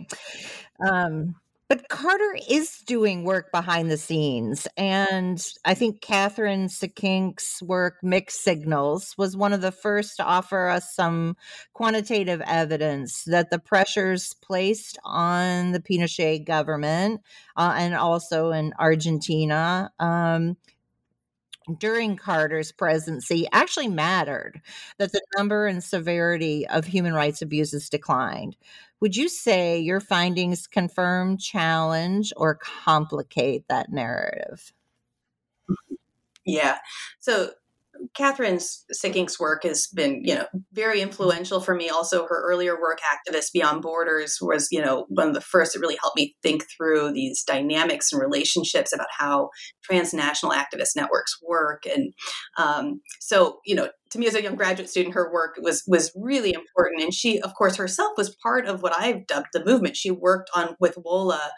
Um, 0.87 1.35
but 1.71 1.89
Carter 1.89 2.37
is 2.49 2.79
doing 2.85 3.23
work 3.23 3.53
behind 3.53 3.93
the 3.93 3.97
scenes. 3.97 4.67
And 4.77 5.41
I 5.65 5.75
think 5.75 6.01
Kathryn 6.01 6.69
Sikkink's 6.69 7.63
work, 7.63 7.99
Mixed 8.03 8.43
Signals, 8.43 9.15
was 9.17 9.37
one 9.37 9.53
of 9.53 9.61
the 9.61 9.71
first 9.71 10.17
to 10.17 10.25
offer 10.25 10.67
us 10.67 10.93
some 10.93 11.37
quantitative 11.73 12.43
evidence 12.45 13.23
that 13.27 13.51
the 13.51 13.61
pressures 13.61 14.35
placed 14.43 14.99
on 15.05 15.71
the 15.71 15.79
Pinochet 15.79 16.45
government 16.45 17.21
uh, 17.57 17.75
and 17.77 17.95
also 17.95 18.51
in 18.51 18.75
Argentina 18.81 19.93
um, 20.01 20.57
during 21.79 22.17
Carter's 22.17 22.73
presidency 22.73 23.47
actually 23.53 23.89
mattered, 23.89 24.61
that 24.99 25.13
the 25.13 25.23
number 25.37 25.67
and 25.67 25.83
severity 25.83 26.67
of 26.69 26.85
human 26.87 27.15
rights 27.15 27.43
abuses 27.43 27.89
declined. 27.89 28.57
Would 29.01 29.17
you 29.17 29.29
say 29.29 29.79
your 29.79 30.01
findings 30.01 30.67
confirm, 30.67 31.39
challenge, 31.39 32.33
or 32.37 32.55
complicate 32.57 33.67
that 33.69 33.91
narrative? 33.91 34.73
Yeah. 36.45 36.79
So 37.21 37.51
Kathryn 38.19 38.63
Sikkink's 38.91 39.39
work 39.39 39.63
has 39.65 39.87
been, 39.95 40.23
you 40.25 40.35
know, 40.35 40.47
very 40.73 41.01
influential 41.01 41.61
for 41.61 41.75
me. 41.75 41.89
Also, 41.89 42.27
her 42.27 42.43
earlier 42.45 42.81
work, 42.81 42.99
Activists 43.01 43.53
Beyond 43.53 43.83
Borders, 43.83 44.39
was, 44.41 44.69
you 44.71 44.81
know, 44.81 45.07
one 45.09 45.29
of 45.29 45.35
the 45.35 45.41
first 45.41 45.73
that 45.73 45.81
really 45.81 45.99
helped 46.01 46.17
me 46.17 46.37
think 46.43 46.65
through 46.77 47.13
these 47.13 47.45
dynamics 47.45 48.13
and 48.13 48.21
relationships 48.21 48.93
about 48.93 49.09
how 49.17 49.51
transnational 49.83 50.55
activist 50.55 50.97
networks 50.97 51.37
work. 51.47 51.85
And 51.87 52.13
um, 52.57 53.01
so, 53.21 53.59
you 53.65 53.75
know, 53.75 53.89
to 54.11 54.19
me 54.19 54.27
as 54.27 54.35
a 54.35 54.43
young 54.43 54.57
graduate 54.57 54.91
student, 54.91 55.15
her 55.15 55.33
work 55.33 55.57
was 55.61 55.85
was 55.87 56.11
really 56.15 56.53
important. 56.53 57.03
And 57.03 57.15
she, 57.15 57.41
of 57.41 57.55
course, 57.55 57.77
herself 57.77 58.13
was 58.17 58.35
part 58.43 58.67
of 58.67 58.83
what 58.83 58.97
I've 58.97 59.27
dubbed 59.27 59.49
the 59.53 59.65
movement. 59.65 59.97
She 59.97 60.11
worked 60.11 60.51
on 60.55 60.77
with 60.81 60.97
WOLA 60.97 61.51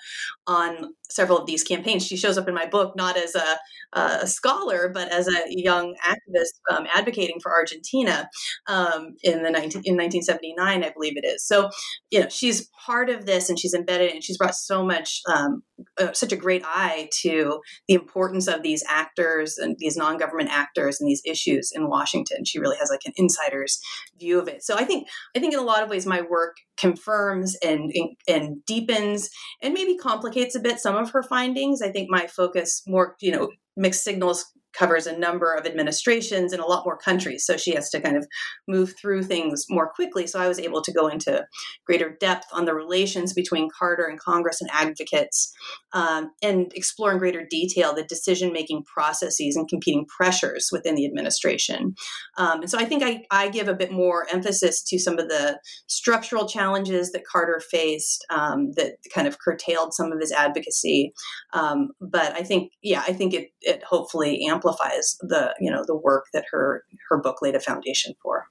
on 0.46 0.94
several 1.10 1.38
of 1.38 1.46
these 1.46 1.62
campaigns. 1.62 2.06
She 2.06 2.16
shows 2.16 2.38
up 2.38 2.48
in 2.48 2.54
my 2.54 2.66
book 2.66 2.94
not 2.96 3.16
as 3.16 3.34
a, 3.34 3.58
a 3.92 4.26
scholar, 4.26 4.90
but 4.92 5.12
as 5.12 5.28
a 5.28 5.44
young 5.48 5.94
activist 6.04 6.52
um, 6.70 6.86
advocating 6.94 7.38
for 7.40 7.52
Argentina 7.52 8.28
um, 8.66 9.14
in 9.22 9.42
the 9.42 9.50
19, 9.50 9.82
in 9.84 9.96
1979, 9.96 10.84
I 10.84 10.90
believe 10.90 11.16
it 11.16 11.26
is. 11.26 11.46
So, 11.46 11.70
you 12.10 12.20
know, 12.20 12.28
she's 12.28 12.68
part 12.86 13.10
of 13.10 13.26
this, 13.26 13.48
and 13.48 13.58
she's 13.58 13.74
embedded, 13.74 14.12
and 14.12 14.24
she's 14.24 14.38
brought 14.38 14.54
so 14.54 14.84
much, 14.84 15.20
um, 15.32 15.62
uh, 15.98 16.12
such 16.12 16.32
a 16.32 16.36
great 16.36 16.62
eye 16.64 17.08
to 17.22 17.60
the 17.88 17.94
importance 17.94 18.48
of 18.48 18.62
these 18.62 18.82
actors 18.88 19.58
and 19.58 19.76
these 19.78 19.96
non-government 19.96 20.50
actors 20.50 21.00
and 21.00 21.08
these 21.08 21.22
issues 21.26 21.70
in 21.74 21.88
Washington 21.88 22.41
and 22.42 22.48
she 22.48 22.58
really 22.58 22.76
has 22.76 22.90
like 22.90 23.02
an 23.06 23.12
insider's 23.16 23.80
view 24.18 24.40
of 24.40 24.48
it. 24.48 24.64
So 24.64 24.74
I 24.76 24.84
think 24.84 25.06
I 25.36 25.38
think 25.38 25.54
in 25.54 25.60
a 25.60 25.64
lot 25.64 25.84
of 25.84 25.88
ways 25.88 26.06
my 26.06 26.22
work 26.22 26.56
confirms 26.76 27.56
and 27.64 27.92
and 28.26 28.64
deepens 28.66 29.30
and 29.62 29.72
maybe 29.72 29.96
complicates 29.96 30.56
a 30.56 30.60
bit 30.60 30.80
some 30.80 30.96
of 30.96 31.10
her 31.10 31.22
findings. 31.22 31.82
I 31.82 31.92
think 31.92 32.10
my 32.10 32.26
focus 32.26 32.82
more, 32.86 33.14
you 33.20 33.30
know, 33.30 33.50
mixed 33.76 34.02
signals 34.02 34.44
covers 34.72 35.06
a 35.06 35.16
number 35.16 35.54
of 35.54 35.66
administrations 35.66 36.52
in 36.52 36.60
a 36.60 36.66
lot 36.66 36.84
more 36.84 36.96
countries. 36.96 37.44
So 37.44 37.56
she 37.56 37.74
has 37.74 37.90
to 37.90 38.00
kind 38.00 38.16
of 38.16 38.26
move 38.68 38.94
through 39.00 39.24
things 39.24 39.66
more 39.68 39.90
quickly. 39.90 40.26
So 40.26 40.40
I 40.40 40.48
was 40.48 40.58
able 40.58 40.82
to 40.82 40.92
go 40.92 41.08
into 41.08 41.46
greater 41.86 42.16
depth 42.20 42.46
on 42.52 42.64
the 42.64 42.74
relations 42.74 43.32
between 43.32 43.68
Carter 43.76 44.04
and 44.04 44.18
Congress 44.18 44.60
and 44.60 44.70
advocates 44.72 45.52
um, 45.92 46.30
and 46.42 46.72
explore 46.74 47.12
in 47.12 47.18
greater 47.18 47.46
detail 47.48 47.94
the 47.94 48.04
decision 48.04 48.52
making 48.52 48.84
processes 48.84 49.56
and 49.56 49.68
competing 49.68 50.06
pressures 50.06 50.70
within 50.72 50.94
the 50.94 51.06
administration. 51.06 51.94
Um, 52.38 52.62
and 52.62 52.70
so 52.70 52.78
I 52.78 52.84
think 52.84 53.02
I, 53.02 53.22
I, 53.30 53.48
give 53.52 53.68
a 53.68 53.74
bit 53.74 53.92
more 53.92 54.26
emphasis 54.32 54.82
to 54.84 54.98
some 54.98 55.18
of 55.18 55.28
the 55.28 55.60
structural 55.88 56.48
challenges 56.48 57.12
that 57.12 57.24
Carter 57.30 57.60
faced 57.70 58.24
um, 58.30 58.72
that 58.76 58.92
kind 59.14 59.28
of 59.28 59.38
curtailed 59.38 59.92
some 59.92 60.10
of 60.10 60.20
his 60.20 60.32
advocacy. 60.32 61.12
Um, 61.52 61.90
but 62.00 62.32
I 62.32 62.42
think, 62.42 62.72
yeah, 62.82 63.02
I 63.06 63.12
think 63.12 63.34
it, 63.34 63.48
it 63.60 63.82
hopefully 63.84 64.46
amplifies 64.46 64.61
the, 65.20 65.54
you 65.60 65.70
know, 65.70 65.84
the 65.86 65.96
work 65.96 66.26
that 66.32 66.44
her, 66.50 66.84
her 67.08 67.18
book 67.18 67.42
laid 67.42 67.54
a 67.54 67.60
foundation 67.60 68.14
for. 68.22 68.46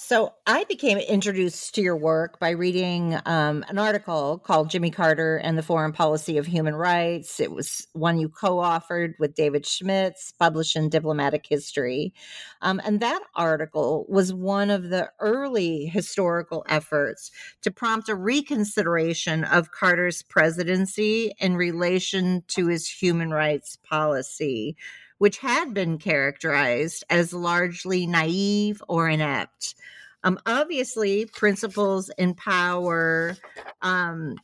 So 0.00 0.34
I 0.46 0.62
became 0.62 0.96
introduced 0.98 1.74
to 1.74 1.82
your 1.82 1.96
work 1.96 2.38
by 2.38 2.50
reading 2.50 3.18
um, 3.26 3.64
an 3.68 3.78
article 3.78 4.38
called 4.38 4.70
Jimmy 4.70 4.92
Carter 4.92 5.38
and 5.38 5.58
the 5.58 5.62
Foreign 5.62 5.92
Policy 5.92 6.38
of 6.38 6.46
Human 6.46 6.76
Rights. 6.76 7.40
It 7.40 7.50
was 7.50 7.88
one 7.94 8.16
you 8.16 8.28
co 8.28 8.58
authored 8.58 9.14
with 9.18 9.34
David 9.34 9.66
Schmitz, 9.66 10.32
published 10.38 10.76
in 10.76 10.88
Diplomatic 10.88 11.46
History. 11.48 12.14
Um, 12.62 12.80
and 12.84 13.00
that 13.00 13.24
article 13.34 14.06
was 14.08 14.32
one 14.32 14.70
of 14.70 14.88
the 14.88 15.10
early 15.18 15.86
historical 15.86 16.64
efforts 16.68 17.32
to 17.62 17.72
prompt 17.72 18.08
a 18.08 18.14
reconsideration 18.14 19.42
of 19.42 19.72
Carter's 19.72 20.22
presidency 20.22 21.32
in 21.40 21.56
relation 21.56 22.44
to 22.48 22.68
his 22.68 22.88
human 22.88 23.32
rights 23.32 23.74
policy 23.74 24.76
which 25.18 25.38
had 25.38 25.74
been 25.74 25.98
characterized 25.98 27.04
as 27.10 27.32
largely 27.32 28.06
naive 28.06 28.82
or 28.88 29.08
inept. 29.08 29.74
Um, 30.24 30.38
obviously, 30.46 31.26
Principles 31.26 32.10
in 32.18 32.34
Power 32.34 33.36
um, 33.82 34.36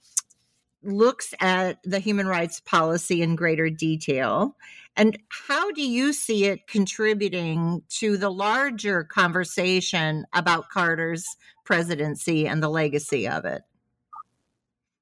looks 0.82 1.34
at 1.40 1.78
the 1.84 1.98
human 1.98 2.26
rights 2.26 2.60
policy 2.60 3.22
in 3.22 3.36
greater 3.36 3.70
detail. 3.70 4.56
And 4.96 5.18
how 5.28 5.72
do 5.72 5.82
you 5.82 6.12
see 6.12 6.44
it 6.44 6.68
contributing 6.68 7.82
to 7.98 8.16
the 8.16 8.30
larger 8.30 9.02
conversation 9.02 10.24
about 10.32 10.68
Carter's 10.68 11.26
presidency 11.64 12.46
and 12.46 12.62
the 12.62 12.68
legacy 12.68 13.26
of 13.26 13.44
it? 13.44 13.62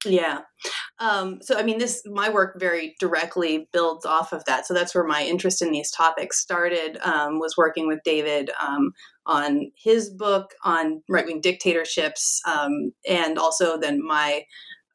Yeah. 0.05 0.41
Um, 0.99 1.39
so, 1.41 1.57
I 1.57 1.63
mean, 1.63 1.79
this, 1.79 2.01
my 2.05 2.29
work 2.29 2.59
very 2.59 2.95
directly 2.99 3.67
builds 3.71 4.05
off 4.05 4.33
of 4.33 4.43
that. 4.45 4.65
So 4.65 4.73
that's 4.73 4.93
where 4.93 5.05
my 5.05 5.23
interest 5.23 5.61
in 5.61 5.71
these 5.71 5.91
topics 5.91 6.39
started, 6.39 6.97
um, 7.03 7.39
was 7.39 7.55
working 7.57 7.87
with 7.87 7.99
David 8.03 8.51
um, 8.61 8.91
on 9.25 9.71
his 9.75 10.09
book 10.09 10.53
on 10.63 11.01
right 11.09 11.25
wing 11.25 11.41
dictatorships. 11.41 12.41
Um, 12.45 12.91
and 13.07 13.37
also 13.37 13.77
then 13.77 14.05
my, 14.05 14.43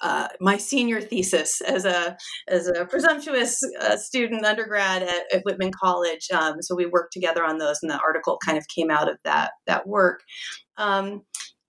uh, 0.00 0.28
my 0.40 0.56
senior 0.56 1.00
thesis 1.00 1.60
as 1.60 1.84
a 1.84 2.16
as 2.46 2.68
a 2.68 2.84
presumptuous 2.84 3.58
uh, 3.80 3.96
student 3.96 4.44
undergrad 4.44 5.02
at, 5.02 5.22
at 5.32 5.42
Whitman 5.44 5.72
College. 5.72 6.28
Um, 6.32 6.62
so 6.62 6.76
we 6.76 6.86
worked 6.86 7.12
together 7.12 7.44
on 7.44 7.58
those, 7.58 7.78
and 7.82 7.90
the 7.90 7.98
article 7.98 8.38
kind 8.44 8.56
of 8.56 8.68
came 8.68 8.90
out 8.90 9.10
of 9.10 9.18
that 9.24 9.52
that 9.66 9.88
work. 9.88 10.20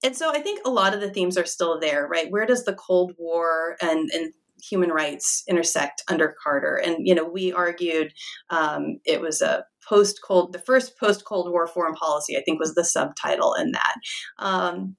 And 0.04 0.16
so 0.16 0.32
I 0.32 0.40
think 0.40 0.62
a 0.66 0.70
lot 0.70 0.94
of 0.94 1.02
the 1.02 1.10
themes 1.10 1.38
are 1.38 1.46
still 1.46 1.80
there, 1.80 2.08
right? 2.08 2.32
Where 2.32 2.46
does 2.46 2.66
the 2.66 2.74
Cold 2.74 3.14
War 3.18 3.76
and, 3.82 4.10
and 4.14 4.34
human 4.62 4.90
rights 4.90 5.44
intersect 5.48 6.04
under 6.08 6.36
Carter? 6.42 6.76
And, 6.76 7.08
you 7.08 7.14
know, 7.14 7.26
we 7.26 7.52
argued 7.52 8.14
um, 8.50 9.00
it 9.06 9.22
was 9.22 9.42
a 9.42 9.66
post 9.88 10.20
Cold, 10.24 10.54
the 10.54 10.60
first 10.60 10.98
post 10.98 11.26
Cold 11.26 11.52
War 11.52 11.68
foreign 11.68 11.96
policy, 11.96 12.38
I 12.38 12.42
think 12.42 12.60
was 12.60 12.76
the 12.76 12.86
subtitle 12.86 13.56
in 13.56 13.72
that. 13.72 13.96
Um, 14.38 14.96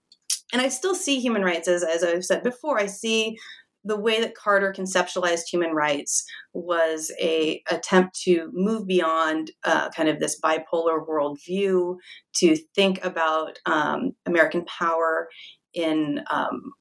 and 0.53 0.61
I 0.61 0.68
still 0.68 0.94
see 0.94 1.20
human 1.20 1.42
rights 1.42 1.68
as, 1.68 1.84
as 1.84 2.03
I've 2.03 2.24
said 2.24 2.42
before, 2.42 2.78
I 2.78 2.86
see 2.86 3.38
the 3.85 3.99
way 3.99 4.20
that 4.20 4.35
Carter 4.35 4.74
conceptualized 4.76 5.45
human 5.51 5.70
rights 5.72 6.24
was 6.53 7.12
a 7.20 7.62
attempt 7.70 8.18
to 8.22 8.51
move 8.53 8.87
beyond 8.87 9.51
uh, 9.64 9.89
kind 9.91 10.09
of 10.09 10.20
this 10.20 10.39
bipolar 10.41 11.05
worldview 11.07 11.97
to 12.37 12.57
think 12.74 13.03
about 13.05 13.59
um, 13.66 14.12
American 14.26 14.64
power 14.66 15.28
in 15.72 16.22
um, 16.31 16.72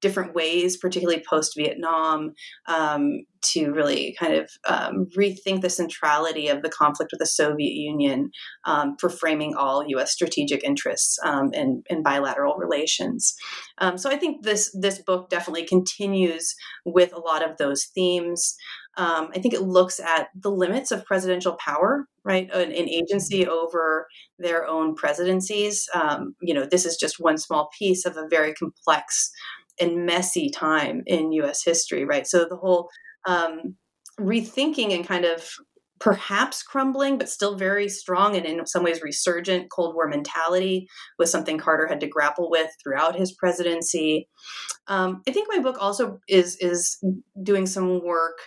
different 0.00 0.34
ways, 0.34 0.76
particularly 0.76 1.22
post 1.28 1.52
Vietnam, 1.56 2.32
um, 2.66 3.22
to 3.42 3.70
really 3.72 4.16
kind 4.18 4.34
of 4.34 4.50
um, 4.66 5.06
rethink 5.16 5.60
the 5.60 5.70
centrality 5.70 6.48
of 6.48 6.62
the 6.62 6.68
conflict 6.68 7.12
with 7.12 7.20
the 7.20 7.26
Soviet 7.26 7.74
Union 7.74 8.30
um, 8.64 8.96
for 8.98 9.08
framing 9.08 9.54
all 9.54 9.84
U.S. 9.88 10.12
strategic 10.12 10.64
interests 10.64 11.18
um, 11.24 11.52
in, 11.52 11.82
in, 11.88 12.02
bilateral 12.02 12.56
relations. 12.56 13.34
Um, 13.78 13.98
so 13.98 14.10
I 14.10 14.16
think 14.16 14.44
this 14.44 14.74
this 14.78 15.00
book 15.02 15.28
definitely 15.28 15.66
continues 15.66 16.54
with 16.84 17.12
a 17.12 17.20
lot 17.20 17.48
of 17.48 17.56
those 17.56 17.84
themes. 17.84 18.56
Um, 18.96 19.28
I 19.34 19.38
think 19.38 19.54
it 19.54 19.62
looks 19.62 20.00
at 20.00 20.28
the 20.34 20.50
limits 20.50 20.90
of 20.90 21.04
presidential 21.04 21.54
power, 21.54 22.06
right, 22.24 22.50
an, 22.52 22.72
an 22.72 22.88
agency 22.88 23.46
over 23.46 24.08
their 24.38 24.66
own 24.66 24.94
presidencies. 24.94 25.86
you 26.40 26.54
know, 26.54 26.66
this 26.68 26.84
is 26.84 26.96
just 26.96 27.16
one 27.20 27.38
small 27.38 27.70
piece 27.78 28.04
of 28.04 28.16
a 28.16 28.26
very 28.28 28.54
complex 28.54 29.30
and 29.80 30.06
messy 30.06 30.50
time 30.50 31.02
in 31.06 31.32
U.S. 31.32 31.64
history, 31.64 32.04
right? 32.04 32.26
So 32.26 32.46
the 32.48 32.56
whole 32.56 32.88
um, 33.28 33.76
rethinking 34.18 34.92
and 34.92 35.06
kind 35.06 35.24
of 35.24 35.48
perhaps 36.00 36.62
crumbling, 36.62 37.18
but 37.18 37.28
still 37.28 37.56
very 37.56 37.88
strong 37.88 38.36
and 38.36 38.46
in 38.46 38.64
some 38.66 38.84
ways 38.84 39.02
resurgent 39.02 39.68
Cold 39.70 39.94
War 39.94 40.08
mentality 40.08 40.86
was 41.18 41.30
something 41.30 41.58
Carter 41.58 41.88
had 41.88 42.00
to 42.00 42.08
grapple 42.08 42.50
with 42.50 42.70
throughout 42.82 43.16
his 43.16 43.32
presidency. 43.32 44.28
Um, 44.86 45.22
I 45.28 45.32
think 45.32 45.48
my 45.50 45.60
book 45.60 45.76
also 45.80 46.20
is 46.28 46.56
is 46.60 46.98
doing 47.42 47.66
some 47.66 48.00
work 48.04 48.38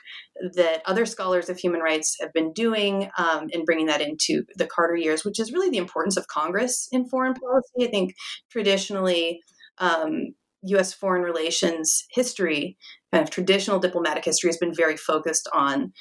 that 0.53 0.81
other 0.85 1.05
scholars 1.05 1.49
of 1.49 1.57
human 1.57 1.81
rights 1.81 2.15
have 2.21 2.31
been 2.33 2.53
doing 2.53 3.09
um, 3.17 3.47
and 3.53 3.65
bringing 3.65 3.87
that 3.87 4.01
into 4.01 4.43
the 4.55 4.65
Carter 4.65 4.95
years, 4.95 5.25
which 5.25 5.39
is 5.39 5.51
really 5.51 5.69
the 5.69 5.77
importance 5.77 6.17
of 6.17 6.27
Congress 6.27 6.87
in 6.91 7.07
foreign 7.09 7.33
policy. 7.33 7.87
I 7.87 7.91
think 7.91 8.13
traditionally. 8.49 9.41
Um, 9.77 10.35
US 10.63 10.93
foreign 10.93 11.21
relations 11.21 12.05
history, 12.11 12.77
kind 13.11 13.23
of 13.23 13.29
traditional 13.29 13.79
diplomatic 13.79 14.25
history, 14.25 14.49
has 14.49 14.57
been 14.57 14.73
very 14.73 14.97
focused 14.97 15.49
on 15.53 15.91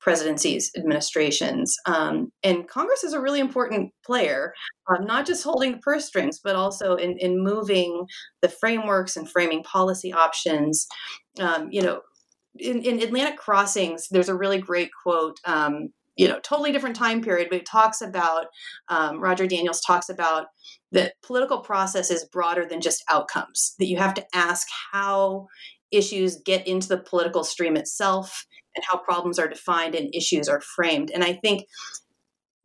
presidencies, 0.00 0.70
administrations. 0.76 1.76
Um, 1.86 2.30
and 2.42 2.68
Congress 2.68 3.04
is 3.04 3.12
a 3.12 3.20
really 3.20 3.40
important 3.40 3.92
player, 4.06 4.54
um, 4.88 5.04
not 5.04 5.26
just 5.26 5.44
holding 5.44 5.72
the 5.72 5.78
purse 5.78 6.06
strings, 6.06 6.40
but 6.42 6.56
also 6.56 6.94
in, 6.94 7.18
in 7.18 7.42
moving 7.42 8.06
the 8.40 8.48
frameworks 8.48 9.16
and 9.16 9.28
framing 9.28 9.62
policy 9.64 10.12
options. 10.12 10.86
Um, 11.40 11.68
you 11.70 11.82
know, 11.82 12.02
in, 12.58 12.82
in, 12.82 13.02
Atlantic 13.02 13.38
Crossings, 13.38 14.08
there's 14.10 14.28
a 14.28 14.36
really 14.36 14.58
great 14.58 14.90
quote. 15.02 15.36
Um, 15.44 15.90
you 16.18 16.26
know, 16.26 16.40
totally 16.40 16.72
different 16.72 16.96
time 16.96 17.22
period, 17.22 17.48
but 17.48 17.60
it 17.60 17.66
talks 17.66 18.02
about 18.02 18.46
um, 18.88 19.20
Roger 19.20 19.46
Daniels 19.46 19.80
talks 19.80 20.08
about 20.08 20.46
that 20.90 21.14
political 21.22 21.60
process 21.60 22.10
is 22.10 22.28
broader 22.30 22.66
than 22.66 22.80
just 22.80 23.04
outcomes, 23.08 23.74
that 23.78 23.86
you 23.86 23.96
have 23.96 24.14
to 24.14 24.26
ask 24.34 24.66
how 24.92 25.46
issues 25.92 26.42
get 26.44 26.66
into 26.66 26.88
the 26.88 26.98
political 26.98 27.44
stream 27.44 27.76
itself 27.76 28.44
and 28.74 28.84
how 28.90 28.98
problems 28.98 29.38
are 29.38 29.48
defined 29.48 29.94
and 29.94 30.12
issues 30.12 30.48
are 30.48 30.60
framed. 30.60 31.10
And 31.14 31.22
I 31.22 31.34
think 31.34 31.62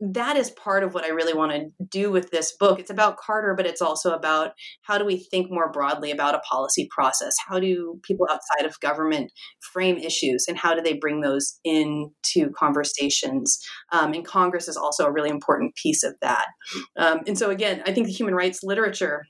that 0.00 0.36
is 0.36 0.50
part 0.50 0.82
of 0.82 0.92
what 0.92 1.04
I 1.04 1.08
really 1.08 1.34
want 1.34 1.52
to 1.52 1.84
do 1.86 2.10
with 2.10 2.30
this 2.30 2.54
book. 2.58 2.80
It's 2.80 2.90
about 2.90 3.16
Carter, 3.16 3.54
but 3.56 3.66
it's 3.66 3.80
also 3.80 4.12
about 4.12 4.52
how 4.82 4.98
do 4.98 5.04
we 5.04 5.16
think 5.16 5.50
more 5.50 5.70
broadly 5.70 6.10
about 6.10 6.34
a 6.34 6.40
policy 6.40 6.88
process? 6.90 7.34
How 7.46 7.60
do 7.60 8.00
people 8.02 8.26
outside 8.30 8.66
of 8.66 8.78
government 8.80 9.30
frame 9.72 9.96
issues 9.96 10.46
and 10.48 10.58
how 10.58 10.74
do 10.74 10.82
they 10.82 10.94
bring 10.94 11.20
those 11.20 11.58
into 11.64 12.50
conversations? 12.56 13.58
Um, 13.92 14.12
and 14.12 14.26
Congress 14.26 14.68
is 14.68 14.76
also 14.76 15.06
a 15.06 15.12
really 15.12 15.30
important 15.30 15.74
piece 15.76 16.02
of 16.02 16.14
that. 16.20 16.46
Um, 16.96 17.20
and 17.26 17.38
so, 17.38 17.50
again, 17.50 17.82
I 17.86 17.92
think 17.92 18.06
the 18.06 18.12
human 18.12 18.34
rights 18.34 18.60
literature, 18.62 19.24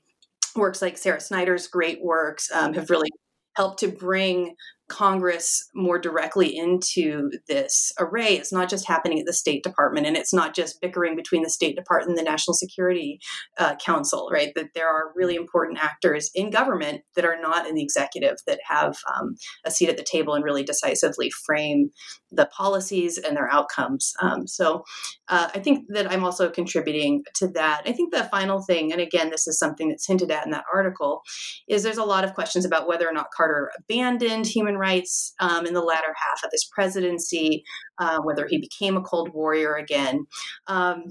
works 0.55 0.81
like 0.81 0.97
Sarah 0.97 1.19
Snyder's 1.19 1.67
great 1.67 2.01
works, 2.01 2.49
um, 2.53 2.73
have 2.73 2.89
really 2.89 3.09
helped 3.55 3.79
to 3.79 3.87
bring 3.87 4.55
Congress 4.87 5.67
more 5.73 5.97
directly 5.97 6.55
into 6.55 7.31
this 7.47 7.91
array. 7.99 8.35
It's 8.37 8.53
not 8.53 8.69
just 8.69 8.87
happening 8.87 9.19
at 9.19 9.25
the 9.25 9.33
State 9.33 9.63
Department, 9.63 10.05
and 10.05 10.15
it's 10.15 10.33
not 10.33 10.55
just 10.55 10.79
bickering 10.79 11.15
between 11.15 11.41
the 11.41 11.49
State 11.49 11.75
Department 11.75 12.17
and 12.17 12.17
the 12.17 12.29
National 12.29 12.53
Security 12.53 13.19
uh, 13.57 13.75
Council, 13.77 14.29
right? 14.31 14.51
That 14.55 14.73
there 14.75 14.87
are 14.87 15.11
really 15.15 15.35
important 15.35 15.79
actors 15.81 16.29
in 16.35 16.51
government 16.51 17.01
that 17.15 17.25
are 17.25 17.39
not 17.41 17.67
in 17.67 17.75
the 17.75 17.83
executive 17.83 18.37
that 18.45 18.59
have 18.67 18.95
um, 19.15 19.35
a 19.65 19.71
seat 19.71 19.89
at 19.89 19.97
the 19.97 20.03
table 20.03 20.33
and 20.33 20.43
really 20.43 20.63
decisively 20.63 21.31
frame 21.31 21.89
the 22.31 22.45
policies 22.47 23.17
and 23.17 23.35
their 23.35 23.51
outcomes. 23.51 24.13
Um, 24.21 24.45
so 24.45 24.83
uh, 25.29 25.49
I 25.55 25.59
think 25.59 25.85
that 25.89 26.11
I'm 26.11 26.23
also 26.23 26.49
contributing 26.49 27.23
to 27.35 27.47
that. 27.49 27.83
I 27.85 27.91
think 27.91 28.13
the 28.13 28.25
final 28.25 28.61
thing, 28.61 28.91
and 28.91 29.01
again, 29.01 29.29
this 29.29 29.47
is 29.47 29.57
something 29.57 29.89
that's 29.89 30.05
hinted 30.05 30.31
at 30.31 30.45
in 30.45 30.51
that 30.51 30.65
article, 30.73 31.21
is 31.67 31.83
there's 31.83 31.97
a 31.97 32.03
lot 32.03 32.23
of 32.23 32.33
questions 32.33 32.65
about 32.65 32.87
whether 32.87 33.07
or 33.07 33.13
not 33.13 33.31
Carter 33.35 33.71
abandoned 33.79 34.45
human 34.45 34.74
human 34.75 34.79
rights 34.79 35.33
um, 35.39 35.65
in 35.65 35.73
the 35.73 35.81
latter 35.81 36.13
half 36.15 36.43
of 36.43 36.51
his 36.51 36.69
presidency, 36.73 37.63
uh, 37.99 38.19
whether 38.21 38.47
he 38.47 38.57
became 38.57 38.97
a 38.97 39.01
Cold 39.01 39.29
Warrior 39.33 39.75
again. 39.75 40.25
Um, 40.67 41.05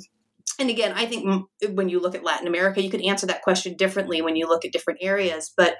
and 0.59 0.71
again, 0.71 0.93
I 0.95 1.07
think 1.07 1.47
when 1.73 1.89
you 1.89 2.01
look 2.01 2.15
at 2.15 2.25
Latin 2.25 2.47
America, 2.47 2.83
you 2.83 2.91
could 2.91 3.05
answer 3.05 3.27
that 3.27 3.43
question 3.43 3.75
differently 3.77 4.23
when 4.23 4.37
you 4.37 4.47
look 4.47 4.65
at 4.65 4.73
different 4.73 5.01
areas. 5.03 5.53
But 5.57 5.77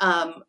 um, 0.00 0.42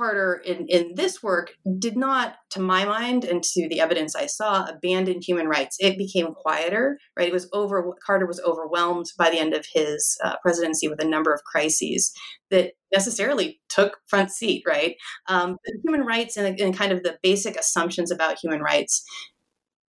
Carter 0.00 0.40
in, 0.46 0.64
in 0.68 0.94
this 0.94 1.22
work 1.22 1.52
did 1.78 1.94
not, 1.94 2.36
to 2.48 2.58
my 2.58 2.86
mind 2.86 3.22
and 3.22 3.42
to 3.42 3.68
the 3.68 3.80
evidence 3.80 4.16
I 4.16 4.24
saw, 4.24 4.64
abandon 4.64 5.20
human 5.20 5.46
rights. 5.46 5.76
It 5.78 5.98
became 5.98 6.32
quieter, 6.32 6.98
right? 7.18 7.28
It 7.28 7.34
was 7.34 7.50
over, 7.52 7.84
Carter 8.04 8.26
was 8.26 8.40
overwhelmed 8.40 9.12
by 9.18 9.28
the 9.28 9.38
end 9.38 9.52
of 9.52 9.66
his 9.74 10.16
uh, 10.24 10.36
presidency 10.40 10.88
with 10.88 11.02
a 11.02 11.06
number 11.06 11.34
of 11.34 11.42
crises 11.44 12.14
that 12.50 12.72
necessarily 12.90 13.60
took 13.68 13.98
front 14.06 14.30
seat, 14.30 14.62
right? 14.66 14.96
Um, 15.28 15.58
human 15.84 16.06
rights 16.06 16.38
and, 16.38 16.58
and 16.58 16.74
kind 16.74 16.92
of 16.92 17.02
the 17.02 17.18
basic 17.22 17.56
assumptions 17.56 18.10
about 18.10 18.38
human 18.42 18.62
rights 18.62 19.04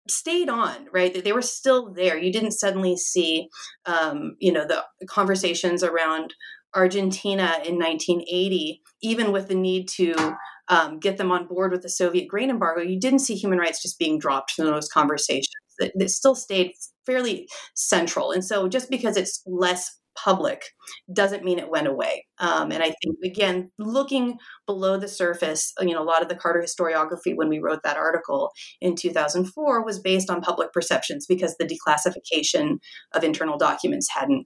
stayed 0.10 0.50
on 0.50 0.86
right 0.92 1.24
they 1.24 1.32
were 1.32 1.42
still 1.42 1.94
there 1.94 2.18
you 2.18 2.30
didn't 2.30 2.52
suddenly 2.52 2.98
see 2.98 3.48
um, 3.86 4.36
you 4.38 4.52
know 4.52 4.68
the 4.68 4.84
conversations 5.08 5.82
around 5.82 6.34
Argentina 6.76 7.60
in 7.66 7.78
1980, 7.78 8.82
even 9.02 9.32
with 9.32 9.48
the 9.48 9.56
need 9.56 9.88
to 9.90 10.36
um, 10.70 11.00
get 11.00 11.18
them 11.18 11.32
on 11.32 11.48
board 11.48 11.72
with 11.72 11.82
the 11.82 11.90
Soviet 11.90 12.28
grain 12.28 12.50
embargo, 12.50 12.82
you 12.82 13.00
didn't 13.00 13.20
see 13.20 13.36
human 13.36 13.60
rights 13.60 13.82
just 13.82 14.00
being 14.00 14.20
dropped 14.20 14.52
from 14.52 14.66
those 14.66 14.90
conversations. 14.90 15.50
It, 15.80 16.10
still 16.12 16.36
stayed 16.36 16.74
fairly 17.06 17.48
central. 17.74 18.32
And 18.32 18.46
so 18.46 18.68
just 18.70 18.90
because 18.90 19.18
it's 19.18 19.42
less 19.46 20.00
public 20.16 20.64
doesn't 21.12 21.44
mean 21.44 21.58
it 21.58 21.72
went 21.72 21.88
away. 21.88 22.28
Um, 22.38 22.72
and 22.72 22.84
I 22.84 22.94
think, 23.04 23.18
again, 23.26 23.72
looking 23.80 24.38
below 24.68 24.98
the 24.98 25.08
surface, 25.08 25.74
you 25.82 25.94
know, 25.94 26.04
a 26.04 26.06
lot 26.06 26.22
of 26.22 26.30
the 26.30 26.36
Carter 26.36 26.64
historiography 26.64 27.36
when 27.36 27.50
we 27.50 27.60
wrote 27.60 27.82
that 27.84 27.98
article 27.98 28.52
in 28.80 28.96
2004 28.96 29.84
was 29.84 30.00
based 30.00 30.30
on 30.30 30.42
public 30.42 30.72
perceptions 30.72 31.26
because 31.26 31.56
the 31.58 31.66
declassification 31.66 32.78
of 33.14 33.24
internal 33.24 33.58
documents 33.58 34.10
hadn't 34.14 34.46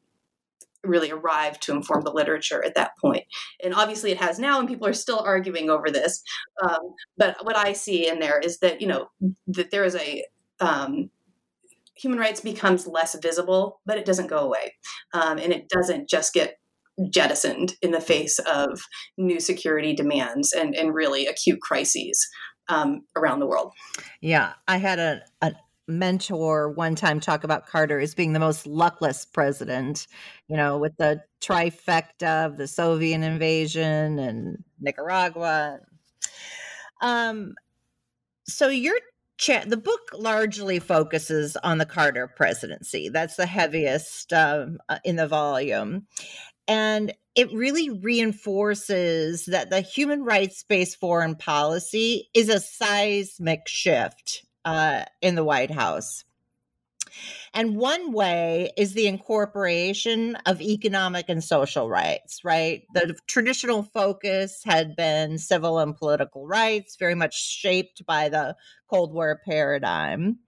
really 0.87 1.11
arrived 1.11 1.61
to 1.63 1.71
inform 1.71 2.03
the 2.03 2.11
literature 2.11 2.63
at 2.63 2.75
that 2.75 2.91
point. 2.99 3.23
And 3.63 3.73
obviously 3.73 4.11
it 4.11 4.17
has 4.17 4.39
now, 4.39 4.59
and 4.59 4.67
people 4.67 4.87
are 4.87 4.93
still 4.93 5.19
arguing 5.19 5.69
over 5.69 5.91
this. 5.91 6.23
Um, 6.63 6.95
but 7.17 7.37
what 7.43 7.57
I 7.57 7.73
see 7.73 8.07
in 8.07 8.19
there 8.19 8.39
is 8.39 8.59
that, 8.59 8.81
you 8.81 8.87
know, 8.87 9.09
that 9.47 9.71
there 9.71 9.83
is 9.83 9.95
a, 9.95 10.23
um, 10.59 11.09
human 11.95 12.19
rights 12.19 12.41
becomes 12.41 12.87
less 12.87 13.17
visible, 13.19 13.81
but 13.85 13.97
it 13.97 14.05
doesn't 14.05 14.27
go 14.27 14.39
away. 14.39 14.75
Um, 15.13 15.37
and 15.37 15.51
it 15.51 15.67
doesn't 15.69 16.09
just 16.09 16.33
get 16.33 16.59
jettisoned 17.11 17.75
in 17.81 17.91
the 17.91 18.01
face 18.01 18.39
of 18.39 18.81
new 19.17 19.39
security 19.39 19.93
demands 19.93 20.53
and, 20.53 20.75
and 20.75 20.93
really 20.93 21.27
acute 21.27 21.61
crises 21.61 22.27
um, 22.69 23.01
around 23.15 23.39
the 23.39 23.47
world. 23.47 23.73
Yeah, 24.21 24.53
I 24.67 24.77
had 24.77 24.99
a, 24.99 25.21
a 25.41 25.53
mentor 25.87 26.69
one 26.69 26.95
time 26.95 27.19
talk 27.19 27.43
about 27.43 27.67
Carter 27.67 27.99
as 27.99 28.13
being 28.13 28.33
the 28.33 28.39
most 28.39 28.67
luckless 28.67 29.25
president, 29.25 30.07
you 30.47 30.57
know, 30.57 30.77
with 30.77 30.95
the 30.97 31.21
trifecta 31.41 32.45
of 32.45 32.57
the 32.57 32.67
Soviet 32.67 33.21
invasion 33.21 34.19
and 34.19 34.63
Nicaragua. 34.79 35.79
Um, 37.01 37.53
so 38.45 38.67
your 38.67 38.95
chat, 39.37 39.69
the 39.69 39.77
book 39.77 40.01
largely 40.13 40.79
focuses 40.79 41.55
on 41.57 41.77
the 41.77 41.85
Carter 41.85 42.27
presidency. 42.27 43.09
That's 43.09 43.35
the 43.35 43.45
heaviest 43.45 44.33
um, 44.33 44.79
uh, 44.89 44.99
in 45.03 45.15
the 45.15 45.27
volume. 45.27 46.07
And 46.67 47.13
it 47.35 47.53
really 47.53 47.89
reinforces 47.89 49.45
that 49.45 49.69
the 49.69 49.81
human 49.81 50.23
rights 50.23 50.63
based 50.63 50.99
foreign 50.99 51.35
policy 51.35 52.29
is 52.33 52.49
a 52.49 52.59
seismic 52.59 53.67
shift 53.67 54.46
uh, 54.65 55.03
in 55.21 55.35
the 55.35 55.43
White 55.43 55.71
House. 55.71 56.23
And 57.53 57.77
one 57.77 58.11
way 58.11 58.71
is 58.77 58.93
the 58.93 59.07
incorporation 59.07 60.35
of 60.45 60.61
economic 60.61 61.25
and 61.29 61.43
social 61.43 61.89
rights, 61.89 62.43
right? 62.43 62.83
The 62.93 63.15
traditional 63.27 63.83
focus 63.83 64.61
had 64.63 64.95
been 64.95 65.37
civil 65.37 65.79
and 65.79 65.95
political 65.95 66.45
rights, 66.45 66.97
very 66.97 67.15
much 67.15 67.41
shaped 67.41 68.05
by 68.05 68.29
the 68.29 68.55
Cold 68.89 69.13
War 69.13 69.41
paradigm. 69.45 70.39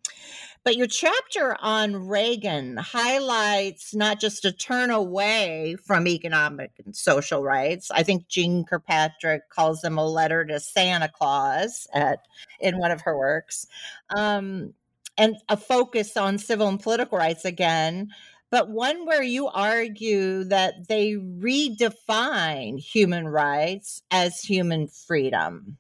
But 0.65 0.75
your 0.75 0.87
chapter 0.87 1.55
on 1.61 2.07
Reagan 2.07 2.77
highlights 2.77 3.95
not 3.95 4.19
just 4.19 4.45
a 4.45 4.51
turn 4.51 4.91
away 4.91 5.77
from 5.85 6.05
economic 6.05 6.71
and 6.85 6.95
social 6.95 7.41
rights. 7.41 7.89
I 7.91 8.03
think 8.03 8.27
Jeane 8.27 8.65
Kirkpatrick 8.65 9.49
calls 9.49 9.81
them 9.81 9.97
a 9.97 10.05
letter 10.05 10.45
to 10.45 10.59
Santa 10.59 11.09
Claus 11.09 11.87
at 11.93 12.19
in 12.59 12.77
one 12.77 12.91
of 12.91 13.01
her 13.01 13.17
works, 13.17 13.65
um, 14.15 14.73
and 15.17 15.37
a 15.47 15.57
focus 15.57 16.15
on 16.15 16.37
civil 16.37 16.67
and 16.67 16.79
political 16.79 17.17
rights 17.17 17.45
again. 17.45 18.09
But 18.51 18.69
one 18.69 19.05
where 19.05 19.23
you 19.23 19.47
argue 19.47 20.43
that 20.45 20.87
they 20.87 21.13
redefine 21.13 22.79
human 22.79 23.27
rights 23.27 24.03
as 24.11 24.41
human 24.41 24.87
freedom 24.87 25.78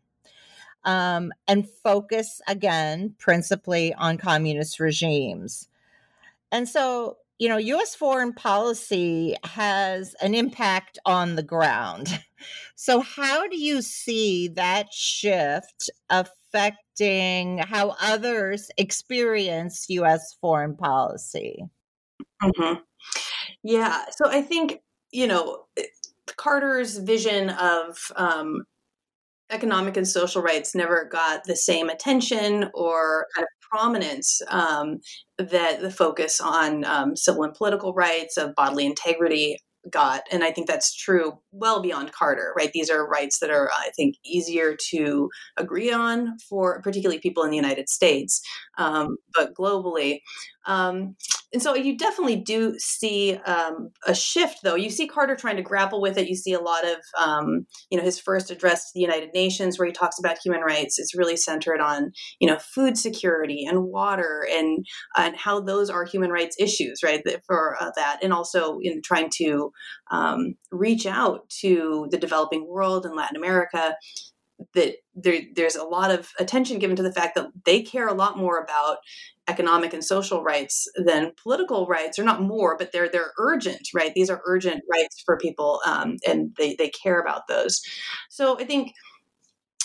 um, 0.83 1.31
and 1.47 1.69
focus 1.69 2.41
again 2.47 3.15
principally 3.17 3.93
on 3.93 4.17
communist 4.17 4.79
regimes. 4.79 5.67
And 6.51 6.67
so, 6.67 7.17
you 7.37 7.47
know, 7.47 7.57
US 7.57 7.95
foreign 7.95 8.33
policy 8.33 9.35
has 9.43 10.15
an 10.21 10.33
impact 10.35 10.99
on 11.05 11.35
the 11.35 11.43
ground. 11.43 12.07
So, 12.75 13.01
how 13.01 13.45
do 13.45 13.57
you 13.59 13.81
see 13.81 14.47
that 14.55 14.93
shift 14.93 15.89
affecting 16.09 17.57
how 17.57 17.97
others 18.01 18.71
experience 18.77 19.87
US 19.89 20.37
foreign 20.39 20.77
policy? 20.77 21.65
Mm-hmm. 22.41 22.79
Yeah. 23.63 24.05
So, 24.11 24.29
I 24.29 24.41
think, 24.41 24.79
you 25.11 25.27
know, 25.27 25.65
Carter's 26.37 26.99
vision 26.99 27.49
of 27.49 28.13
um, 28.15 28.63
economic 29.51 29.97
and 29.97 30.07
social 30.07 30.41
rights 30.41 30.75
never 30.75 31.05
got 31.05 31.43
the 31.45 31.55
same 31.55 31.89
attention 31.89 32.69
or 32.73 33.27
kind 33.35 33.43
of 33.43 33.69
prominence 33.69 34.41
um, 34.49 34.99
that 35.37 35.81
the 35.81 35.91
focus 35.91 36.41
on 36.41 36.83
um, 36.85 37.15
civil 37.15 37.43
and 37.43 37.53
political 37.53 37.93
rights 37.93 38.37
of 38.37 38.55
bodily 38.55 38.85
integrity 38.85 39.57
got. 39.89 40.23
And 40.29 40.43
i 40.43 40.51
think 40.51 40.67
that's 40.67 40.93
true 40.93 41.39
well 41.51 41.81
beyond 41.81 42.11
carter 42.11 42.53
right? 42.55 42.71
These 42.73 42.89
are 42.89 43.07
rights 43.07 43.39
that 43.39 43.49
are 43.49 43.69
i 43.77 43.89
think 43.95 44.15
easier 44.25 44.75
to 44.89 45.29
agree 45.57 45.91
on 45.91 46.37
for 46.49 46.81
particularly 46.81 47.19
people 47.19 47.43
in 47.43 47.49
the 47.49 47.55
united 47.55 47.87
states. 47.87 48.41
Um, 48.77 49.17
but 49.33 49.53
globally 49.53 50.19
um, 50.65 51.15
and 51.51 51.61
so 51.61 51.73
you 51.73 51.97
definitely 51.97 52.35
do 52.35 52.77
see 52.77 53.35
um, 53.37 53.89
a 54.05 54.13
shift, 54.13 54.59
though. 54.63 54.75
You 54.75 54.91
see 54.91 55.07
Carter 55.07 55.35
trying 55.35 55.55
to 55.55 55.63
grapple 55.63 55.99
with 55.99 56.17
it. 56.17 56.27
You 56.27 56.35
see 56.35 56.53
a 56.53 56.59
lot 56.59 56.85
of, 56.85 56.97
um, 57.19 57.65
you 57.89 57.97
know, 57.97 58.03
his 58.03 58.19
first 58.19 58.51
address 58.51 58.85
to 58.85 58.91
the 58.93 59.01
United 59.01 59.29
Nations, 59.33 59.79
where 59.79 59.87
he 59.87 59.91
talks 59.91 60.19
about 60.19 60.37
human 60.43 60.61
rights, 60.61 60.99
is 60.99 61.15
really 61.15 61.35
centered 61.35 61.81
on, 61.81 62.11
you 62.39 62.47
know, 62.47 62.59
food 62.59 62.97
security 62.97 63.65
and 63.65 63.85
water 63.85 64.47
and 64.51 64.85
and 65.17 65.35
how 65.37 65.59
those 65.59 65.89
are 65.89 66.05
human 66.05 66.29
rights 66.29 66.55
issues, 66.59 66.99
right? 67.03 67.23
For 67.47 67.75
uh, 67.81 67.91
that, 67.95 68.19
and 68.21 68.31
also 68.31 68.77
in 68.81 69.01
trying 69.03 69.31
to 69.37 69.71
um, 70.11 70.53
reach 70.71 71.07
out 71.07 71.49
to 71.61 72.07
the 72.11 72.17
developing 72.17 72.67
world 72.67 73.05
and 73.05 73.15
Latin 73.15 73.37
America 73.37 73.95
that 74.73 74.95
there, 75.15 75.41
there's 75.55 75.75
a 75.75 75.83
lot 75.83 76.11
of 76.11 76.29
attention 76.39 76.79
given 76.79 76.95
to 76.95 77.03
the 77.03 77.13
fact 77.13 77.35
that 77.35 77.47
they 77.65 77.81
care 77.81 78.07
a 78.07 78.13
lot 78.13 78.37
more 78.37 78.59
about 78.59 78.97
economic 79.49 79.93
and 79.93 80.03
social 80.03 80.43
rights 80.43 80.87
than 80.95 81.33
political 81.41 81.87
rights, 81.87 82.19
or 82.19 82.23
not 82.23 82.41
more, 82.41 82.77
but 82.77 82.91
they're 82.91 83.09
they're 83.09 83.33
urgent, 83.39 83.89
right? 83.93 84.13
These 84.13 84.29
are 84.29 84.41
urgent 84.45 84.83
rights 84.91 85.21
for 85.25 85.37
people, 85.37 85.81
um, 85.85 86.17
and 86.27 86.55
they 86.57 86.75
they 86.75 86.89
care 86.89 87.19
about 87.19 87.47
those. 87.47 87.81
So 88.29 88.59
I 88.59 88.65
think 88.65 88.93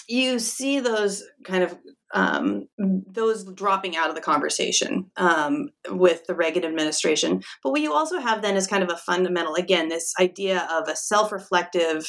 you 0.06 0.38
see 0.38 0.80
those 0.80 1.24
kind 1.44 1.64
of 1.64 1.76
um, 2.14 2.68
those 2.78 3.44
dropping 3.54 3.96
out 3.96 4.08
of 4.08 4.14
the 4.14 4.20
conversation 4.20 5.10
um, 5.16 5.70
with 5.88 6.24
the 6.26 6.34
Reagan 6.34 6.64
administration. 6.64 7.42
But 7.62 7.70
what 7.70 7.80
you 7.80 7.92
also 7.92 8.20
have 8.20 8.40
then 8.40 8.56
is 8.56 8.68
kind 8.68 8.84
of 8.84 8.90
a 8.90 8.96
fundamental, 8.96 9.54
again, 9.54 9.88
this 9.88 10.12
idea 10.20 10.68
of 10.72 10.88
a 10.88 10.94
self-reflective 10.94 12.06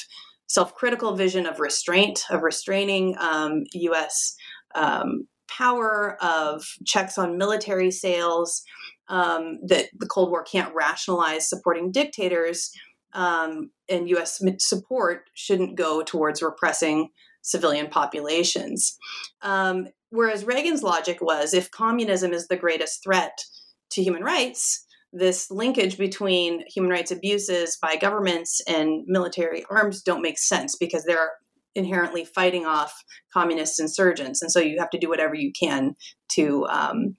self-critical 0.48 1.16
vision 1.16 1.48
of 1.48 1.60
restraint, 1.60 2.24
of 2.30 2.44
restraining 2.44 3.16
um, 3.20 3.64
U.S. 3.74 4.36
Um, 4.76 5.28
power, 5.48 6.18
of 6.22 6.64
checks 6.86 7.18
on 7.18 7.38
military 7.38 7.92
sales, 7.92 8.64
um, 9.08 9.60
that 9.68 9.90
the 9.98 10.08
Cold 10.08 10.30
War 10.30 10.44
can't 10.44 10.74
rationalize 10.74 11.50
supporting 11.50 11.92
dictators, 11.92 12.72
um, 13.14 13.72
and 13.88 14.10
U.S. 14.10 14.42
support 14.60 15.30
shouldn't 15.34 15.78
go 15.78 16.04
towards 16.04 16.42
repressing 16.42 17.10
civilian 17.42 17.88
populations. 17.88 18.98
Um, 19.42 19.88
whereas 20.10 20.46
Reagan's 20.46 20.84
logic 20.84 21.20
was 21.22 21.54
if 21.54 21.72
communism 21.72 22.34
is 22.34 22.48
the 22.48 22.58
greatest 22.58 23.04
threat 23.04 23.46
to 23.92 24.04
human 24.04 24.24
rights, 24.24 24.86
this 25.14 25.50
linkage 25.50 25.98
between 25.98 26.66
human 26.68 26.92
rights 26.92 27.12
abuses 27.12 27.78
by 27.82 27.96
governments 27.96 28.62
and 28.68 29.04
military 29.08 29.64
arms 29.70 30.02
don't 30.02 30.22
make 30.22 30.38
sense 30.38 30.76
because 30.76 31.06
there 31.06 31.20
are 31.20 31.32
inherently 31.76 32.26
fighting 32.26 32.66
off 32.66 33.04
communist 33.34 33.80
insurgents, 33.80 34.42
and 34.42 34.52
so 34.52 34.60
you 34.60 34.80
have 34.80 34.90
to 34.92 35.00
do 35.00 35.10
whatever 35.10 35.36
you 35.36 35.52
can 35.60 35.96
to 36.30 36.66
um, 36.68 37.16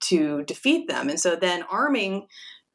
to 0.00 0.42
defeat 0.44 0.88
them. 0.88 1.08
And 1.08 1.20
so 1.20 1.36
then 1.36 1.62
arming 1.70 2.26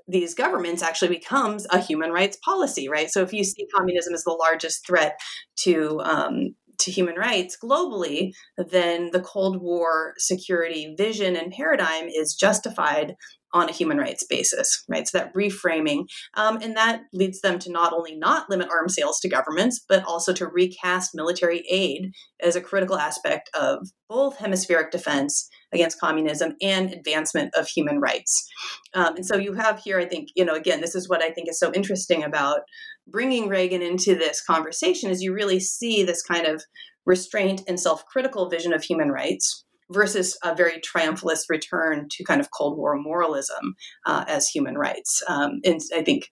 these 0.08 0.36
governments 0.36 0.84
actually 0.84 1.08
becomes 1.08 1.66
a 1.72 1.80
human 1.80 2.12
rights 2.12 2.38
policy, 2.46 2.88
right? 2.88 3.10
So 3.10 3.22
if 3.22 3.34
you 3.34 3.44
see 3.44 3.66
communism 3.76 4.14
as 4.14 4.24
the 4.24 4.32
largest 4.32 4.86
threat 4.86 5.20
to 5.62 6.00
um, 6.02 6.56
to 6.78 6.92
human 6.92 7.16
rights 7.16 7.58
globally, 7.62 8.34
then 8.58 9.10
the 9.12 9.22
Cold 9.22 9.62
War 9.62 10.14
security 10.18 10.94
vision 10.98 11.36
and 11.36 11.52
paradigm 11.52 12.08
is 12.08 12.36
justified 12.36 13.16
on 13.56 13.70
a 13.70 13.72
human 13.72 13.98
rights 13.98 14.26
basis, 14.30 14.84
right? 14.90 15.08
So 15.08 15.18
that 15.18 15.34
reframing, 15.34 16.08
um, 16.36 16.60
and 16.62 16.76
that 16.76 17.04
leads 17.14 17.40
them 17.40 17.58
to 17.60 17.72
not 17.72 17.94
only 17.94 18.16
not 18.16 18.50
limit 18.50 18.68
arms 18.70 18.96
sales 18.96 19.20
to 19.22 19.30
governments, 19.30 19.84
but 19.88 20.04
also 20.04 20.34
to 20.34 20.46
recast 20.46 21.12
military 21.16 21.64
aid 21.72 22.12
as 22.42 22.58
a 22.58 22.62
critical 22.62 22.98
aspect 22.98 23.50
of 23.58 23.88
both 24.10 24.38
hemispheric 24.38 24.92
defense 24.92 25.48
against 25.74 26.00
communism 26.00 26.56
and 26.62 26.92
advancement 26.92 27.56
of 27.56 27.68
human 27.68 28.00
rights. 28.00 28.46
Um, 28.94 29.16
and 29.16 29.26
so 29.26 29.38
you 29.38 29.54
have 29.54 29.80
here, 29.80 30.00
I 30.00 30.06
think, 30.06 30.30
you 30.36 30.44
know, 30.44 30.54
again, 30.54 30.82
this 30.82 30.94
is 30.94 31.08
what 31.08 31.24
I 31.24 31.32
think 31.32 31.50
is 31.50 31.58
so 31.58 31.72
interesting 31.74 32.24
about 32.24 32.60
bringing 33.08 33.48
Reagan 33.48 33.82
into 33.82 34.16
this 34.16 34.44
conversation 34.44 35.10
is 35.10 35.22
you 35.22 35.34
really 35.34 35.62
see 35.62 36.04
this 36.04 36.22
kind 36.22 36.46
of 36.46 36.62
restraint 37.06 37.62
and 37.68 37.80
self-critical 37.80 38.50
vision 38.50 38.74
of 38.74 38.84
human 38.84 39.10
rights 39.10 39.64
versus 39.92 40.38
a 40.44 40.56
very 40.56 40.80
triumphalist 40.82 41.44
return 41.50 42.08
to 42.12 42.24
kind 42.24 42.42
of 42.42 42.52
Cold 42.52 42.78
War 42.78 42.98
moralism 42.98 43.76
uh, 44.06 44.26
as 44.28 44.48
human 44.48 44.78
rights. 44.78 45.22
Um, 45.28 45.60
and 45.64 45.80
I 45.96 46.04
think 46.04 46.32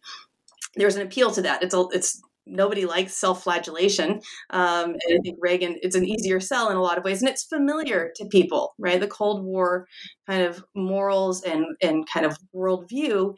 there's 0.76 0.96
an 0.96 1.06
appeal 1.06 1.32
to 1.32 1.42
that. 1.44 1.62
It's 1.62 1.74
a, 1.74 1.86
it's 1.92 2.22
nobody 2.46 2.86
likes 2.86 3.16
self-flagellation 3.16 4.20
um, 4.50 4.90
and 4.90 5.18
i 5.18 5.18
think 5.24 5.38
reagan 5.40 5.78
it's 5.82 5.96
an 5.96 6.06
easier 6.06 6.40
sell 6.40 6.70
in 6.70 6.76
a 6.76 6.82
lot 6.82 6.98
of 6.98 7.04
ways 7.04 7.22
and 7.22 7.30
it's 7.30 7.46
familiar 7.46 8.12
to 8.16 8.26
people 8.26 8.74
right 8.78 9.00
the 9.00 9.08
cold 9.08 9.44
war 9.44 9.88
kind 10.28 10.44
of 10.44 10.64
morals 10.76 11.42
and 11.44 11.66
and 11.82 12.06
kind 12.12 12.26
of 12.26 12.38
worldview 12.54 13.34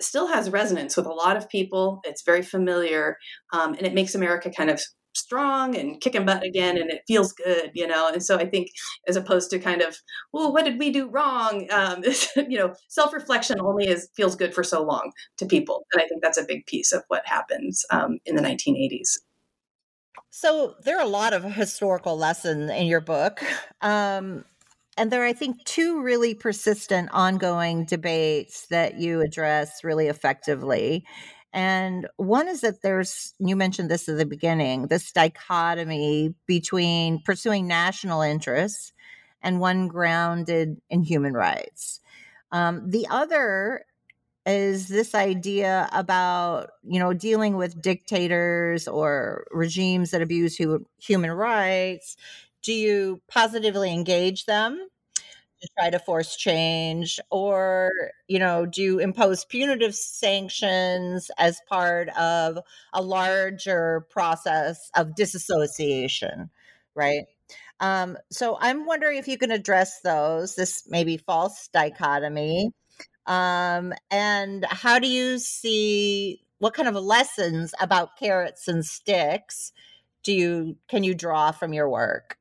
still 0.00 0.28
has 0.28 0.48
resonance 0.48 0.96
with 0.96 1.06
a 1.06 1.12
lot 1.12 1.36
of 1.36 1.48
people 1.48 2.00
it's 2.04 2.22
very 2.22 2.42
familiar 2.42 3.18
um, 3.52 3.74
and 3.74 3.86
it 3.86 3.94
makes 3.94 4.14
america 4.14 4.50
kind 4.50 4.70
of 4.70 4.80
strong 5.18 5.76
and 5.76 6.00
kicking 6.00 6.24
butt 6.24 6.42
again 6.42 6.76
and 6.76 6.90
it 6.90 7.02
feels 7.06 7.32
good 7.32 7.70
you 7.74 7.86
know? 7.86 8.08
And 8.08 8.22
so 8.22 8.36
i 8.36 8.46
think 8.46 8.70
as 9.06 9.16
opposed 9.16 9.50
to 9.50 9.58
kind 9.58 9.82
of 9.82 9.98
well 10.32 10.52
what 10.52 10.64
did 10.64 10.78
we 10.78 10.90
do 10.90 11.08
wrong? 11.08 11.66
Um, 11.70 12.02
you 12.48 12.58
know 12.58 12.74
self-reflection 12.88 13.60
only 13.60 13.88
is 13.88 14.08
feels 14.16 14.36
good 14.36 14.54
for 14.54 14.64
so 14.64 14.82
long 14.82 15.12
to 15.36 15.46
people 15.46 15.84
and 15.92 16.02
i 16.02 16.06
think 16.06 16.22
that's 16.22 16.38
a 16.38 16.44
big 16.44 16.66
piece 16.66 16.92
of 16.92 17.02
what 17.08 17.26
happens 17.26 17.84
um, 17.90 18.18
in 18.24 18.36
the 18.36 18.42
1980s 18.42 19.18
so 20.30 20.74
there 20.84 20.96
are 20.96 21.04
a 21.04 21.08
lot 21.08 21.32
of 21.32 21.42
historical 21.44 22.16
lessons 22.16 22.70
in 22.70 22.86
your 22.86 23.00
book 23.00 23.42
um, 23.80 24.44
and 24.98 25.12
there 25.12 25.22
are, 25.22 25.26
I 25.26 25.32
think, 25.32 25.64
two 25.64 26.02
really 26.02 26.34
persistent 26.34 27.08
ongoing 27.12 27.84
debates 27.84 28.66
that 28.66 28.98
you 28.98 29.20
address 29.20 29.84
really 29.84 30.08
effectively. 30.08 31.04
And 31.58 32.06
one 32.18 32.46
is 32.46 32.60
that 32.60 32.82
there's, 32.82 33.34
you 33.40 33.56
mentioned 33.56 33.90
this 33.90 34.08
at 34.08 34.16
the 34.16 34.24
beginning, 34.24 34.86
this 34.86 35.10
dichotomy 35.10 36.32
between 36.46 37.20
pursuing 37.24 37.66
national 37.66 38.22
interests 38.22 38.92
and 39.42 39.58
one 39.58 39.88
grounded 39.88 40.80
in 40.88 41.02
human 41.02 41.32
rights. 41.32 41.98
Um, 42.52 42.88
the 42.88 43.08
other 43.10 43.84
is 44.46 44.86
this 44.86 45.16
idea 45.16 45.88
about, 45.90 46.70
you 46.84 47.00
know, 47.00 47.12
dealing 47.12 47.56
with 47.56 47.82
dictators 47.82 48.86
or 48.86 49.44
regimes 49.50 50.12
that 50.12 50.22
abuse 50.22 50.56
hu- 50.56 50.86
human 51.00 51.32
rights. 51.32 52.16
Do 52.62 52.72
you 52.72 53.20
positively 53.26 53.92
engage 53.92 54.46
them 54.46 54.86
to 55.60 55.68
try 55.78 55.90
to 55.90 55.98
force 55.98 56.36
change 56.36 57.18
or 57.30 57.90
you 58.28 58.38
know 58.38 58.66
do 58.66 58.82
you 58.82 58.98
impose 58.98 59.44
punitive 59.44 59.94
sanctions 59.94 61.30
as 61.38 61.60
part 61.68 62.08
of 62.10 62.58
a 62.92 63.02
larger 63.02 64.06
process 64.10 64.90
of 64.96 65.14
disassociation 65.14 66.50
right? 66.94 67.26
Um, 67.80 68.18
so 68.30 68.58
i'm 68.60 68.86
wondering 68.86 69.18
if 69.18 69.28
you 69.28 69.38
can 69.38 69.50
address 69.52 70.00
those 70.00 70.56
this 70.56 70.84
maybe 70.88 71.16
false 71.16 71.68
dichotomy 71.72 72.72
um, 73.26 73.92
and 74.10 74.64
how 74.64 74.98
do 74.98 75.06
you 75.06 75.38
see 75.38 76.42
what 76.58 76.74
kind 76.74 76.88
of 76.88 76.96
lessons 76.96 77.72
about 77.80 78.16
carrots 78.18 78.66
and 78.66 78.84
sticks 78.84 79.72
do 80.24 80.32
you 80.32 80.76
can 80.88 81.04
you 81.04 81.14
draw 81.14 81.52
from 81.52 81.72
your 81.72 81.88
work 81.88 82.36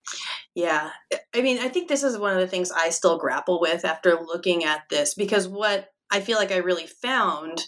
yeah 0.57 0.89
i 1.35 1.41
mean 1.41 1.59
i 1.59 1.69
think 1.69 1.87
this 1.87 2.03
is 2.03 2.17
one 2.17 2.33
of 2.33 2.39
the 2.39 2.47
things 2.47 2.71
i 2.71 2.89
still 2.89 3.19
grapple 3.19 3.61
with 3.61 3.85
after 3.85 4.15
looking 4.15 4.63
at 4.63 4.81
this 4.89 5.13
because 5.13 5.47
what 5.47 5.89
i 6.11 6.19
feel 6.19 6.37
like 6.37 6.51
i 6.51 6.57
really 6.57 6.87
found 6.87 7.61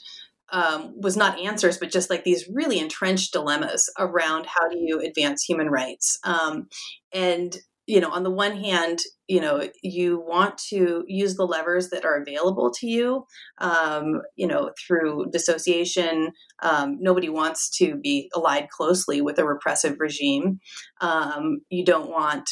um, 0.51 0.95
was 0.99 1.15
not 1.15 1.37
answers 1.37 1.77
but 1.77 1.91
just 1.91 2.09
like 2.09 2.23
these 2.23 2.49
really 2.51 2.79
entrenched 2.79 3.31
dilemmas 3.31 3.87
around 3.99 4.47
how 4.47 4.67
do 4.67 4.79
you 4.79 4.99
advance 4.99 5.43
human 5.43 5.69
rights. 5.69 6.17
Um, 6.23 6.69
and 7.13 7.55
you 7.85 7.99
know 7.99 8.09
on 8.11 8.23
the 8.23 8.31
one 8.31 8.55
hand 8.55 8.97
you 9.27 9.39
know 9.39 9.69
you 9.83 10.19
want 10.19 10.57
to 10.69 11.03
use 11.07 11.35
the 11.35 11.45
levers 11.45 11.89
that 11.89 12.05
are 12.05 12.19
available 12.19 12.71
to 12.79 12.87
you 12.87 13.25
um, 13.59 14.21
you 14.35 14.47
know 14.47 14.71
through 14.87 15.27
dissociation 15.31 16.31
um, 16.63 16.97
nobody 16.99 17.29
wants 17.29 17.69
to 17.77 17.95
be 17.95 18.31
allied 18.35 18.69
closely 18.69 19.21
with 19.21 19.37
a 19.37 19.45
repressive 19.45 19.97
regime. 19.99 20.59
Um, 21.01 21.59
you 21.69 21.85
don't 21.85 22.09
want 22.09 22.49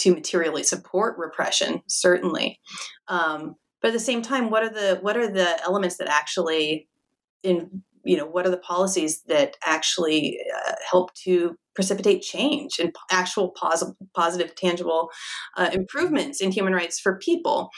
to 0.00 0.14
materially 0.14 0.62
support 0.62 1.18
repression 1.18 1.82
certainly. 1.86 2.60
Um, 3.08 3.56
but 3.80 3.88
at 3.88 3.94
the 3.94 4.00
same 4.00 4.22
time 4.22 4.50
what 4.50 4.62
are 4.62 4.68
the 4.68 4.98
what 5.00 5.16
are 5.16 5.30
the 5.30 5.62
elements 5.64 5.96
that 5.98 6.08
actually 6.08 6.88
in 7.42 7.82
you 8.04 8.16
know 8.16 8.26
what 8.26 8.46
are 8.46 8.50
the 8.50 8.56
policies 8.58 9.22
that 9.28 9.56
actually 9.64 10.38
uh, 10.66 10.72
help 10.90 11.14
to 11.14 11.56
precipitate 11.74 12.22
change 12.22 12.78
and 12.78 12.94
actual 13.10 13.50
positive, 13.50 13.94
positive 14.14 14.54
tangible 14.54 15.10
uh, 15.56 15.70
improvements 15.72 16.40
in 16.40 16.50
human 16.50 16.72
rights 16.72 16.98
for 16.98 17.18
people? 17.18 17.70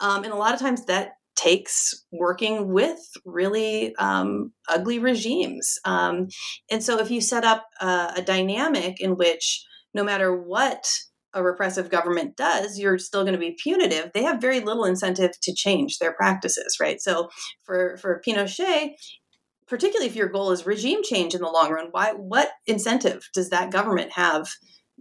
Um, 0.00 0.24
and 0.24 0.32
a 0.32 0.36
lot 0.36 0.54
of 0.54 0.60
times 0.60 0.84
that 0.86 1.12
takes 1.34 2.04
working 2.12 2.72
with 2.72 3.00
really 3.24 3.94
um, 3.96 4.52
ugly 4.68 4.98
regimes. 4.98 5.78
Um, 5.84 6.28
and 6.70 6.82
so 6.82 6.98
if 6.98 7.10
you 7.10 7.20
set 7.20 7.44
up 7.44 7.66
uh, 7.80 8.12
a 8.16 8.22
dynamic 8.22 9.00
in 9.00 9.16
which 9.16 9.64
no 9.94 10.04
matter 10.04 10.34
what 10.34 10.86
a 11.34 11.42
repressive 11.42 11.90
government 11.90 12.36
does, 12.36 12.78
you're 12.78 12.98
still 12.98 13.22
going 13.22 13.34
to 13.34 13.38
be 13.38 13.56
punitive. 13.62 14.10
They 14.12 14.22
have 14.22 14.40
very 14.40 14.60
little 14.60 14.84
incentive 14.84 15.32
to 15.42 15.54
change 15.54 15.98
their 15.98 16.12
practices, 16.12 16.76
right? 16.80 17.00
So 17.00 17.28
for 17.64 17.96
for 17.96 18.20
Pinochet, 18.26 18.94
particularly 19.66 20.08
if 20.08 20.16
your 20.16 20.28
goal 20.28 20.50
is 20.50 20.66
regime 20.66 21.02
change 21.02 21.34
in 21.34 21.40
the 21.40 21.48
long 21.48 21.70
run, 21.70 21.88
why 21.90 22.12
what 22.12 22.50
incentive 22.66 23.28
does 23.34 23.50
that 23.50 23.72
government 23.72 24.12
have 24.12 24.48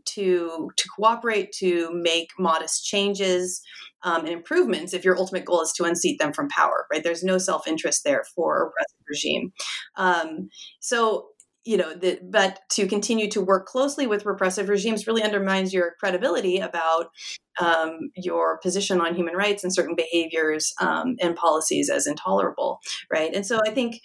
to 0.06 0.70
to 0.78 0.90
cooperate 0.96 1.52
to 1.60 1.90
make 1.94 2.30
modest 2.40 2.86
changes 2.86 3.62
um, 4.04 4.22
and 4.22 4.30
improvements 4.30 4.94
if 4.94 5.04
your 5.04 5.18
ultimate 5.18 5.46
goal 5.46 5.62
is 5.62 5.74
to 5.74 5.84
unseat 5.84 6.20
them 6.20 6.34
from 6.34 6.48
power? 6.48 6.86
Right? 6.92 7.04
There's 7.04 7.24
no 7.24 7.38
self 7.38 7.68
interest 7.68 8.04
there 8.06 8.24
for 8.36 8.62
a 8.62 8.66
repressive 8.66 9.06
regime. 9.10 9.52
Um, 9.98 10.50
so 10.80 11.28
you 11.64 11.78
know 11.78 11.94
that 11.94 12.32
but 12.32 12.60
to 12.70 12.88
continue 12.88 13.30
to 13.30 13.42
work 13.42 13.66
closely 13.68 14.08
with 14.08 14.26
repressive 14.26 14.70
regimes 14.70 15.06
really 15.06 15.24
undermines 15.24 15.74
your 15.74 15.96
credibility 16.00 16.58
about 16.58 17.12
um, 17.60 18.12
your 18.16 18.58
position 18.60 19.02
on 19.02 19.14
human 19.14 19.36
rights 19.36 19.64
and 19.64 19.74
certain 19.74 19.96
behaviors 19.96 20.74
um, 20.82 21.18
and 21.20 21.36
policies 21.36 21.90
as 21.90 22.08
intolerable 22.08 22.80
right? 23.12 23.34
And 23.34 23.46
so 23.46 23.60
i 23.66 23.72
think 23.72 24.02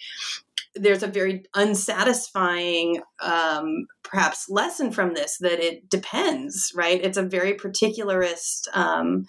there's 0.75 1.03
a 1.03 1.07
very 1.07 1.43
unsatisfying 1.55 3.01
um, 3.19 3.87
perhaps 4.03 4.47
lesson 4.49 4.91
from 4.91 5.13
this 5.13 5.37
that 5.39 5.59
it 5.59 5.89
depends 5.89 6.71
right? 6.75 7.03
It's 7.03 7.17
a 7.17 7.23
very 7.23 7.55
particularist 7.55 8.67
um, 8.73 9.25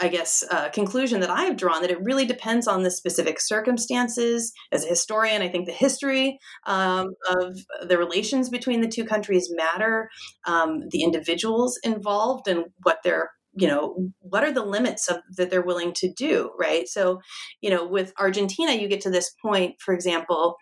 I 0.00 0.08
guess, 0.08 0.44
uh, 0.50 0.68
conclusion 0.70 1.20
that 1.20 1.30
I 1.30 1.44
have 1.44 1.56
drawn 1.56 1.82
that 1.82 1.90
it 1.90 2.02
really 2.02 2.24
depends 2.24 2.68
on 2.68 2.82
the 2.82 2.90
specific 2.90 3.40
circumstances. 3.40 4.52
As 4.70 4.84
a 4.84 4.88
historian, 4.88 5.42
I 5.42 5.48
think 5.48 5.66
the 5.66 5.72
history 5.72 6.38
um, 6.66 7.08
of 7.28 7.58
the 7.88 7.98
relations 7.98 8.48
between 8.48 8.80
the 8.80 8.88
two 8.88 9.04
countries 9.04 9.52
matter, 9.52 10.08
um, 10.46 10.84
the 10.90 11.02
individuals 11.02 11.78
involved, 11.82 12.48
and 12.48 12.66
what 12.82 12.98
they're 13.02 13.30
you 13.54 13.66
know 13.66 13.96
what 14.20 14.44
are 14.44 14.52
the 14.52 14.64
limits 14.64 15.08
of 15.08 15.16
that 15.36 15.50
they're 15.50 15.62
willing 15.62 15.92
to 15.92 16.12
do 16.12 16.50
right 16.58 16.86
so 16.86 17.18
you 17.62 17.70
know 17.70 17.86
with 17.86 18.12
argentina 18.18 18.72
you 18.72 18.86
get 18.88 19.00
to 19.00 19.10
this 19.10 19.34
point 19.42 19.74
for 19.80 19.94
example 19.94 20.56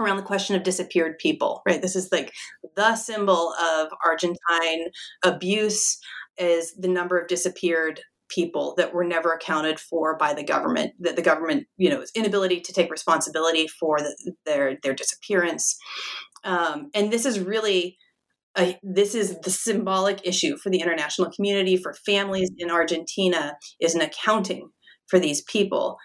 around 0.00 0.16
the 0.16 0.22
question 0.22 0.56
of 0.56 0.64
disappeared 0.64 1.16
people 1.18 1.62
right 1.66 1.82
this 1.82 1.94
is 1.94 2.10
like 2.10 2.32
the 2.74 2.96
symbol 2.96 3.54
of 3.54 3.88
argentine 4.04 4.88
abuse 5.24 5.98
is 6.36 6.74
the 6.74 6.88
number 6.88 7.16
of 7.16 7.28
disappeared 7.28 8.00
people 8.28 8.74
that 8.76 8.92
were 8.92 9.04
never 9.04 9.32
accounted 9.32 9.78
for 9.78 10.16
by 10.16 10.34
the 10.34 10.42
government 10.42 10.92
that 10.98 11.16
the 11.16 11.22
government 11.22 11.66
you 11.76 11.88
know 11.88 12.04
inability 12.14 12.60
to 12.60 12.72
take 12.72 12.90
responsibility 12.90 13.66
for 13.68 13.98
the, 13.98 14.34
their 14.44 14.78
their 14.82 14.94
disappearance 14.94 15.78
um, 16.44 16.90
and 16.94 17.12
this 17.12 17.26
is 17.26 17.40
really 17.40 17.98
a, 18.58 18.78
this 18.82 19.14
is 19.14 19.38
the 19.40 19.50
symbolic 19.50 20.26
issue 20.26 20.56
for 20.56 20.70
the 20.70 20.80
international 20.80 21.30
community, 21.30 21.76
for 21.76 21.92
families 21.92 22.50
in 22.56 22.70
Argentina, 22.70 23.56
is 23.80 23.94
an 23.94 24.00
accounting 24.00 24.70
for 25.06 25.18
these 25.18 25.42
people. 25.42 25.98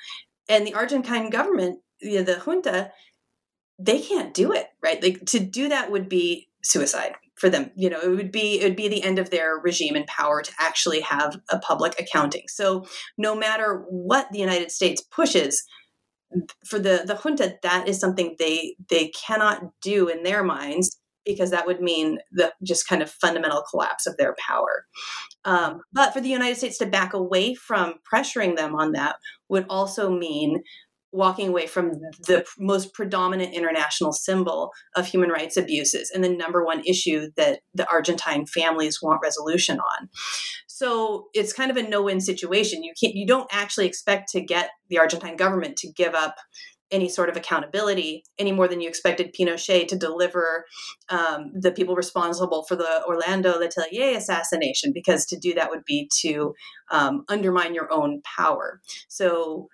And 0.49 0.67
the 0.67 0.73
Argentine 0.73 1.29
government, 1.29 1.79
you 2.01 2.17
know, 2.17 2.23
the 2.23 2.39
junta, 2.39 2.91
they 3.79 4.01
can't 4.01 4.33
do 4.33 4.51
it, 4.51 4.67
right? 4.83 5.01
Like 5.01 5.25
to 5.27 5.39
do 5.39 5.69
that 5.69 5.91
would 5.91 6.09
be 6.09 6.49
suicide 6.63 7.13
for 7.41 7.49
them. 7.49 7.71
You 7.75 7.89
know, 7.89 7.99
it 7.99 8.09
would 8.09 8.31
be 8.31 8.61
it 8.61 8.63
would 8.63 8.75
be 8.77 8.87
the 8.87 9.03
end 9.03 9.17
of 9.19 9.31
their 9.31 9.57
regime 9.57 9.95
and 9.95 10.05
power 10.05 10.43
to 10.43 10.51
actually 10.59 11.01
have 11.01 11.41
a 11.49 11.57
public 11.57 11.99
accounting. 11.99 12.43
So 12.47 12.85
no 13.17 13.35
matter 13.35 13.83
what 13.89 14.27
the 14.31 14.39
United 14.39 14.71
States 14.71 15.01
pushes, 15.01 15.63
for 16.65 16.77
the 16.77 17.03
the 17.05 17.15
junta, 17.15 17.55
that 17.63 17.87
is 17.89 17.99
something 17.99 18.35
they 18.37 18.75
they 18.89 19.07
cannot 19.09 19.63
do 19.81 20.07
in 20.07 20.23
their 20.23 20.43
minds 20.43 20.97
because 21.25 21.51
that 21.51 21.67
would 21.67 21.81
mean 21.81 22.19
the 22.31 22.53
just 22.63 22.87
kind 22.87 23.01
of 23.01 23.09
fundamental 23.09 23.63
collapse 23.69 24.07
of 24.07 24.17
their 24.17 24.35
power. 24.39 24.85
Um, 25.43 25.81
but 25.91 26.13
for 26.13 26.21
the 26.21 26.29
United 26.29 26.57
States 26.57 26.77
to 26.77 26.85
back 26.85 27.13
away 27.13 27.55
from 27.55 27.95
pressuring 28.11 28.55
them 28.55 28.75
on 28.75 28.91
that 28.93 29.15
would 29.49 29.65
also 29.69 30.09
mean 30.09 30.63
walking 31.11 31.49
away 31.49 31.67
from 31.67 31.91
the 32.27 32.45
most 32.57 32.93
predominant 32.93 33.53
international 33.53 34.13
symbol 34.13 34.71
of 34.95 35.05
human 35.05 35.29
rights 35.29 35.57
abuses 35.57 36.09
and 36.13 36.23
the 36.23 36.29
number 36.29 36.63
one 36.63 36.81
issue 36.85 37.29
that 37.35 37.59
the 37.73 37.89
Argentine 37.89 38.45
families 38.45 38.99
want 39.01 39.19
resolution 39.21 39.79
on. 39.79 40.09
So 40.67 41.27
it's 41.33 41.53
kind 41.53 41.69
of 41.69 41.77
a 41.77 41.87
no-win 41.87 42.21
situation. 42.21 42.83
You 42.83 42.93
can't 42.99 43.13
you 43.13 43.27
don't 43.27 43.49
actually 43.51 43.87
expect 43.87 44.31
to 44.31 44.41
get 44.41 44.69
the 44.89 44.99
Argentine 44.99 45.35
government 45.35 45.77
to 45.77 45.91
give 45.91 46.15
up 46.15 46.35
any 46.91 47.07
sort 47.07 47.29
of 47.29 47.37
accountability 47.37 48.23
any 48.37 48.51
more 48.51 48.67
than 48.67 48.81
you 48.81 48.89
expected 48.89 49.33
Pinochet 49.33 49.87
to 49.87 49.95
deliver 49.95 50.65
um, 51.09 51.51
the 51.53 51.71
people 51.71 51.95
responsible 51.95 52.63
for 52.67 52.75
the 52.75 53.03
Orlando 53.07 53.59
Letelier 53.59 54.17
assassination, 54.17 54.91
because 54.93 55.25
to 55.27 55.39
do 55.39 55.53
that 55.53 55.69
would 55.69 55.85
be 55.85 56.09
to 56.21 56.53
um, 56.91 57.23
undermine 57.29 57.73
your 57.73 57.91
own 57.91 58.21
power. 58.37 58.81
So 59.07 59.67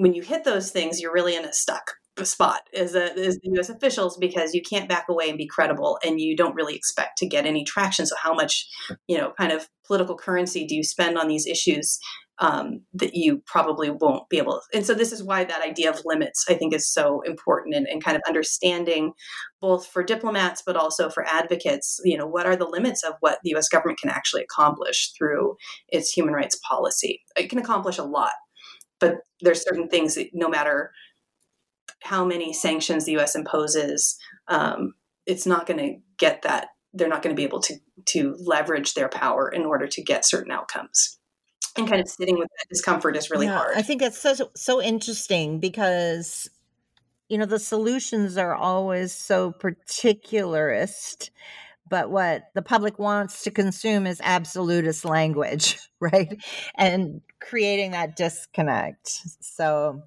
when 0.00 0.14
you 0.14 0.22
hit 0.22 0.44
those 0.44 0.70
things, 0.70 0.98
you're 1.00 1.12
really 1.12 1.36
in 1.36 1.44
a 1.44 1.52
stuck 1.52 1.92
spot 2.22 2.62
as, 2.74 2.94
a, 2.94 3.12
as 3.18 3.36
the 3.36 3.50
U.S. 3.54 3.68
officials 3.68 4.16
because 4.16 4.54
you 4.54 4.62
can't 4.62 4.88
back 4.88 5.06
away 5.08 5.28
and 5.28 5.38
be 5.38 5.46
credible, 5.46 5.98
and 6.04 6.20
you 6.20 6.36
don't 6.36 6.54
really 6.54 6.74
expect 6.74 7.18
to 7.18 7.28
get 7.28 7.44
any 7.44 7.64
traction. 7.64 8.06
So, 8.06 8.16
how 8.20 8.32
much, 8.32 8.66
you 9.06 9.18
know, 9.18 9.32
kind 9.38 9.52
of 9.52 9.68
political 9.86 10.16
currency 10.16 10.66
do 10.66 10.74
you 10.74 10.82
spend 10.82 11.18
on 11.18 11.28
these 11.28 11.46
issues 11.46 11.98
um, 12.38 12.80
that 12.94 13.14
you 13.14 13.42
probably 13.44 13.90
won't 13.90 14.28
be 14.30 14.38
able. 14.38 14.52
To, 14.54 14.78
and 14.78 14.86
so 14.86 14.94
this 14.94 15.12
is 15.12 15.22
why 15.22 15.44
that 15.44 15.62
idea 15.62 15.90
of 15.90 16.00
limits, 16.06 16.46
I 16.48 16.54
think, 16.54 16.74
is 16.74 16.90
so 16.90 17.20
important 17.26 17.74
and, 17.74 17.86
and 17.86 18.02
kind 18.02 18.16
of 18.16 18.22
understanding 18.26 19.12
both 19.60 19.86
for 19.86 20.02
diplomats 20.02 20.62
but 20.64 20.76
also 20.76 21.10
for 21.10 21.26
advocates. 21.26 22.00
You 22.02 22.16
know, 22.16 22.26
what 22.26 22.46
are 22.46 22.56
the 22.56 22.68
limits 22.68 23.02
of 23.04 23.14
what 23.20 23.40
the 23.44 23.50
U.S. 23.50 23.68
government 23.68 24.00
can 24.00 24.08
actually 24.08 24.42
accomplish 24.42 25.12
through 25.18 25.56
its 25.88 26.10
human 26.10 26.32
rights 26.32 26.58
policy? 26.66 27.20
It 27.36 27.50
can 27.50 27.58
accomplish 27.58 27.98
a 27.98 28.04
lot, 28.04 28.32
but 29.00 29.18
there's 29.40 29.62
certain 29.62 29.88
things 29.88 30.14
that 30.14 30.30
no 30.32 30.48
matter 30.48 30.92
how 32.02 32.24
many 32.24 32.52
sanctions 32.52 33.04
the 33.04 33.12
U.S. 33.12 33.34
imposes, 33.34 34.18
um, 34.48 34.94
it's 35.26 35.46
not 35.46 35.66
going 35.66 35.78
to 35.78 36.00
get 36.18 36.42
that. 36.42 36.68
They're 36.94 37.08
not 37.08 37.22
going 37.22 37.34
to 37.34 37.40
be 37.40 37.44
able 37.44 37.60
to 37.60 37.74
to 38.06 38.36
leverage 38.38 38.94
their 38.94 39.08
power 39.08 39.48
in 39.48 39.66
order 39.66 39.86
to 39.86 40.02
get 40.02 40.24
certain 40.24 40.50
outcomes 40.50 41.18
and 41.76 41.88
kind 41.88 42.00
of 42.00 42.08
sitting 42.08 42.38
with 42.38 42.48
that 42.58 42.68
discomfort 42.68 43.16
is 43.16 43.30
really 43.30 43.46
yeah, 43.46 43.56
hard. 43.56 43.76
I 43.76 43.82
think 43.82 44.00
that's 44.00 44.20
so 44.20 44.50
so 44.54 44.82
interesting 44.82 45.60
because 45.60 46.48
you 47.28 47.38
know 47.38 47.46
the 47.46 47.58
solutions 47.58 48.36
are 48.36 48.54
always 48.54 49.12
so 49.12 49.52
particularist 49.52 51.30
but 51.90 52.10
what 52.10 52.44
the 52.54 52.62
public 52.62 52.98
wants 52.98 53.42
to 53.42 53.50
consume 53.50 54.06
is 54.06 54.20
absolutist 54.24 55.04
language 55.04 55.78
right? 56.00 56.42
And 56.76 57.20
creating 57.40 57.90
that 57.90 58.16
disconnect. 58.16 59.20
So 59.40 60.02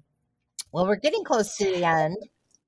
well 0.72 0.86
we're 0.86 0.96
getting 0.96 1.24
close 1.24 1.56
to 1.58 1.64
the 1.64 1.84
end. 1.84 2.16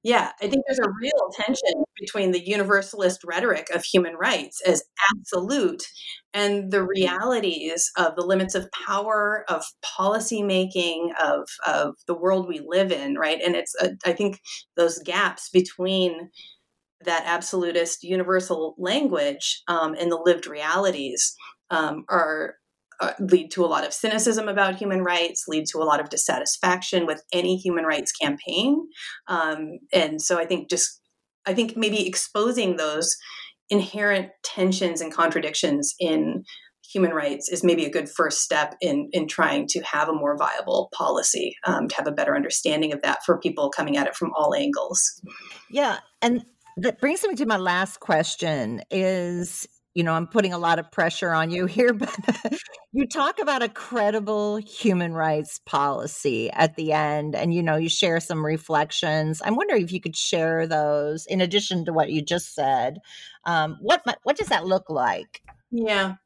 Yeah, 0.07 0.31
I 0.41 0.47
think 0.47 0.64
there's 0.64 0.79
a 0.79 0.93
real 1.03 1.31
tension 1.35 1.83
between 1.99 2.31
the 2.31 2.47
universalist 2.47 3.25
rhetoric 3.25 3.67
of 3.75 3.83
human 3.83 4.14
rights 4.14 4.61
as 4.64 4.85
absolute 5.12 5.83
and 6.33 6.71
the 6.71 6.85
realities 6.85 7.91
of 7.97 8.14
the 8.14 8.25
limits 8.25 8.55
of 8.55 8.71
power, 8.71 9.45
of 9.49 9.64
policymaking, 9.85 11.09
of, 11.21 11.49
of 11.67 11.97
the 12.07 12.14
world 12.14 12.47
we 12.47 12.61
live 12.64 12.93
in, 12.93 13.17
right? 13.17 13.41
And 13.45 13.57
it's, 13.57 13.75
a, 13.83 13.97
I 14.05 14.12
think, 14.12 14.41
those 14.77 15.01
gaps 15.01 15.49
between 15.49 16.31
that 17.05 17.24
absolutist 17.26 18.03
universal 18.03 18.74
language 18.78 19.62
um, 19.68 19.94
and 19.94 20.11
the 20.11 20.20
lived 20.24 20.47
realities 20.47 21.34
um, 21.70 22.05
are 22.09 22.55
uh, 23.01 23.12
lead 23.20 23.51
to 23.51 23.64
a 23.64 23.66
lot 23.66 23.86
of 23.86 23.92
cynicism 23.92 24.49
about 24.49 24.76
human 24.76 25.03
rights, 25.03 25.44
lead 25.49 25.66
to 25.66 25.78
a 25.78 25.84
lot 25.84 26.01
of 26.01 26.09
dissatisfaction 26.09 27.07
with 27.07 27.22
any 27.32 27.57
human 27.57 27.84
rights 27.84 28.12
campaign. 28.12 28.86
Um, 29.28 29.78
and 29.92 30.22
so 30.22 30.38
I 30.38 30.47
think 30.47 30.70
just, 30.70 31.01
I 31.44 31.53
think 31.53 31.76
maybe 31.76 32.07
exposing 32.07 32.76
those 32.76 33.16
inherent 33.68 34.30
tensions 34.42 35.01
and 35.01 35.12
contradictions 35.12 35.94
in 36.01 36.44
human 36.92 37.11
rights 37.11 37.49
is 37.49 37.64
maybe 37.64 37.84
a 37.84 37.90
good 37.90 38.09
first 38.09 38.40
step 38.40 38.76
in 38.80 39.09
in 39.12 39.26
trying 39.26 39.66
to 39.66 39.80
have 39.80 40.09
a 40.09 40.14
more 40.14 40.36
viable 40.36 40.88
policy 40.94 41.57
um, 41.66 41.88
to 41.88 41.97
have 41.97 42.07
a 42.07 42.12
better 42.12 42.36
understanding 42.36 42.92
of 42.92 43.03
that 43.03 43.24
for 43.24 43.40
people 43.40 43.70
coming 43.70 43.97
at 43.97 44.07
it 44.07 44.14
from 44.14 44.30
all 44.36 44.55
angles 44.55 45.20
yeah 45.68 45.99
and 46.22 46.44
that 46.77 47.01
brings 47.01 47.22
me 47.22 47.35
to 47.37 47.47
my 47.47 47.57
last 47.57 48.01
question 48.01 48.83
is 48.91 49.66
you 49.97 50.05
know, 50.05 50.12
I'm 50.12 50.27
putting 50.27 50.53
a 50.53 50.59
lot 50.59 50.79
of 50.79 50.93
pressure 50.93 51.33
on 51.33 51.51
you 51.51 51.64
here, 51.66 51.95
but 51.95 52.14
you 52.93 53.07
talk 53.09 53.41
about 53.41 53.62
a 53.62 53.68
credible 53.68 54.59
human 54.59 55.14
rights 55.14 55.59
policy 55.64 56.51
at 56.51 56.77
the 56.77 56.93
end, 56.93 57.35
and 57.35 57.55
you 57.55 57.62
know, 57.62 57.77
you 57.77 57.89
share 57.89 58.20
some 58.20 58.45
reflections. 58.45 59.41
I'm 59.43 59.57
wondering 59.57 59.83
if 59.83 59.91
you 59.91 60.03
could 60.03 60.14
share 60.14 60.66
those 60.66 61.24
in 61.24 61.41
addition 61.41 61.87
to 61.87 61.95
what 61.95 62.11
you 62.11 62.20
just 62.20 62.55
said. 62.55 62.99
Um, 63.47 63.79
what 63.81 64.03
what 64.22 64.37
does 64.37 64.49
that 64.49 64.66
look 64.66 64.91
like? 64.91 65.41
Yeah. 65.70 66.16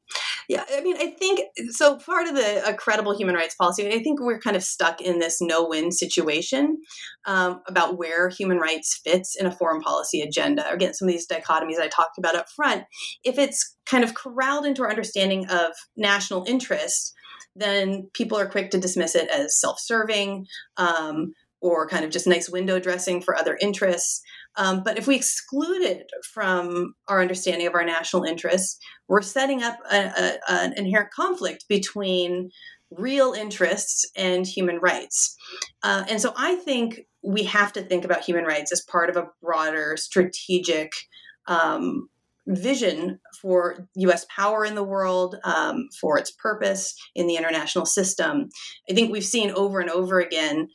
Yeah, 0.50 0.64
I 0.68 0.80
mean, 0.80 0.96
I 0.96 1.14
think 1.16 1.42
so. 1.68 1.96
Part 1.98 2.26
of 2.26 2.34
the 2.34 2.68
a 2.68 2.74
credible 2.74 3.16
human 3.16 3.36
rights 3.36 3.54
policy, 3.54 3.86
I 3.86 4.02
think 4.02 4.20
we're 4.20 4.40
kind 4.40 4.56
of 4.56 4.64
stuck 4.64 5.00
in 5.00 5.20
this 5.20 5.40
no-win 5.40 5.92
situation 5.92 6.78
um, 7.24 7.60
about 7.68 7.96
where 7.96 8.28
human 8.28 8.58
rights 8.58 9.00
fits 9.04 9.36
in 9.38 9.46
a 9.46 9.52
foreign 9.52 9.80
policy 9.80 10.20
agenda. 10.22 10.68
Again, 10.68 10.92
some 10.92 11.06
of 11.06 11.12
these 11.12 11.28
dichotomies 11.28 11.78
I 11.78 11.86
talked 11.86 12.18
about 12.18 12.34
up 12.34 12.46
front. 12.48 12.82
If 13.22 13.38
it's 13.38 13.76
kind 13.86 14.02
of 14.02 14.14
corralled 14.14 14.66
into 14.66 14.82
our 14.82 14.90
understanding 14.90 15.48
of 15.48 15.70
national 15.96 16.44
interest, 16.48 17.14
then 17.54 18.10
people 18.12 18.36
are 18.36 18.48
quick 18.48 18.72
to 18.72 18.80
dismiss 18.80 19.14
it 19.14 19.28
as 19.30 19.60
self-serving. 19.60 20.46
Um, 20.76 21.32
or 21.62 21.86
kind 21.86 22.04
of 22.04 22.10
just 22.10 22.26
nice 22.26 22.48
window 22.48 22.80
dressing 22.80 23.20
for 23.20 23.36
other 23.36 23.56
interests. 23.60 24.22
Um, 24.56 24.82
but 24.84 24.98
if 24.98 25.06
we 25.06 25.16
exclude 25.16 25.82
it 25.82 26.10
from 26.32 26.94
our 27.08 27.20
understanding 27.20 27.66
of 27.66 27.74
our 27.74 27.84
national 27.84 28.24
interests, 28.24 28.78
we're 29.08 29.22
setting 29.22 29.62
up 29.62 29.78
a, 29.90 29.98
a, 30.06 30.38
an 30.48 30.72
inherent 30.76 31.10
conflict 31.12 31.66
between 31.68 32.50
real 32.90 33.32
interests 33.32 34.10
and 34.16 34.46
human 34.46 34.78
rights. 34.78 35.36
Uh, 35.82 36.04
and 36.08 36.20
so 36.20 36.32
I 36.36 36.56
think 36.56 37.00
we 37.22 37.44
have 37.44 37.72
to 37.74 37.82
think 37.82 38.04
about 38.04 38.24
human 38.24 38.44
rights 38.44 38.72
as 38.72 38.80
part 38.80 39.10
of 39.10 39.16
a 39.16 39.28
broader 39.42 39.96
strategic 39.96 40.92
um, 41.46 42.08
vision 42.46 43.20
for 43.40 43.88
US 43.94 44.26
power 44.34 44.64
in 44.64 44.74
the 44.74 44.82
world, 44.82 45.36
um, 45.44 45.88
for 46.00 46.18
its 46.18 46.30
purpose 46.30 46.94
in 47.14 47.26
the 47.26 47.36
international 47.36 47.86
system. 47.86 48.48
I 48.90 48.94
think 48.94 49.12
we've 49.12 49.24
seen 49.24 49.50
over 49.52 49.80
and 49.80 49.90
over 49.90 50.20
again 50.20 50.68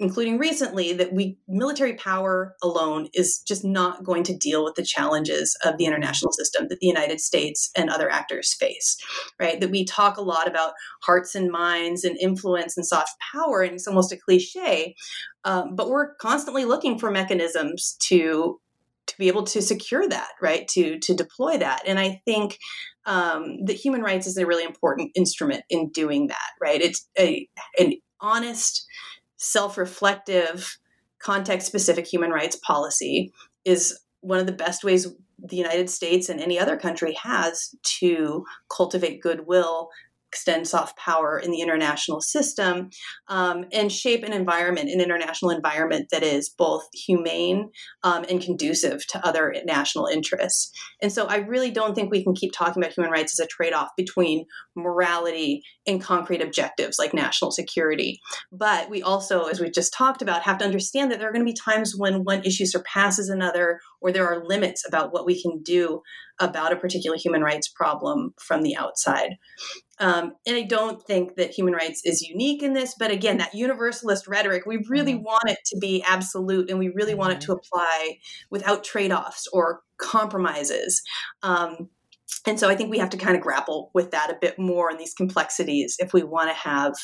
including 0.00 0.38
recently, 0.38 0.94
that 0.94 1.12
we 1.12 1.36
military 1.46 1.94
power 1.94 2.56
alone 2.62 3.08
is 3.12 3.38
just 3.46 3.64
not 3.64 4.02
going 4.02 4.24
to 4.24 4.36
deal 4.36 4.64
with 4.64 4.74
the 4.74 4.82
challenges 4.82 5.56
of 5.64 5.76
the 5.76 5.84
international 5.84 6.32
system 6.32 6.66
that 6.68 6.80
the 6.80 6.86
United 6.86 7.20
States 7.20 7.70
and 7.76 7.90
other 7.90 8.10
actors 8.10 8.54
face. 8.54 8.96
Right? 9.38 9.60
That 9.60 9.70
we 9.70 9.84
talk 9.84 10.16
a 10.16 10.22
lot 10.22 10.48
about 10.48 10.72
hearts 11.02 11.34
and 11.34 11.50
minds 11.50 12.02
and 12.02 12.16
influence 12.18 12.76
and 12.76 12.86
soft 12.86 13.12
power, 13.32 13.60
and 13.60 13.74
it's 13.74 13.86
almost 13.86 14.12
a 14.12 14.16
cliche, 14.16 14.96
um, 15.44 15.76
but 15.76 15.90
we're 15.90 16.14
constantly 16.16 16.64
looking 16.64 16.98
for 16.98 17.10
mechanisms 17.10 17.96
to 18.00 18.58
to 19.06 19.18
be 19.18 19.28
able 19.28 19.42
to 19.42 19.60
secure 19.60 20.08
that, 20.08 20.30
right? 20.40 20.66
To 20.68 20.98
to 20.98 21.14
deploy 21.14 21.58
that, 21.58 21.82
and 21.86 21.98
I 21.98 22.22
think 22.24 22.58
um, 23.04 23.64
that 23.66 23.76
human 23.76 24.02
rights 24.02 24.26
is 24.26 24.36
a 24.38 24.46
really 24.46 24.64
important 24.64 25.10
instrument 25.14 25.64
in 25.68 25.90
doing 25.90 26.28
that, 26.28 26.50
right? 26.60 26.80
It's 26.80 27.06
a 27.18 27.46
an 27.78 27.94
honest 28.20 28.86
self 29.40 29.76
reflective, 29.78 30.78
context 31.18 31.66
specific 31.66 32.06
human 32.06 32.30
rights 32.30 32.56
policy 32.56 33.32
is 33.64 33.98
one 34.20 34.38
of 34.38 34.46
the 34.46 34.52
best 34.52 34.84
ways 34.84 35.08
the 35.38 35.56
United 35.56 35.88
States 35.88 36.28
and 36.28 36.40
any 36.40 36.58
other 36.58 36.76
country 36.76 37.14
has 37.14 37.74
to 37.82 38.44
cultivate 38.68 39.22
goodwill 39.22 39.88
extend 40.30 40.68
soft 40.68 40.96
power 40.96 41.38
in 41.38 41.50
the 41.50 41.60
international 41.60 42.20
system 42.20 42.88
um, 43.28 43.64
and 43.72 43.90
shape 43.90 44.22
an 44.22 44.32
environment, 44.32 44.88
an 44.88 45.00
international 45.00 45.50
environment 45.50 46.06
that 46.12 46.22
is 46.22 46.48
both 46.48 46.86
humane 46.94 47.68
um, 48.04 48.24
and 48.30 48.40
conducive 48.40 49.04
to 49.08 49.26
other 49.26 49.52
national 49.64 50.06
interests. 50.06 50.70
And 51.02 51.12
so 51.12 51.26
I 51.26 51.38
really 51.38 51.72
don't 51.72 51.96
think 51.96 52.12
we 52.12 52.22
can 52.22 52.34
keep 52.34 52.52
talking 52.52 52.80
about 52.80 52.92
human 52.92 53.10
rights 53.10 53.38
as 53.38 53.44
a 53.44 53.48
trade 53.48 53.72
off 53.72 53.88
between 53.96 54.44
morality 54.76 55.62
and 55.84 56.00
concrete 56.00 56.42
objectives 56.42 56.96
like 56.96 57.12
national 57.12 57.50
security. 57.50 58.20
But 58.52 58.88
we 58.88 59.02
also, 59.02 59.46
as 59.46 59.58
we 59.58 59.68
just 59.68 59.92
talked 59.92 60.22
about, 60.22 60.42
have 60.42 60.58
to 60.58 60.64
understand 60.64 61.10
that 61.10 61.18
there 61.18 61.28
are 61.28 61.32
going 61.32 61.44
to 61.44 61.52
be 61.52 61.58
times 61.58 61.94
when 61.96 62.22
one 62.22 62.44
issue 62.44 62.66
surpasses 62.66 63.28
another 63.28 63.80
or 64.00 64.12
there 64.12 64.28
are 64.28 64.44
limits 64.44 64.86
about 64.86 65.12
what 65.12 65.26
we 65.26 65.42
can 65.42 65.60
do 65.62 66.02
about 66.40 66.72
a 66.72 66.76
particular 66.76 67.16
human 67.16 67.42
rights 67.42 67.68
problem 67.68 68.34
from 68.38 68.62
the 68.62 68.74
outside. 68.74 69.36
Um, 69.98 70.32
and 70.46 70.56
I 70.56 70.62
don't 70.62 71.00
think 71.02 71.36
that 71.36 71.50
human 71.50 71.74
rights 71.74 72.00
is 72.04 72.22
unique 72.22 72.62
in 72.62 72.72
this, 72.72 72.94
but 72.98 73.10
again, 73.10 73.36
that 73.38 73.54
universalist 73.54 74.26
rhetoric, 74.26 74.64
we 74.64 74.82
really 74.88 75.12
mm-hmm. 75.12 75.24
want 75.24 75.48
it 75.50 75.58
to 75.66 75.78
be 75.78 76.02
absolute 76.02 76.70
and 76.70 76.78
we 76.78 76.88
really 76.88 77.12
mm-hmm. 77.12 77.20
want 77.20 77.32
it 77.34 77.40
to 77.42 77.52
mm-hmm. 77.52 77.58
apply 77.58 78.18
without 78.50 78.82
trade 78.82 79.12
offs 79.12 79.46
or 79.52 79.82
compromises. 79.98 81.02
Um, 81.42 81.90
and 82.46 82.58
so 82.58 82.68
I 82.70 82.74
think 82.74 82.90
we 82.90 82.98
have 82.98 83.10
to 83.10 83.18
kind 83.18 83.36
of 83.36 83.42
grapple 83.42 83.90
with 83.92 84.12
that 84.12 84.30
a 84.30 84.38
bit 84.40 84.58
more 84.58 84.90
in 84.90 84.96
these 84.96 85.12
complexities 85.12 85.96
if 85.98 86.14
we 86.14 86.22
want 86.22 86.48
to 86.48 86.54
have 86.54 86.94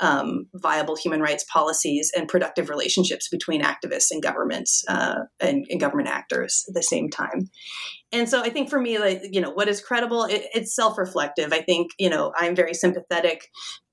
um, 0.00 0.46
viable 0.54 0.96
human 0.96 1.20
rights 1.20 1.44
policies 1.52 2.10
and 2.16 2.28
productive 2.28 2.68
relationships 2.68 3.28
between 3.28 3.62
activists 3.62 4.10
and 4.10 4.22
governments 4.22 4.82
uh, 4.88 5.16
and, 5.40 5.66
and, 5.68 5.80
government 5.80 6.08
actors 6.08 6.64
at 6.68 6.74
the 6.74 6.82
same 6.82 7.10
time. 7.10 7.50
And 8.12 8.28
so 8.28 8.40
I 8.40 8.48
think 8.48 8.70
for 8.70 8.80
me, 8.80 8.98
like, 8.98 9.22
you 9.30 9.40
know, 9.40 9.50
what 9.50 9.68
is 9.68 9.80
credible, 9.80 10.24
it, 10.24 10.46
it's 10.54 10.74
self 10.74 10.98
reflective. 10.98 11.52
I 11.52 11.60
think, 11.60 11.92
you 11.98 12.10
know, 12.10 12.32
I'm 12.36 12.56
very 12.56 12.74
sympathetic 12.74 13.46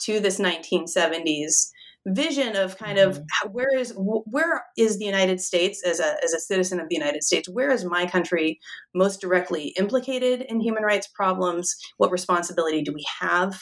to 0.04 0.20
this 0.20 0.40
1970s 0.40 1.70
vision 2.08 2.56
of 2.56 2.78
kind 2.78 2.98
of 2.98 3.18
mm-hmm. 3.18 3.52
where 3.52 3.78
is 3.78 3.94
where 3.98 4.64
is 4.78 4.98
the 4.98 5.06
United 5.06 5.42
States 5.42 5.84
as 5.86 6.00
a 6.00 6.16
as 6.24 6.34
a 6.34 6.40
citizen 6.40 6.80
of 6.80 6.88
the 6.90 6.96
United 6.96 7.24
States 7.24 7.50
where 7.50 7.70
is 7.70 7.84
my 7.84 8.06
country 8.06 8.60
most 8.96 9.20
directly 9.20 9.74
implicated 9.78 10.42
in 10.48 10.62
human 10.62 10.84
rights 10.84 11.10
problems 11.14 11.76
what 11.98 12.12
responsibility 12.12 12.82
do 12.82 12.94
we 12.94 13.06
have 13.20 13.60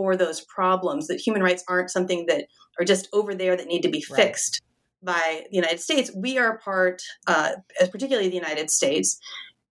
for 0.00 0.16
those 0.16 0.40
problems 0.40 1.08
that 1.08 1.20
human 1.20 1.42
rights 1.42 1.62
aren't 1.68 1.90
something 1.90 2.24
that 2.24 2.46
are 2.78 2.86
just 2.86 3.06
over 3.12 3.34
there 3.34 3.54
that 3.54 3.66
need 3.66 3.82
to 3.82 3.90
be 3.90 4.00
fixed 4.00 4.62
right. 5.02 5.14
by 5.14 5.44
the 5.50 5.56
United 5.56 5.78
States 5.78 6.10
we 6.16 6.38
are 6.38 6.56
part 6.56 7.02
uh, 7.26 7.50
as 7.78 7.90
particularly 7.90 8.30
the 8.30 8.34
United 8.34 8.70
States 8.70 9.20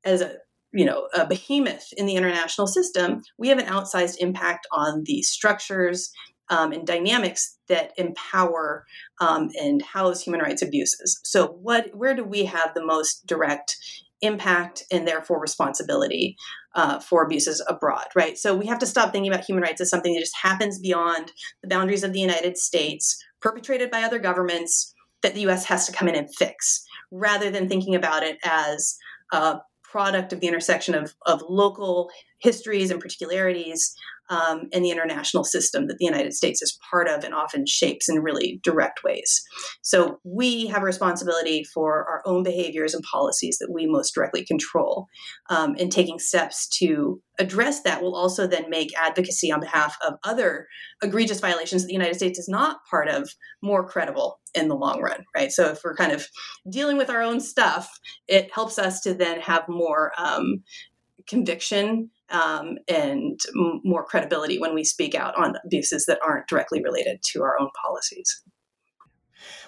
as 0.05 0.21
a 0.21 0.35
you 0.71 0.85
know 0.85 1.07
a 1.15 1.25
behemoth 1.25 1.87
in 1.97 2.05
the 2.05 2.13
international 2.13 2.67
system 2.67 3.23
we 3.39 3.47
have 3.47 3.57
an 3.57 3.65
outsized 3.65 4.17
impact 4.19 4.67
on 4.71 5.01
the 5.07 5.23
structures 5.23 6.11
um, 6.51 6.71
and 6.71 6.85
dynamics 6.85 7.57
that 7.69 7.91
empower 7.97 8.85
um, 9.19 9.49
and 9.59 9.81
house 9.81 10.21
human 10.21 10.41
rights 10.41 10.63
abuses. 10.63 11.19
So, 11.23 11.49
what, 11.61 11.93
where 11.93 12.15
do 12.15 12.23
we 12.23 12.45
have 12.45 12.73
the 12.73 12.83
most 12.83 13.27
direct 13.27 13.77
impact 14.21 14.83
and 14.91 15.07
therefore 15.07 15.39
responsibility 15.39 16.35
uh, 16.75 16.99
for 16.99 17.23
abuses 17.23 17.63
abroad, 17.67 18.05
right? 18.15 18.37
So, 18.37 18.55
we 18.55 18.67
have 18.67 18.79
to 18.79 18.85
stop 18.85 19.11
thinking 19.11 19.31
about 19.31 19.45
human 19.45 19.63
rights 19.63 19.81
as 19.81 19.89
something 19.89 20.13
that 20.13 20.19
just 20.19 20.37
happens 20.41 20.79
beyond 20.79 21.31
the 21.61 21.69
boundaries 21.69 22.03
of 22.03 22.13
the 22.13 22.19
United 22.19 22.57
States, 22.57 23.23
perpetrated 23.41 23.91
by 23.91 24.03
other 24.03 24.19
governments 24.19 24.93
that 25.21 25.33
the 25.33 25.47
US 25.47 25.65
has 25.65 25.85
to 25.85 25.91
come 25.91 26.07
in 26.07 26.15
and 26.15 26.33
fix, 26.35 26.83
rather 27.11 27.49
than 27.49 27.67
thinking 27.67 27.95
about 27.95 28.23
it 28.23 28.37
as 28.43 28.97
a 29.31 29.59
product 29.83 30.31
of 30.31 30.39
the 30.39 30.47
intersection 30.47 30.93
of, 30.93 31.15
of 31.25 31.41
local 31.49 32.09
histories 32.39 32.91
and 32.91 33.01
particularities 33.01 33.95
um, 34.29 34.63
and 34.73 34.85
the 34.85 34.91
international 34.91 35.43
system 35.43 35.87
that 35.87 35.97
the 35.99 36.05
United 36.05 36.33
States 36.33 36.61
is 36.61 36.77
part 36.89 37.07
of 37.07 37.23
and 37.23 37.33
often 37.33 37.65
shapes 37.65 38.07
in 38.07 38.19
really 38.19 38.59
direct 38.63 39.03
ways. 39.03 39.41
So 39.81 40.19
we 40.23 40.67
have 40.67 40.83
a 40.83 40.85
responsibility 40.85 41.63
for 41.63 42.05
our 42.07 42.21
own 42.25 42.43
behaviors 42.43 42.93
and 42.93 43.03
policies 43.11 43.57
that 43.59 43.71
we 43.73 43.87
most 43.87 44.13
directly 44.13 44.45
control. 44.45 45.07
Um, 45.49 45.75
and 45.79 45.91
taking 45.91 46.19
steps 46.19 46.67
to 46.79 47.21
address 47.39 47.81
that 47.83 48.01
will 48.01 48.15
also 48.15 48.45
then 48.45 48.69
make 48.69 48.89
advocacy 48.99 49.51
on 49.51 49.61
behalf 49.61 49.95
of 50.05 50.15
other 50.23 50.67
egregious 51.01 51.39
violations 51.39 51.81
that 51.81 51.87
the 51.87 51.93
United 51.93 52.15
States 52.15 52.37
is 52.37 52.49
not 52.49 52.77
part 52.89 53.07
of 53.07 53.29
more 53.63 53.87
credible 53.87 54.39
in 54.53 54.67
the 54.67 54.75
long 54.75 55.01
run, 55.01 55.23
right? 55.35 55.51
So 55.51 55.69
if 55.69 55.79
we're 55.83 55.95
kind 55.95 56.11
of 56.11 56.27
dealing 56.69 56.97
with 56.97 57.09
our 57.09 57.21
own 57.21 57.39
stuff, 57.39 57.89
it 58.27 58.49
helps 58.53 58.77
us 58.77 58.99
to 59.01 59.13
then 59.13 59.39
have 59.39 59.63
more 59.69 60.11
um, 60.17 60.63
conviction 61.27 62.09
um, 62.31 62.77
and 62.87 63.39
m- 63.55 63.81
more 63.83 64.03
credibility 64.03 64.59
when 64.59 64.73
we 64.73 64.83
speak 64.83 65.15
out 65.15 65.35
on 65.37 65.55
abuses 65.65 66.05
that 66.05 66.19
aren't 66.25 66.47
directly 66.47 66.81
related 66.83 67.21
to 67.31 67.43
our 67.43 67.59
own 67.59 67.69
policies. 67.85 68.43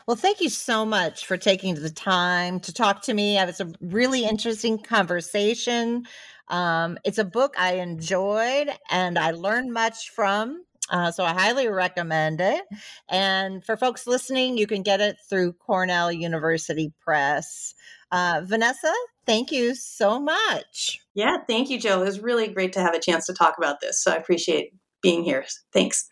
Well, 0.07 0.17
thank 0.17 0.41
you 0.41 0.49
so 0.49 0.85
much 0.85 1.25
for 1.25 1.37
taking 1.37 1.75
the 1.75 1.89
time 1.89 2.59
to 2.61 2.73
talk 2.73 3.03
to 3.03 3.13
me. 3.13 3.37
It 3.37 3.45
was 3.45 3.61
a 3.61 3.71
really 3.79 4.25
interesting 4.25 4.79
conversation. 4.79 6.05
Um, 6.47 6.97
it's 7.05 7.17
a 7.17 7.23
book 7.23 7.53
I 7.57 7.75
enjoyed 7.75 8.69
and 8.89 9.17
I 9.17 9.31
learned 9.31 9.71
much 9.71 10.09
from. 10.09 10.63
Uh, 10.89 11.11
so 11.11 11.23
I 11.23 11.31
highly 11.31 11.67
recommend 11.67 12.41
it. 12.41 12.65
And 13.09 13.63
for 13.63 13.77
folks 13.77 14.05
listening, 14.05 14.57
you 14.57 14.67
can 14.67 14.83
get 14.83 14.99
it 14.99 15.17
through 15.29 15.53
Cornell 15.53 16.11
University 16.11 16.91
Press. 16.99 17.73
Uh, 18.11 18.41
Vanessa, 18.43 18.93
thank 19.31 19.49
you 19.49 19.73
so 19.75 20.19
much. 20.19 20.99
Yeah, 21.13 21.37
thank 21.47 21.69
you, 21.69 21.79
Joe. 21.79 22.01
It 22.01 22.05
was 22.05 22.19
really 22.19 22.49
great 22.49 22.73
to 22.73 22.81
have 22.81 22.93
a 22.93 22.99
chance 22.99 23.25
to 23.27 23.33
talk 23.33 23.55
about 23.57 23.79
this. 23.79 24.03
So 24.03 24.11
I 24.11 24.15
appreciate 24.15 24.73
being 25.01 25.23
here. 25.23 25.45
Thanks. 25.73 26.05